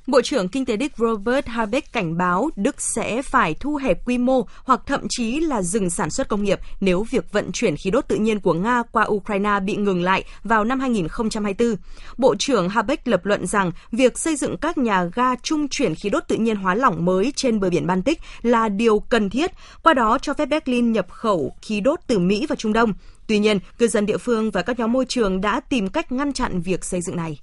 Bộ 0.08 0.22
trưởng 0.22 0.50
Kinh 0.50 0.66
tế 0.66 0.78
Đức 0.78 0.92
Robert 0.98 1.48
Habeck 1.48 1.94
cảnh 1.94 2.18
báo 2.18 2.50
Đức 2.56 2.82
sẽ 2.82 3.22
phải 3.22 3.54
thu 3.54 3.76
hẹp 3.76 4.06
quy 4.06 4.18
mô 4.18 4.46
hoặc 4.64 4.82
thậm 4.86 5.02
chí 5.10 5.40
là 5.40 5.62
dừng 5.62 5.90
sản 5.90 6.10
xuất 6.10 6.28
công 6.28 6.44
nghiệp 6.44 6.60
nếu 6.82 7.04
việc 7.04 7.32
vận 7.32 7.52
chuyển 7.52 7.78
khí 7.78 7.92
đốt 7.92 8.08
tự 8.08 8.16
nhiên 8.16 8.40
của 8.40 8.54
Nga 8.54 8.84
qua 8.92 9.06
Ukraine 9.10 9.60
bị 9.60 9.76
ngừng 9.76 10.04
lại 10.04 10.24
vào 10.44 10.64
năm 10.64 10.80
2024. 10.80 11.76
Bộ 12.18 12.36
trưởng 12.36 12.70
Habeck 12.70 13.08
lập 13.08 13.26
luận 13.26 13.48
rằng 13.48 13.72
việc 13.92 14.18
xây 14.18 14.36
dựng 14.36 14.58
các 14.58 14.78
nhà 14.78 15.04
ga 15.04 15.36
trung 15.36 15.68
chuyển 15.68 15.96
khí 15.96 16.10
đốt 16.10 16.24
tự 16.28 16.36
nhiên 16.36 16.56
hóa 16.56 16.76
lỏng 16.76 17.06
mới 17.06 17.34
trên 17.36 17.60
bờ 17.60 17.70
biển 17.70 17.88
Baltic 17.88 18.20
là 18.42 18.70
điều 18.70 19.00
cần 19.00 19.30
thiết, 19.30 19.52
qua 19.84 19.94
đó 19.94 20.18
cho 20.22 20.34
phép 20.34 20.46
Berlin 20.46 20.92
nhập 20.92 21.12
khẩu 21.12 21.56
khí 21.62 21.82
đốt 21.82 22.00
từ 22.08 22.20
Mỹ 22.20 22.46
và 22.50 22.56
Trung 22.56 22.74
Đông. 22.74 22.94
Tuy 23.28 23.40
nhiên, 23.40 23.60
cư 23.78 23.88
dân 23.88 24.06
địa 24.06 24.18
phương 24.18 24.52
và 24.52 24.62
các 24.62 24.80
nhóm 24.80 24.92
môi 24.92 25.06
trường 25.06 25.42
đã 25.42 25.60
tìm 25.60 25.90
cách 25.90 26.12
ngăn 26.12 26.34
chặn 26.34 26.62
việc 26.62 26.86
xây 26.86 27.02
dựng 27.02 27.16
này. 27.16 27.40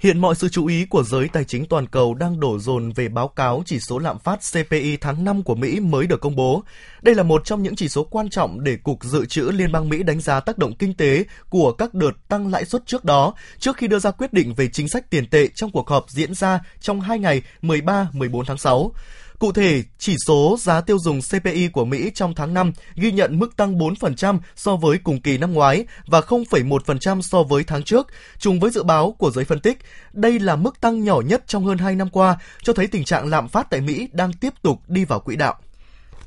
Hiện 0.00 0.18
mọi 0.18 0.34
sự 0.34 0.48
chú 0.48 0.66
ý 0.66 0.84
của 0.84 1.02
giới 1.02 1.28
tài 1.28 1.44
chính 1.44 1.66
toàn 1.66 1.86
cầu 1.86 2.14
đang 2.14 2.40
đổ 2.40 2.58
dồn 2.58 2.92
về 2.92 3.08
báo 3.08 3.28
cáo 3.28 3.62
chỉ 3.66 3.80
số 3.80 3.98
lạm 3.98 4.18
phát 4.18 4.40
CPI 4.52 4.96
tháng 4.96 5.24
5 5.24 5.42
của 5.42 5.54
Mỹ 5.54 5.80
mới 5.80 6.06
được 6.06 6.20
công 6.20 6.36
bố. 6.36 6.62
Đây 7.02 7.14
là 7.14 7.22
một 7.22 7.44
trong 7.44 7.62
những 7.62 7.76
chỉ 7.76 7.88
số 7.88 8.04
quan 8.04 8.30
trọng 8.30 8.64
để 8.64 8.76
Cục 8.76 9.04
Dự 9.04 9.26
trữ 9.26 9.42
Liên 9.42 9.72
bang 9.72 9.88
Mỹ 9.88 10.02
đánh 10.02 10.20
giá 10.20 10.40
tác 10.40 10.58
động 10.58 10.74
kinh 10.74 10.94
tế 10.94 11.24
của 11.48 11.72
các 11.72 11.94
đợt 11.94 12.10
tăng 12.28 12.50
lãi 12.50 12.64
suất 12.64 12.86
trước 12.86 13.04
đó, 13.04 13.34
trước 13.58 13.76
khi 13.76 13.88
đưa 13.88 13.98
ra 13.98 14.10
quyết 14.10 14.32
định 14.32 14.54
về 14.54 14.68
chính 14.68 14.88
sách 14.88 15.10
tiền 15.10 15.26
tệ 15.26 15.48
trong 15.54 15.70
cuộc 15.70 15.88
họp 15.88 16.10
diễn 16.10 16.34
ra 16.34 16.60
trong 16.80 17.00
hai 17.00 17.18
ngày 17.18 17.42
13-14 17.62 18.44
tháng 18.44 18.58
6. 18.58 18.92
Cụ 19.40 19.52
thể, 19.52 19.82
chỉ 19.98 20.16
số 20.26 20.56
giá 20.60 20.80
tiêu 20.80 20.98
dùng 20.98 21.20
CPI 21.20 21.68
của 21.68 21.84
Mỹ 21.84 22.10
trong 22.14 22.34
tháng 22.34 22.54
5 22.54 22.72
ghi 22.94 23.12
nhận 23.12 23.38
mức 23.38 23.56
tăng 23.56 23.78
4% 23.78 24.38
so 24.56 24.76
với 24.76 24.98
cùng 24.98 25.20
kỳ 25.20 25.38
năm 25.38 25.52
ngoái 25.52 25.84
và 26.06 26.20
0,1% 26.20 27.20
so 27.20 27.42
với 27.42 27.64
tháng 27.64 27.82
trước, 27.82 28.06
trùng 28.38 28.60
với 28.60 28.70
dự 28.70 28.82
báo 28.82 29.14
của 29.18 29.30
giới 29.30 29.44
phân 29.44 29.60
tích. 29.60 29.78
Đây 30.12 30.38
là 30.38 30.56
mức 30.56 30.80
tăng 30.80 31.04
nhỏ 31.04 31.20
nhất 31.20 31.42
trong 31.46 31.64
hơn 31.64 31.78
2 31.78 31.94
năm 31.94 32.08
qua, 32.08 32.38
cho 32.62 32.72
thấy 32.72 32.86
tình 32.86 33.04
trạng 33.04 33.26
lạm 33.26 33.48
phát 33.48 33.70
tại 33.70 33.80
Mỹ 33.80 34.08
đang 34.12 34.32
tiếp 34.32 34.54
tục 34.62 34.80
đi 34.88 35.04
vào 35.04 35.20
quỹ 35.20 35.36
đạo. 35.36 35.54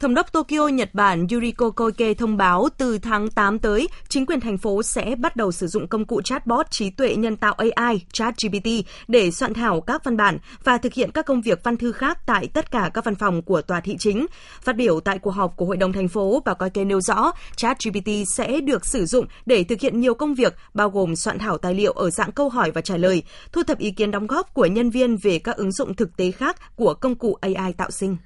Thống 0.03 0.13
đốc 0.13 0.31
Tokyo, 0.31 0.67
Nhật 0.67 0.89
Bản 0.93 1.27
Yuriko 1.31 1.69
Koike 1.69 2.13
thông 2.13 2.37
báo 2.37 2.67
từ 2.77 2.97
tháng 2.97 3.29
8 3.29 3.59
tới, 3.59 3.87
chính 4.09 4.25
quyền 4.25 4.39
thành 4.39 4.57
phố 4.57 4.83
sẽ 4.83 5.15
bắt 5.15 5.35
đầu 5.35 5.51
sử 5.51 5.67
dụng 5.67 5.87
công 5.87 6.05
cụ 6.05 6.21
chatbot 6.21 6.71
trí 6.71 6.89
tuệ 6.89 7.15
nhân 7.15 7.35
tạo 7.35 7.53
AI 7.53 8.05
ChatGPT 8.13 8.67
để 9.07 9.31
soạn 9.31 9.53
thảo 9.53 9.81
các 9.81 10.03
văn 10.03 10.17
bản 10.17 10.37
và 10.63 10.77
thực 10.77 10.93
hiện 10.93 11.11
các 11.11 11.25
công 11.25 11.41
việc 11.41 11.63
văn 11.63 11.77
thư 11.77 11.91
khác 11.91 12.19
tại 12.25 12.47
tất 12.53 12.71
cả 12.71 12.89
các 12.93 13.05
văn 13.05 13.15
phòng 13.15 13.41
của 13.41 13.61
tòa 13.61 13.79
thị 13.79 13.95
chính. 13.99 14.25
Phát 14.61 14.75
biểu 14.75 14.99
tại 14.99 15.19
cuộc 15.19 15.31
họp 15.31 15.57
của 15.57 15.65
Hội 15.65 15.77
đồng 15.77 15.93
thành 15.93 16.07
phố, 16.07 16.41
bà 16.45 16.53
Koike 16.53 16.83
nêu 16.83 17.01
rõ 17.01 17.31
ChatGPT 17.55 18.09
sẽ 18.35 18.59
được 18.61 18.85
sử 18.85 19.05
dụng 19.05 19.25
để 19.45 19.63
thực 19.63 19.79
hiện 19.79 19.99
nhiều 19.99 20.13
công 20.13 20.33
việc 20.33 20.55
bao 20.73 20.89
gồm 20.89 21.15
soạn 21.15 21.39
thảo 21.39 21.57
tài 21.57 21.73
liệu 21.73 21.91
ở 21.91 22.09
dạng 22.09 22.31
câu 22.31 22.49
hỏi 22.49 22.71
và 22.71 22.81
trả 22.81 22.97
lời, 22.97 23.23
thu 23.51 23.63
thập 23.63 23.77
ý 23.77 23.91
kiến 23.91 24.11
đóng 24.11 24.27
góp 24.27 24.53
của 24.53 24.65
nhân 24.65 24.89
viên 24.89 25.17
về 25.17 25.39
các 25.39 25.57
ứng 25.57 25.71
dụng 25.71 25.93
thực 25.93 26.17
tế 26.17 26.31
khác 26.31 26.75
của 26.75 26.93
công 26.93 27.15
cụ 27.15 27.37
AI 27.41 27.73
tạo 27.77 27.91
sinh. 27.91 28.17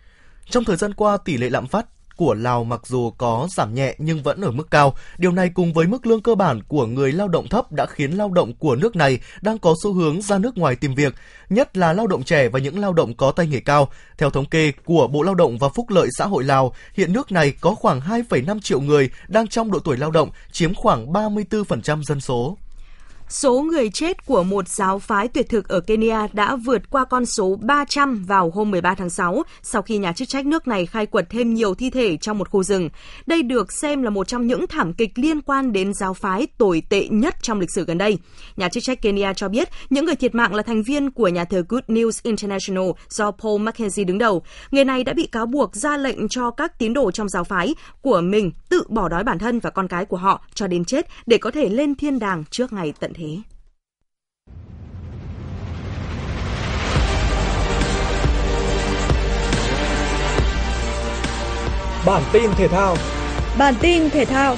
Trong 0.49 0.63
thời 0.63 0.75
gian 0.75 0.93
qua, 0.93 1.17
tỷ 1.17 1.37
lệ 1.37 1.49
lạm 1.49 1.67
phát 1.67 1.85
của 2.17 2.33
Lào 2.33 2.63
mặc 2.63 2.81
dù 2.87 3.11
có 3.17 3.47
giảm 3.55 3.75
nhẹ 3.75 3.95
nhưng 3.97 4.23
vẫn 4.23 4.41
ở 4.41 4.51
mức 4.51 4.71
cao. 4.71 4.93
Điều 5.17 5.31
này 5.31 5.49
cùng 5.53 5.73
với 5.73 5.87
mức 5.87 6.05
lương 6.05 6.21
cơ 6.21 6.35
bản 6.35 6.61
của 6.67 6.85
người 6.85 7.11
lao 7.11 7.27
động 7.27 7.47
thấp 7.47 7.71
đã 7.71 7.85
khiến 7.85 8.11
lao 8.11 8.29
động 8.29 8.53
của 8.53 8.75
nước 8.75 8.95
này 8.95 9.19
đang 9.41 9.57
có 9.57 9.75
xu 9.83 9.93
hướng 9.93 10.21
ra 10.21 10.37
nước 10.37 10.57
ngoài 10.57 10.75
tìm 10.75 10.95
việc, 10.95 11.15
nhất 11.49 11.77
là 11.77 11.93
lao 11.93 12.07
động 12.07 12.23
trẻ 12.23 12.49
và 12.49 12.59
những 12.59 12.79
lao 12.79 12.93
động 12.93 13.13
có 13.13 13.31
tay 13.31 13.47
nghề 13.47 13.59
cao. 13.59 13.89
Theo 14.17 14.29
thống 14.29 14.45
kê 14.45 14.71
của 14.85 15.07
Bộ 15.07 15.21
Lao 15.21 15.35
động 15.35 15.57
và 15.57 15.69
Phúc 15.69 15.89
lợi 15.89 16.07
xã 16.17 16.25
hội 16.25 16.43
Lào, 16.43 16.73
hiện 16.93 17.13
nước 17.13 17.31
này 17.31 17.53
có 17.61 17.75
khoảng 17.75 17.99
2,5 17.99 18.59
triệu 18.59 18.81
người 18.81 19.09
đang 19.27 19.47
trong 19.47 19.71
độ 19.71 19.79
tuổi 19.79 19.97
lao 19.97 20.11
động, 20.11 20.29
chiếm 20.51 20.73
khoảng 20.73 21.13
34% 21.13 22.03
dân 22.03 22.21
số. 22.21 22.57
Số 23.29 23.61
người 23.61 23.89
chết 23.89 24.25
của 24.25 24.43
một 24.43 24.67
giáo 24.67 24.99
phái 24.99 25.27
tuyệt 25.27 25.49
thực 25.49 25.67
ở 25.67 25.79
Kenya 25.79 26.27
đã 26.33 26.55
vượt 26.55 26.89
qua 26.89 27.05
con 27.05 27.25
số 27.25 27.55
300 27.61 28.23
vào 28.27 28.51
hôm 28.55 28.71
13 28.71 28.95
tháng 28.95 29.09
6 29.09 29.43
sau 29.63 29.81
khi 29.81 29.97
nhà 29.97 30.13
chức 30.13 30.27
trách 30.27 30.45
nước 30.45 30.67
này 30.67 30.85
khai 30.85 31.05
quật 31.05 31.29
thêm 31.29 31.53
nhiều 31.53 31.75
thi 31.75 31.89
thể 31.89 32.17
trong 32.17 32.37
một 32.37 32.49
khu 32.49 32.63
rừng. 32.63 32.89
Đây 33.25 33.43
được 33.43 33.71
xem 33.71 34.01
là 34.01 34.09
một 34.09 34.27
trong 34.27 34.47
những 34.47 34.67
thảm 34.67 34.93
kịch 34.93 35.11
liên 35.15 35.41
quan 35.41 35.73
đến 35.73 35.93
giáo 35.93 36.13
phái 36.13 36.47
tồi 36.57 36.83
tệ 36.89 37.07
nhất 37.07 37.35
trong 37.41 37.59
lịch 37.59 37.71
sử 37.71 37.85
gần 37.85 37.97
đây. 37.97 38.17
Nhà 38.55 38.69
chức 38.69 38.83
trách 38.83 39.01
Kenya 39.01 39.33
cho 39.33 39.49
biết 39.49 39.69
những 39.89 40.05
người 40.05 40.15
thiệt 40.15 40.35
mạng 40.35 40.55
là 40.55 40.63
thành 40.63 40.83
viên 40.83 41.11
của 41.11 41.27
nhà 41.27 41.45
thờ 41.45 41.63
Good 41.69 41.83
News 41.87 42.19
International 42.23 42.89
do 43.09 43.31
Paul 43.31 43.61
Mackenzie 43.61 44.05
đứng 44.05 44.17
đầu. 44.17 44.43
Người 44.71 44.85
này 44.85 45.03
đã 45.03 45.13
bị 45.13 45.27
cáo 45.27 45.45
buộc 45.45 45.75
ra 45.75 45.97
lệnh 45.97 46.29
cho 46.29 46.51
các 46.51 46.79
tín 46.79 46.93
đồ 46.93 47.11
trong 47.11 47.29
giáo 47.29 47.43
phái 47.43 47.75
của 48.01 48.21
mình 48.21 48.51
tự 48.69 48.83
bỏ 48.89 49.09
đói 49.09 49.23
bản 49.23 49.39
thân 49.39 49.59
và 49.59 49.69
con 49.69 49.87
cái 49.87 50.05
của 50.05 50.17
họ 50.17 50.41
cho 50.53 50.67
đến 50.67 50.85
chết 50.85 51.07
để 51.25 51.37
có 51.37 51.51
thể 51.51 51.69
lên 51.69 51.95
thiên 51.95 52.19
đàng 52.19 52.43
trước 52.49 52.73
ngày 52.73 52.93
tận 52.99 53.13
thế. 53.17 53.37
Bản 62.05 62.23
tin 62.33 62.51
thể 62.57 62.67
thao 62.67 62.95
Bản 63.57 63.73
tin 63.81 64.09
thể 64.09 64.25
thao 64.25 64.55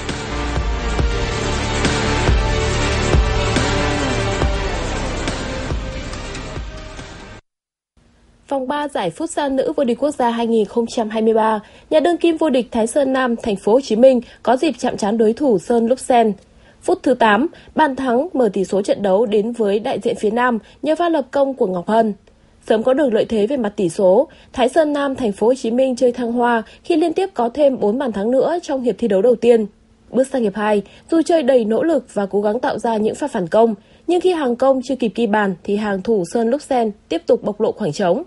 Vòng 8.49 8.67
3 8.67 8.87
giải 8.87 9.11
Futsal 9.17 9.55
nữ 9.55 9.73
vô 9.75 9.83
địch 9.83 9.97
quốc 9.99 10.11
gia 10.11 10.29
2023, 10.29 11.59
nhà 11.89 11.99
đương 11.99 12.17
kim 12.17 12.37
vô 12.37 12.49
địch 12.49 12.67
Thái 12.71 12.87
Sơn 12.87 13.13
Nam 13.13 13.35
thành 13.35 13.55
phố 13.55 13.73
Hồ 13.73 13.81
Chí 13.81 13.95
Minh 13.95 14.21
có 14.43 14.57
dịp 14.57 14.71
chạm 14.77 14.97
trán 14.97 15.17
đối 15.17 15.33
thủ 15.33 15.59
Sơn 15.59 15.87
Luxen. 15.87 16.33
Phút 16.81 16.99
thứ 17.03 17.13
8, 17.13 17.47
bàn 17.75 17.95
thắng 17.95 18.27
mở 18.33 18.49
tỷ 18.53 18.65
số 18.65 18.81
trận 18.81 19.01
đấu 19.01 19.25
đến 19.25 19.51
với 19.51 19.79
đại 19.79 19.99
diện 19.99 20.15
phía 20.15 20.31
Nam 20.31 20.59
nhờ 20.81 20.95
pha 20.95 21.09
lập 21.09 21.25
công 21.31 21.53
của 21.53 21.67
Ngọc 21.67 21.87
Hân. 21.87 22.13
Sớm 22.67 22.83
có 22.83 22.93
được 22.93 23.13
lợi 23.13 23.25
thế 23.25 23.47
về 23.47 23.57
mặt 23.57 23.73
tỷ 23.75 23.89
số, 23.89 24.27
Thái 24.53 24.69
Sơn 24.69 24.93
Nam 24.93 25.15
thành 25.15 25.31
phố 25.31 25.47
Hồ 25.47 25.53
Chí 25.53 25.71
Minh 25.71 25.95
chơi 25.95 26.11
thăng 26.11 26.31
hoa 26.31 26.63
khi 26.83 26.95
liên 26.95 27.13
tiếp 27.13 27.29
có 27.33 27.49
thêm 27.49 27.79
4 27.79 27.97
bàn 27.97 28.11
thắng 28.11 28.31
nữa 28.31 28.57
trong 28.61 28.81
hiệp 28.81 28.95
thi 28.97 29.07
đấu 29.07 29.21
đầu 29.21 29.35
tiên. 29.35 29.65
Bước 30.11 30.27
sang 30.27 30.41
hiệp 30.41 30.55
2, 30.55 30.81
dù 31.11 31.21
chơi 31.21 31.43
đầy 31.43 31.65
nỗ 31.65 31.83
lực 31.83 32.13
và 32.13 32.25
cố 32.25 32.41
gắng 32.41 32.59
tạo 32.59 32.79
ra 32.79 32.97
những 32.97 33.15
pha 33.15 33.27
phản 33.27 33.47
công, 33.47 33.75
nhưng 34.07 34.21
khi 34.21 34.31
hàng 34.31 34.55
công 34.55 34.81
chưa 34.83 34.95
kịp 34.95 35.11
ghi 35.15 35.27
bàn 35.27 35.55
thì 35.63 35.75
hàng 35.75 36.01
thủ 36.01 36.23
Sơn 36.33 36.49
Luxen 36.49 36.91
tiếp 37.09 37.21
tục 37.25 37.43
bộc 37.43 37.61
lộ 37.61 37.71
khoảng 37.71 37.91
trống. 37.91 38.23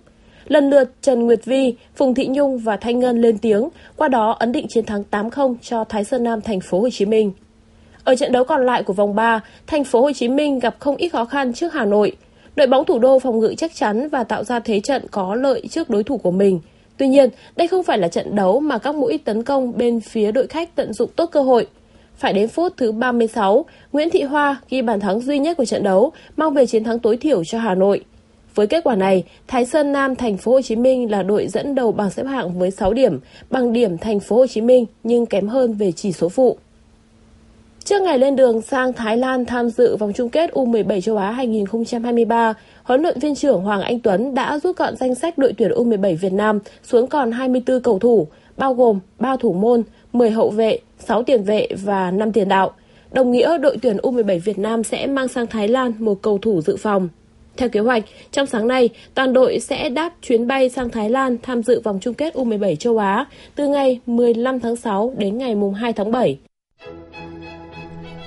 Lần 0.47 0.71
lượt 0.71 0.93
Trần 1.03 1.27
Nguyệt 1.27 1.45
Vi, 1.45 1.75
Phùng 1.95 2.15
Thị 2.15 2.27
Nhung 2.27 2.59
và 2.59 2.77
Thanh 2.77 2.99
Ngân 2.99 3.21
lên 3.21 3.39
tiếng, 3.39 3.69
qua 3.97 4.09
đó 4.09 4.37
ấn 4.39 4.53
định 4.53 4.67
chiến 4.69 4.85
thắng 4.85 5.03
8-0 5.11 5.55
cho 5.63 5.85
Thái 5.85 6.05
Sơn 6.05 6.25
Nam 6.25 6.41
thành 6.41 6.61
phố 6.61 6.81
Hồ 6.81 6.91
Chí 6.91 7.05
Minh. 7.05 7.33
Ở 8.05 8.15
trận 8.15 8.33
đấu 8.33 8.45
còn 8.45 8.67
lại 8.67 8.83
của 8.83 8.93
vòng 8.93 9.15
3, 9.15 9.41
thành 9.67 9.85
phố 9.85 10.01
Hồ 10.01 10.13
Chí 10.13 10.29
Minh 10.29 10.59
gặp 10.59 10.77
không 10.79 10.97
ít 10.97 11.09
khó 11.09 11.25
khăn 11.25 11.53
trước 11.53 11.73
Hà 11.73 11.85
Nội. 11.85 12.17
Đội 12.57 12.67
bóng 12.67 12.85
thủ 12.85 12.99
đô 12.99 13.19
phòng 13.19 13.39
ngự 13.39 13.55
chắc 13.59 13.75
chắn 13.75 14.09
và 14.09 14.25
tạo 14.25 14.45
ra 14.45 14.61
thế 14.61 14.81
trận 14.81 15.07
có 15.11 15.35
lợi 15.35 15.63
trước 15.71 15.91
đối 15.91 16.05
thủ 16.05 16.19
của 16.19 16.31
mình. 16.31 16.61
Tuy 16.97 17.09
nhiên, 17.09 17.31
đây 17.57 17.69
không 17.69 17.83
phải 17.83 17.99
là 17.99 18.09
trận 18.09 18.37
đấu 18.37 18.61
mà 18.61 18.79
các 18.79 18.95
mũi 18.95 19.19
tấn 19.25 19.43
công 19.43 19.79
bên 19.79 20.01
phía 20.01 20.33
đội 20.33 20.47
khách 20.47 20.77
tận 20.77 20.93
dụng 20.93 21.11
tốt 21.17 21.27
cơ 21.27 21.43
hội. 21.43 21.67
Phải 22.17 22.33
đến 22.33 22.49
phút 22.49 22.73
thứ 22.77 22.93
36, 22.93 23.65
Nguyễn 23.93 24.11
Thị 24.11 24.23
Hoa 24.23 24.57
ghi 24.69 24.83
bàn 24.83 25.01
thắng 25.01 25.21
duy 25.21 25.39
nhất 25.39 25.57
của 25.57 25.65
trận 25.65 25.83
đấu, 25.83 26.13
mang 26.37 26.55
về 26.55 26.67
chiến 26.67 26.85
thắng 26.85 26.99
tối 26.99 27.17
thiểu 27.17 27.45
cho 27.45 27.59
Hà 27.59 27.75
Nội. 27.75 28.05
Với 28.55 28.67
kết 28.67 28.85
quả 28.85 28.95
này, 28.95 29.25
Thái 29.49 29.65
Sơn 29.65 29.93
Nam 29.93 30.17
thành 30.17 30.37
phố 30.37 30.53
Hồ 30.53 30.63
Chí 30.63 30.77
Minh 30.77 31.11
là 31.11 31.23
đội 31.23 31.49
dẫn 31.49 31.75
đầu 31.75 31.93
bảng 31.93 32.11
xếp 32.11 32.27
hạng 32.27 32.59
với 32.59 32.71
6 32.71 32.93
điểm, 32.93 33.21
bằng 33.51 33.73
điểm 33.73 33.99
thành 33.99 34.21
phố 34.21 34.37
Hồ 34.37 34.47
Chí 34.47 34.61
Minh 34.61 34.87
nhưng 35.05 35.27
kém 35.27 35.49
hơn 35.49 35.73
về 35.73 35.93
chỉ 35.93 36.13
số 36.13 36.29
phụ. 36.29 36.59
Trước 37.85 38.03
ngày 38.03 38.19
lên 38.19 38.37
đường 38.37 38.63
sang 38.63 38.93
Thái 38.93 39.17
Lan 39.17 39.45
tham 39.45 39.71
dự 39.71 39.97
vòng 39.97 40.13
chung 40.13 40.29
kết 40.29 40.51
U17 40.53 41.01
châu 41.01 41.17
Á 41.17 41.31
2023, 41.31 42.55
huấn 42.83 43.03
luyện 43.03 43.19
viên 43.19 43.35
trưởng 43.35 43.61
Hoàng 43.61 43.81
Anh 43.81 44.01
Tuấn 44.01 44.35
đã 44.35 44.59
rút 44.59 44.77
gọn 44.77 44.97
danh 44.97 45.15
sách 45.15 45.39
đội 45.39 45.53
tuyển 45.59 45.71
U17 45.71 46.17
Việt 46.17 46.33
Nam 46.33 46.59
xuống 46.83 47.07
còn 47.07 47.33
24 47.33 47.81
cầu 47.81 47.99
thủ, 47.99 48.29
bao 48.57 48.75
gồm 48.75 48.99
3 49.19 49.37
thủ 49.37 49.53
môn, 49.53 49.83
10 50.13 50.31
hậu 50.31 50.51
vệ, 50.51 50.79
6 50.99 51.23
tiền 51.23 51.43
vệ 51.43 51.69
và 51.85 52.11
5 52.11 52.33
tiền 52.33 52.49
đạo. 52.49 52.73
Đồng 53.13 53.31
nghĩa 53.31 53.59
đội 53.59 53.77
tuyển 53.83 53.97
U17 53.97 54.41
Việt 54.41 54.59
Nam 54.59 54.83
sẽ 54.83 55.07
mang 55.07 55.29
sang 55.29 55.47
Thái 55.47 55.69
Lan 55.69 55.93
một 55.99 56.23
cầu 56.23 56.39
thủ 56.39 56.61
dự 56.61 56.77
phòng. 56.77 57.09
Theo 57.57 57.69
kế 57.69 57.81
hoạch, 57.81 58.05
trong 58.33 58.47
sáng 58.47 58.69
nay, 58.69 58.89
toàn 59.15 59.33
đội 59.33 59.61
sẽ 59.61 59.89
đáp 59.89 60.13
chuyến 60.23 60.47
bay 60.47 60.69
sang 60.69 60.91
Thái 60.91 61.11
Lan 61.11 61.37
tham 61.43 61.63
dự 61.63 61.81
vòng 61.81 61.99
chung 62.03 62.15
kết 62.15 62.35
U17 62.35 62.77
châu 62.77 62.99
Á 62.99 63.27
từ 63.55 63.69
ngày 63.69 64.01
15 64.07 64.61
tháng 64.61 64.77
6 64.77 65.15
đến 65.19 65.39
ngày 65.39 65.57
2 65.77 65.93
tháng 65.93 66.11
7. 66.11 66.39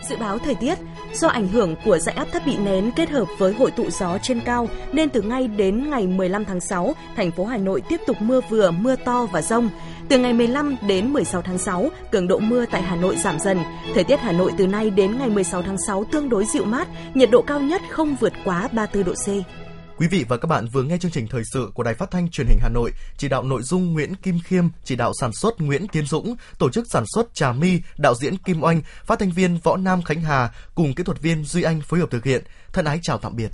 Dự 0.10 0.15
báo 0.18 0.38
thời 0.38 0.56
tiết, 0.56 0.78
do 1.13 1.28
ảnh 1.28 1.48
hưởng 1.48 1.76
của 1.86 1.98
dãy 1.98 2.15
áp 2.15 2.28
thấp 2.34 2.41
bị 2.46 2.58
nén 2.58 2.91
kết 2.96 3.10
hợp 3.10 3.28
với 3.38 3.54
hội 3.54 3.72
tụ 3.72 3.89
gió 3.89 4.18
trên 4.18 4.39
cao 4.39 4.70
nên 4.91 5.10
từ 5.10 5.22
ngay 5.22 5.48
đến 5.48 5.89
ngày 5.89 6.08
15 6.08 6.46
tháng 6.46 6.60
6, 6.60 6.96
thành 7.15 7.32
phố 7.32 7.46
Hà 7.46 7.58
Nội 7.58 7.82
tiếp 7.89 8.02
tục 8.08 8.18
mưa 8.20 8.41
vừa, 8.50 8.72
mưa 8.72 8.96
to 8.96 9.26
và 9.26 9.41
rông. 9.41 9.70
Từ 10.10 10.18
ngày 10.18 10.34
15 10.34 10.76
đến 10.88 11.13
16 11.13 11.41
tháng 11.41 11.58
6, 11.58 11.89
cường 12.12 12.28
độ 12.28 12.39
mưa 12.39 12.65
tại 12.72 12.82
Hà 12.82 12.96
Nội 12.96 13.15
giảm 13.15 13.39
dần. 13.39 13.60
Thời 13.94 14.04
tiết 14.04 14.20
Hà 14.20 14.32
Nội 14.32 14.52
từ 14.58 14.68
nay 14.68 14.89
đến 14.89 15.18
ngày 15.20 15.30
16 15.30 15.62
tháng 15.62 15.78
6 15.88 16.04
tương 16.04 16.30
đối 16.30 16.46
dịu 16.46 16.65
mát, 16.65 16.88
nhiệt 17.13 17.32
độ 17.32 17.41
cao 17.41 17.60
nhất 17.60 17.82
không 17.91 18.15
vượt 18.20 18.34
quá 18.44 18.70
34 18.72 19.04
độ 19.04 19.13
C. 19.13 19.64
Quý 19.98 20.08
vị 20.08 20.26
và 20.30 20.38
các 20.38 20.48
bạn 20.48 20.68
vừa 20.68 20.84
nghe 20.84 20.98
chương 20.98 21.12
trình 21.12 21.28
thời 21.28 21.44
sự 21.54 21.72
của 21.74 21.84
Đài 21.84 21.94
Phát 21.94 22.12
thanh 22.12 22.30
Truyền 22.30 22.48
hình 22.48 22.60
Hà 22.62 22.70
Nội, 22.70 22.92
chỉ 23.18 23.30
đạo 23.30 23.44
nội 23.44 23.62
dung 23.62 23.94
Nguyễn 23.94 24.16
Kim 24.16 24.40
Khiêm, 24.40 24.68
chỉ 24.84 24.96
đạo 24.96 25.12
sản 25.22 25.34
xuất 25.34 25.62
Nguyễn 25.62 25.88
Tiến 25.88 26.06
Dũng, 26.06 26.36
tổ 26.60 26.70
chức 26.70 26.86
sản 26.92 27.04
xuất 27.08 27.34
Trà 27.34 27.52
My, 27.52 27.82
đạo 27.98 28.16
diễn 28.16 28.38
Kim 28.38 28.64
Oanh, 28.64 28.82
phát 29.06 29.20
thanh 29.20 29.32
viên 29.32 29.58
Võ 29.64 29.78
Nam 29.78 30.02
Khánh 30.02 30.22
Hà 30.22 30.52
cùng 30.76 30.94
kỹ 30.94 31.04
thuật 31.04 31.22
viên 31.22 31.44
Duy 31.44 31.64
Anh 31.64 31.82
phối 31.82 32.00
hợp 32.00 32.12
thực 32.12 32.24
hiện. 32.26 32.44
Thân 32.74 32.86
ái 32.86 33.00
chào 33.02 33.18
tạm 33.18 33.36
biệt. 33.36 33.52